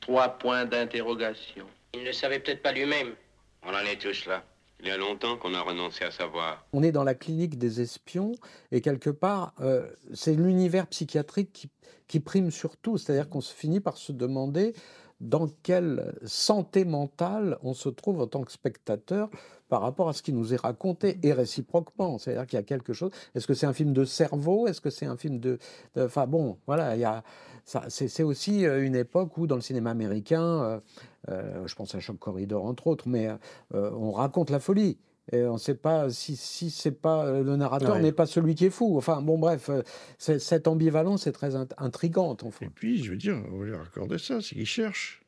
Trois 0.00 0.30
points 0.30 0.64
d'interrogation. 0.64 1.66
Il 1.94 2.02
ne 2.02 2.10
savait 2.10 2.40
peut-être 2.40 2.62
pas 2.62 2.72
lui-même. 2.72 3.14
On 3.62 3.70
en 3.70 3.78
est 3.78 4.00
tous 4.00 4.26
là. 4.26 4.42
Il 4.80 4.88
y 4.88 4.90
a 4.90 4.96
longtemps 4.96 5.36
qu'on 5.36 5.54
a 5.54 5.60
renoncé 5.60 6.04
à 6.04 6.10
savoir. 6.10 6.66
On 6.72 6.82
est 6.82 6.92
dans 6.92 7.04
la 7.04 7.14
clinique 7.14 7.58
des 7.58 7.80
espions 7.80 8.32
et 8.72 8.80
quelque 8.80 9.08
part, 9.08 9.54
euh, 9.60 9.88
c'est 10.12 10.34
l'univers 10.34 10.88
psychiatrique 10.88 11.52
qui, 11.52 11.70
qui 12.08 12.20
prime 12.20 12.50
sur 12.50 12.76
tout. 12.76 12.98
C'est-à-dire 12.98 13.28
qu'on 13.28 13.40
se 13.40 13.54
finit 13.54 13.80
par 13.80 13.96
se 13.96 14.10
demander 14.10 14.74
dans 15.20 15.46
quelle 15.62 16.14
santé 16.24 16.84
mentale 16.84 17.56
on 17.62 17.72
se 17.72 17.88
trouve 17.88 18.20
en 18.20 18.26
tant 18.26 18.42
que 18.42 18.52
spectateur 18.52 19.30
par 19.68 19.80
rapport 19.82 20.08
à 20.08 20.12
ce 20.12 20.22
qui 20.22 20.32
nous 20.32 20.52
est 20.54 20.60
raconté 20.60 21.18
et 21.22 21.32
réciproquement. 21.32 22.18
C'est-à-dire 22.18 22.46
qu'il 22.46 22.58
y 22.58 22.60
a 22.60 22.64
quelque 22.64 22.92
chose. 22.92 23.10
Est-ce 23.34 23.46
que 23.46 23.54
c'est 23.54 23.66
un 23.66 23.72
film 23.72 23.92
de 23.92 24.04
cerveau? 24.04 24.66
Est-ce 24.66 24.80
que 24.80 24.90
c'est 24.90 25.06
un 25.06 25.16
film 25.16 25.38
de. 25.40 25.58
Enfin 25.98 26.26
bon, 26.26 26.58
voilà, 26.66 26.96
il 26.96 27.00
y 27.00 27.04
a. 27.04 27.22
C'est 27.88 28.22
aussi 28.22 28.66
euh, 28.66 28.84
une 28.84 28.94
époque 28.94 29.38
où, 29.38 29.46
dans 29.46 29.54
le 29.54 29.62
cinéma 29.62 29.90
américain, 29.90 30.42
euh, 30.42 30.80
euh, 31.30 31.66
je 31.66 31.74
pense 31.74 31.94
à 31.94 32.00
Shock 32.00 32.18
Corridor 32.18 32.64
entre 32.66 32.86
autres, 32.88 33.08
mais 33.08 33.28
euh, 33.74 33.90
on 33.92 34.12
raconte 34.12 34.50
la 34.50 34.60
folie. 34.60 34.98
Et 35.32 35.42
on 35.44 35.54
ne 35.54 35.58
sait 35.58 35.74
pas 35.74 36.10
si, 36.10 36.36
si 36.36 36.68
c'est 36.68 36.90
pas 36.92 37.30
le 37.40 37.56
narrateur 37.56 37.94
Ouais. 37.96 38.02
n'est 38.02 38.12
pas 38.12 38.26
celui 38.26 38.54
qui 38.54 38.66
est 38.66 38.70
fou. 38.70 38.98
Enfin 38.98 39.22
bon, 39.22 39.38
bref, 39.38 39.70
cette 40.18 40.68
ambivalence 40.68 41.26
est 41.26 41.32
très 41.32 41.56
int- 41.56 41.72
intrigante. 41.78 42.42
En 42.44 42.50
fait. 42.50 42.66
Et 42.66 42.68
puis, 42.68 43.02
je 43.02 43.12
veux 43.12 43.16
dire, 43.16 43.42
on 43.50 43.56
va 43.60 43.64
lui 43.64 43.74
raccorder 43.74 44.18
ça, 44.18 44.42
c'est 44.42 44.54
qu'il 44.54 44.66
cherche. 44.66 45.23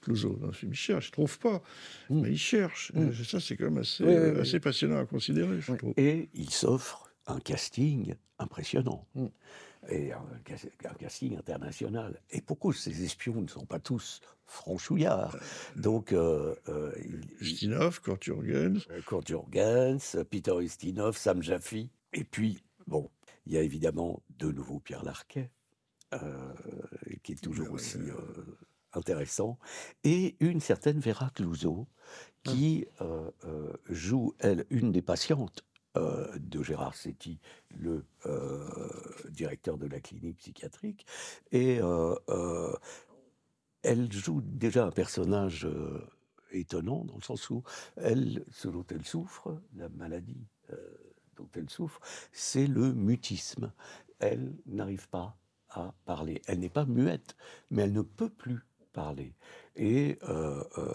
Clouseau, 0.00 0.36
dans 0.36 0.46
le 0.48 0.52
film, 0.52 0.72
il 0.72 0.76
cherche, 0.76 1.08
il 1.08 1.12
trouve 1.12 1.38
pas, 1.38 1.62
mais 2.08 2.30
il 2.30 2.38
cherche. 2.38 2.92
Mm. 2.94 3.12
Ça, 3.24 3.40
c'est 3.40 3.56
quand 3.56 3.64
même 3.64 3.78
assez, 3.78 4.02
Oui, 4.04 4.10
oui, 4.10 4.16
euh, 4.16 4.34
oui. 4.34 4.40
assez 4.40 4.60
passionnant 4.60 4.98
à 4.98 5.06
considérer, 5.06 5.60
je 5.60 5.72
trouve. 5.74 5.94
Et 5.96 6.28
il 6.34 6.50
s'offre 6.50 7.10
un 7.26 7.38
casting 7.40 8.14
impressionnant. 8.38 9.06
Mm. 9.14 9.26
Et 9.88 10.12
un, 10.12 10.22
cas- 10.44 10.56
un 10.90 10.94
casting 10.94 11.38
international. 11.38 12.20
Et 12.30 12.40
pourquoi 12.42 12.74
ces 12.74 13.02
espions 13.02 13.40
ne 13.40 13.48
sont 13.48 13.64
pas 13.64 13.78
tous 13.78 14.20
franchouillards? 14.44 15.36
Donc, 15.76 16.12
euh, 16.12 16.54
euh, 16.68 16.92
Kurt 18.02 18.22
Jürgens. 18.22 18.86
euh, 18.90 19.00
Kurt 19.06 19.26
Jürgens, 19.26 20.16
Peter 20.30 20.52
Ustinov, 20.60 21.16
Sam 21.16 21.42
Jaffe. 21.42 21.74
Et 22.12 22.24
puis, 22.24 22.62
bon, 22.86 23.10
il 23.46 23.54
y 23.54 23.56
a 23.56 23.62
évidemment 23.62 24.22
de 24.38 24.52
nouveau 24.52 24.80
Pierre 24.80 25.02
Larquet, 25.04 25.50
euh, 26.12 26.52
qui 27.22 27.32
est 27.32 27.42
toujours 27.42 27.70
aussi 27.72 27.96
euh, 27.98 28.14
intéressant, 28.92 29.58
et 30.04 30.36
une 30.40 30.60
certaine 30.60 31.00
Vera 31.00 31.30
Clouseau, 31.30 31.86
qui 32.44 32.86
euh, 33.00 33.30
euh, 33.44 33.72
joue, 33.88 34.34
elle, 34.38 34.64
une 34.70 34.92
des 34.92 35.02
patientes 35.02 35.64
euh, 35.96 36.26
de 36.38 36.62
Gérard 36.62 36.94
Setti, 36.94 37.40
le 37.70 38.04
directeur 39.30 39.78
de 39.78 39.86
la 39.86 40.00
clinique 40.00 40.38
psychiatrique. 40.38 41.06
Et 41.52 41.80
elle 43.82 44.12
joue 44.12 44.40
déjà 44.42 44.86
un 44.86 44.90
personnage 44.90 45.66
étonnant, 46.52 47.04
dans 47.04 47.16
le 47.16 47.22
sens 47.22 47.48
où 47.50 47.62
elle, 47.96 48.44
ce 48.50 48.68
dont 48.68 48.84
elle 48.90 49.04
souffre, 49.04 49.60
la 49.76 49.88
maladie 49.88 50.46
dont 51.36 51.48
elle 51.54 51.70
souffre, 51.70 52.00
c'est 52.32 52.66
le 52.66 52.92
mutisme. 52.92 53.72
Elle 54.18 54.54
n'arrive 54.66 55.08
pas 55.08 55.38
à 55.70 55.94
parler. 56.04 56.42
Elle 56.46 56.58
n'est 56.60 56.68
pas 56.68 56.84
muette, 56.84 57.36
mais 57.70 57.82
elle 57.82 57.92
ne 57.92 58.02
peut 58.02 58.28
plus 58.28 58.60
parler. 58.92 59.34
Et 59.76 60.18
euh, 60.28 60.62
euh, 60.78 60.92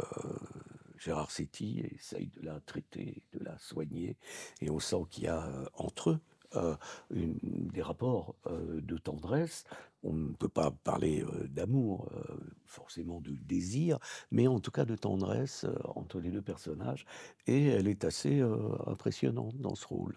Gérard 0.98 1.32
Setti 1.32 1.84
essaye 1.96 2.28
de 2.28 2.42
la 2.42 2.60
traiter, 2.60 3.24
de 3.34 3.44
la 3.44 3.58
soigner, 3.58 4.18
et 4.62 4.70
on 4.70 4.80
sent 4.80 5.04
qu'il 5.10 5.26
y 5.26 5.28
a 5.28 5.46
euh, 5.46 5.66
entre 5.76 6.12
eux 6.12 6.20
des 7.10 7.82
rapports 7.82 8.34
de 8.48 8.98
tendresse. 8.98 9.66
On 10.04 10.14
ne 10.14 10.32
peut 10.32 10.48
pas 10.48 10.72
parler 10.72 11.26
d'amour, 11.50 12.10
forcément 12.66 13.20
de 13.20 13.32
désir, 13.32 14.00
mais 14.32 14.48
en 14.48 14.62
tout 14.62 14.72
cas 14.72 14.86
de 14.86 14.96
tendresse 14.96 15.66
entre 15.96 16.22
les 16.22 16.30
deux 16.30 16.42
personnages. 16.42 17.06
Et 17.46 17.66
elle 17.66 17.90
est 17.90 18.06
assez 18.06 18.42
impressionnante 18.88 19.58
dans 19.58 19.76
ce 19.76 19.86
rôle. 19.86 20.16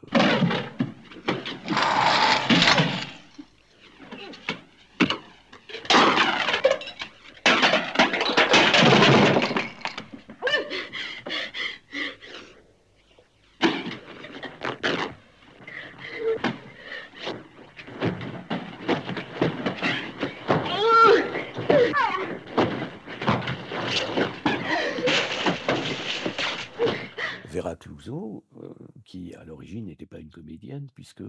Vera 27.59 27.75
Clouseau, 27.75 28.45
euh, 28.63 28.73
qui 29.05 29.35
à 29.35 29.45
l'origine 29.45 29.87
n'était 29.87 30.07
pas 30.07 30.21
une 30.21 30.31
comédienne, 30.31 30.87
puisque 31.09 31.23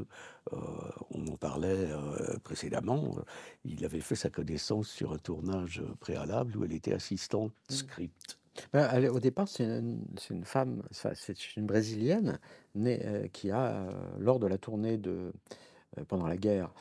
euh, 0.53 0.57
on 1.11 1.27
en 1.27 1.37
parlait 1.37 1.91
euh, 1.91 2.37
précédemment, 2.43 3.15
euh, 3.17 3.21
il 3.65 3.85
avait 3.85 4.01
fait 4.01 4.15
sa 4.15 4.29
connaissance 4.29 4.87
sur 4.89 5.13
un 5.13 5.17
tournage 5.17 5.81
préalable 5.99 6.57
où 6.57 6.65
elle 6.65 6.73
était 6.73 6.93
assistante 6.93 7.53
script. 7.69 8.37
Ben, 8.73 8.89
elle 8.91 9.09
au 9.09 9.19
départ, 9.19 9.47
c'est 9.47 9.63
une, 9.63 10.43
femme, 10.43 10.83
c'est 10.91 11.55
une 11.55 11.65
brésilienne 11.65 12.39
née, 12.75 12.99
euh, 13.05 13.27
qui 13.27 13.51
a, 13.51 13.67
euh, 13.67 13.91
lors 14.19 14.39
de 14.39 14.47
la 14.47 14.57
tournée 14.57 14.97
de, 14.97 15.31
euh, 15.97 16.03
pendant 16.07 16.27
la 16.27 16.37
guerre 16.37 16.73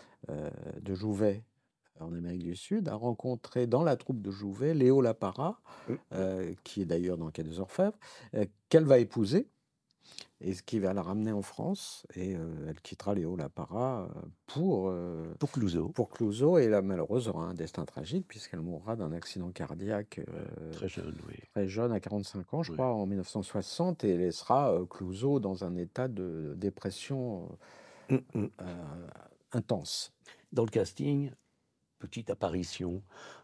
de 0.83 0.95
Jouvet 0.95 1.45
en 2.01 2.13
Amérique 2.13 2.43
du 2.43 2.57
Sud, 2.57 2.89
a 2.89 2.95
rencontré 2.97 3.69
dans 3.69 3.85
la 3.85 3.97
troupe 3.97 4.21
de 4.21 4.33
Jouvet 4.33 4.75
Léo 4.75 5.01
Lapara, 5.01 5.61
euh, 6.13 6.53
qui 6.65 6.83
est 6.83 6.85
d'ailleurs 6.85 7.17
dans 7.17 7.31
Quai 7.31 7.45
des 7.45 7.61
Orfèvres, 7.61 7.97
qu'elle 8.69 8.85
va 8.85 8.99
épouser 8.99 9.47
et 10.41 10.55
ce 10.55 10.63
qui 10.63 10.79
va 10.79 10.93
la 10.93 11.03
ramener 11.03 11.33
en 11.33 11.43
France. 11.43 12.07
Et 12.15 12.37
euh, 12.37 12.69
elle 12.69 12.81
quittera 12.81 13.15
Léo 13.15 13.37
Lapara 13.37 14.03
euh, 14.03 14.21
pour, 14.47 14.89
euh, 14.89 15.35
pour 15.39 15.51
Clouseau. 15.51 15.89
Pour 15.89 16.09
Clouseau, 16.11 16.59
et 16.59 16.69
la 16.69 16.83
malheureuse 16.83 17.29
aura 17.29 17.45
un 17.45 17.55
destin 17.55 17.85
tragique 17.85 18.27
puisqu'elle 18.29 18.61
mourra 18.61 18.97
d'un 18.97 19.13
accident 19.13 19.51
cardiaque 19.51 20.21
euh, 20.29 20.73
Très 20.73 20.89
jeune, 20.89 21.17
oui. 21.29 21.35
très 21.53 21.69
jeune, 21.69 21.93
à 21.93 22.01
45 22.01 22.55
ans, 22.55 22.63
je 22.63 22.73
crois, 22.73 22.93
en 22.93 23.07
1960, 23.07 24.05
et 24.05 24.17
laissera 24.17 24.79
Clouseau 24.89 25.41
dans 25.41 25.65
un 25.65 25.77
état 25.77 26.09
de 26.09 26.55
dépression 26.57 27.49
euh, 28.11 28.21
euh, 28.37 28.47
intense. 29.53 30.13
Dans 30.53 30.65
le 30.65 30.71
casting, 30.71 31.31
petite 31.99 32.31
apparition 32.31 33.03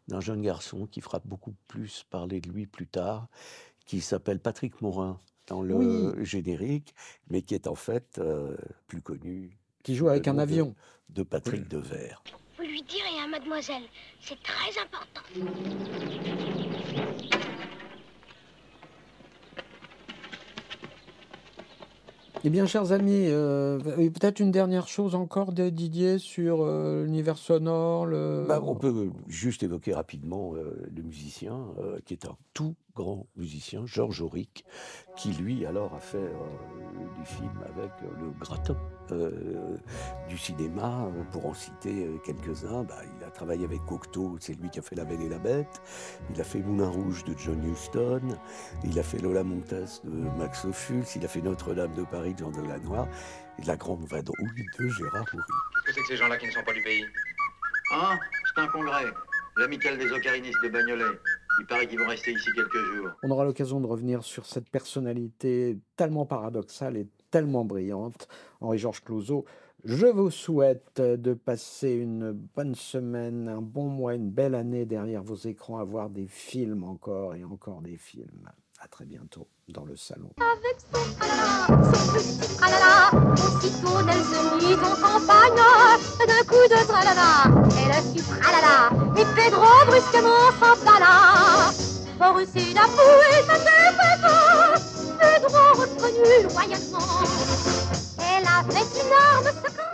d'un 0.08 0.20
jeune 0.20 0.42
garçon 0.42 0.86
qui 0.86 1.00
fera 1.00 1.20
beaucoup 1.24 1.54
plus 1.68 2.04
parler 2.04 2.40
de 2.40 2.48
lui 2.48 2.66
plus 2.66 2.86
tard, 2.86 3.28
qui 3.86 4.00
s'appelle 4.00 4.40
Patrick 4.40 4.80
Morin 4.80 5.20
dans 5.46 5.62
le 5.62 5.74
Oui. 5.74 6.24
générique, 6.24 6.94
mais 7.28 7.42
qui 7.42 7.54
est 7.54 7.66
en 7.66 7.74
fait 7.74 8.18
euh, 8.18 8.56
plus 8.86 9.02
connu. 9.02 9.58
Qui 9.82 9.94
joue 9.94 10.08
avec 10.08 10.26
un 10.28 10.34
de- 10.34 10.40
avion. 10.40 10.74
De 11.10 11.22
Patrick 11.22 11.68
Devers. 11.68 12.22
Vous 12.56 12.64
lui 12.64 12.82
direz, 12.82 13.20
hein, 13.20 13.28
mademoiselle, 13.28 13.82
c'est 14.20 14.42
très 14.42 14.80
important. 14.82 15.20
Eh 22.46 22.50
bien, 22.50 22.66
chers 22.66 22.92
amis, 22.92 23.26
euh, 23.28 23.78
peut-être 24.10 24.38
une 24.38 24.50
dernière 24.50 24.86
chose 24.86 25.14
encore 25.14 25.52
de 25.52 25.70
Didier 25.70 26.18
sur 26.18 26.58
euh, 26.62 27.04
l'univers 27.04 27.38
sonore. 27.38 28.04
Le... 28.04 28.44
Bah, 28.46 28.60
on 28.62 28.74
peut 28.74 29.08
juste 29.28 29.62
évoquer 29.62 29.94
rapidement 29.94 30.52
euh, 30.54 30.76
le 30.94 31.02
musicien, 31.02 31.68
euh, 31.78 31.98
qui 32.04 32.12
est 32.12 32.26
un 32.26 32.36
tout 32.52 32.74
grand 32.94 33.26
musicien, 33.36 33.84
Georges 33.86 34.22
Auric, 34.22 34.64
qui 35.16 35.32
lui 35.32 35.66
alors 35.66 35.94
a 35.94 36.00
fait 36.00 36.18
euh, 36.18 37.18
des 37.18 37.24
films 37.24 37.64
avec 37.66 37.90
euh, 38.02 38.06
le 38.20 38.30
gratin 38.38 38.76
euh, 39.10 39.76
du 40.28 40.38
cinéma, 40.38 41.08
pour 41.32 41.46
en 41.46 41.54
citer 41.54 42.06
euh, 42.06 42.18
quelques-uns. 42.24 42.84
Bah, 42.84 43.00
il 43.18 43.24
a 43.24 43.30
travaillé 43.30 43.64
avec 43.64 43.84
Cocteau, 43.84 44.36
c'est 44.40 44.54
lui 44.54 44.70
qui 44.70 44.78
a 44.78 44.82
fait 44.82 44.94
La 44.94 45.04
Belle 45.04 45.22
et 45.22 45.28
la 45.28 45.38
Bête. 45.38 45.82
Il 46.30 46.40
a 46.40 46.44
fait 46.44 46.60
Moulin 46.60 46.88
Rouge 46.88 47.24
de 47.24 47.34
John 47.36 47.62
Huston. 47.70 48.38
Il 48.84 48.98
a 48.98 49.02
fait 49.02 49.18
Lola 49.18 49.42
Montes 49.42 49.74
de 50.04 50.38
Max 50.38 50.64
Ophuls. 50.64 51.04
Il 51.16 51.24
a 51.24 51.28
fait 51.28 51.42
Notre-Dame 51.42 51.94
de 51.94 52.04
Paris 52.04 52.34
de 52.34 52.38
Jean 52.38 52.50
Delannoy. 52.50 53.08
Et 53.58 53.64
La 53.66 53.76
Grande 53.76 54.04
Vadrouille 54.06 54.66
de 54.78 54.88
Gérard 54.88 55.26
Houry. 55.32 55.42
Qu'est-ce 55.86 55.86
que 55.86 55.92
c'est 55.92 56.00
que 56.00 56.06
ces 56.08 56.16
gens-là 56.16 56.36
qui 56.38 56.46
ne 56.46 56.52
sont 56.52 56.64
pas 56.64 56.72
du 56.72 56.82
pays? 56.82 57.04
Hein? 57.92 58.18
C'est 58.46 58.60
un 58.60 58.66
congrès. 58.68 59.04
L'amicale 59.56 59.98
des 59.98 60.10
ocarinistes 60.10 60.60
de 60.64 60.68
Bagnolet. 60.70 61.04
Il 61.60 61.66
paraît 61.66 61.86
qu'ils 61.86 61.98
vont 61.98 62.08
rester 62.08 62.32
ici 62.32 62.50
quelques 62.54 62.76
jours. 62.76 63.10
On 63.22 63.30
aura 63.30 63.44
l'occasion 63.44 63.80
de 63.80 63.86
revenir 63.86 64.24
sur 64.24 64.46
cette 64.46 64.68
personnalité 64.68 65.78
tellement 65.96 66.26
paradoxale 66.26 66.96
et 66.96 67.08
tellement 67.30 67.64
brillante, 67.64 68.28
Henri-Georges 68.60 69.02
Clouzot. 69.04 69.44
Je 69.84 70.06
vous 70.06 70.30
souhaite 70.30 71.00
de 71.00 71.34
passer 71.34 71.92
une 71.92 72.32
bonne 72.32 72.74
semaine, 72.74 73.48
un 73.48 73.60
bon 73.60 73.88
mois, 73.88 74.14
une 74.14 74.30
belle 74.30 74.54
année 74.54 74.86
derrière 74.86 75.22
vos 75.22 75.34
écrans, 75.34 75.78
à 75.78 75.84
voir 75.84 76.10
des 76.10 76.26
films 76.26 76.84
encore 76.84 77.34
et 77.34 77.44
encore 77.44 77.82
des 77.82 77.98
films. 77.98 78.50
À 78.84 78.88
très 78.88 79.06
bientôt 79.06 79.48
dans 79.68 79.86
le 79.86 79.96
salon. 79.96 80.28
Avec 80.36 80.76
son 80.92 81.02
tralala, 81.16 81.66
son 81.90 82.12
petit 82.12 82.54
tralala, 82.58 83.10
aussitôt 83.32 83.98
mit 84.58 84.74
en 84.74 84.94
campagne. 85.00 85.62
D'un 86.28 86.44
coup 86.46 86.68
de 86.68 86.86
tralala, 86.86 87.30
elle 87.78 87.94
fit 88.12 88.22
tralala, 88.22 88.90
et 89.16 89.24
Pedro 89.34 89.72
brusquement 89.86 90.52
s'emballa. 90.60 91.14
Forcé 92.18 92.74
d'avouer 92.74 93.40
sa 93.46 93.56
défaite, 93.56 94.26
Pedro 95.18 95.64
reconnut 95.80 96.42
loyalement. 96.42 97.08
Elle 98.18 98.46
avait 98.46 98.88
une 99.00 99.12
arme 99.32 99.50
secrète 99.64 99.93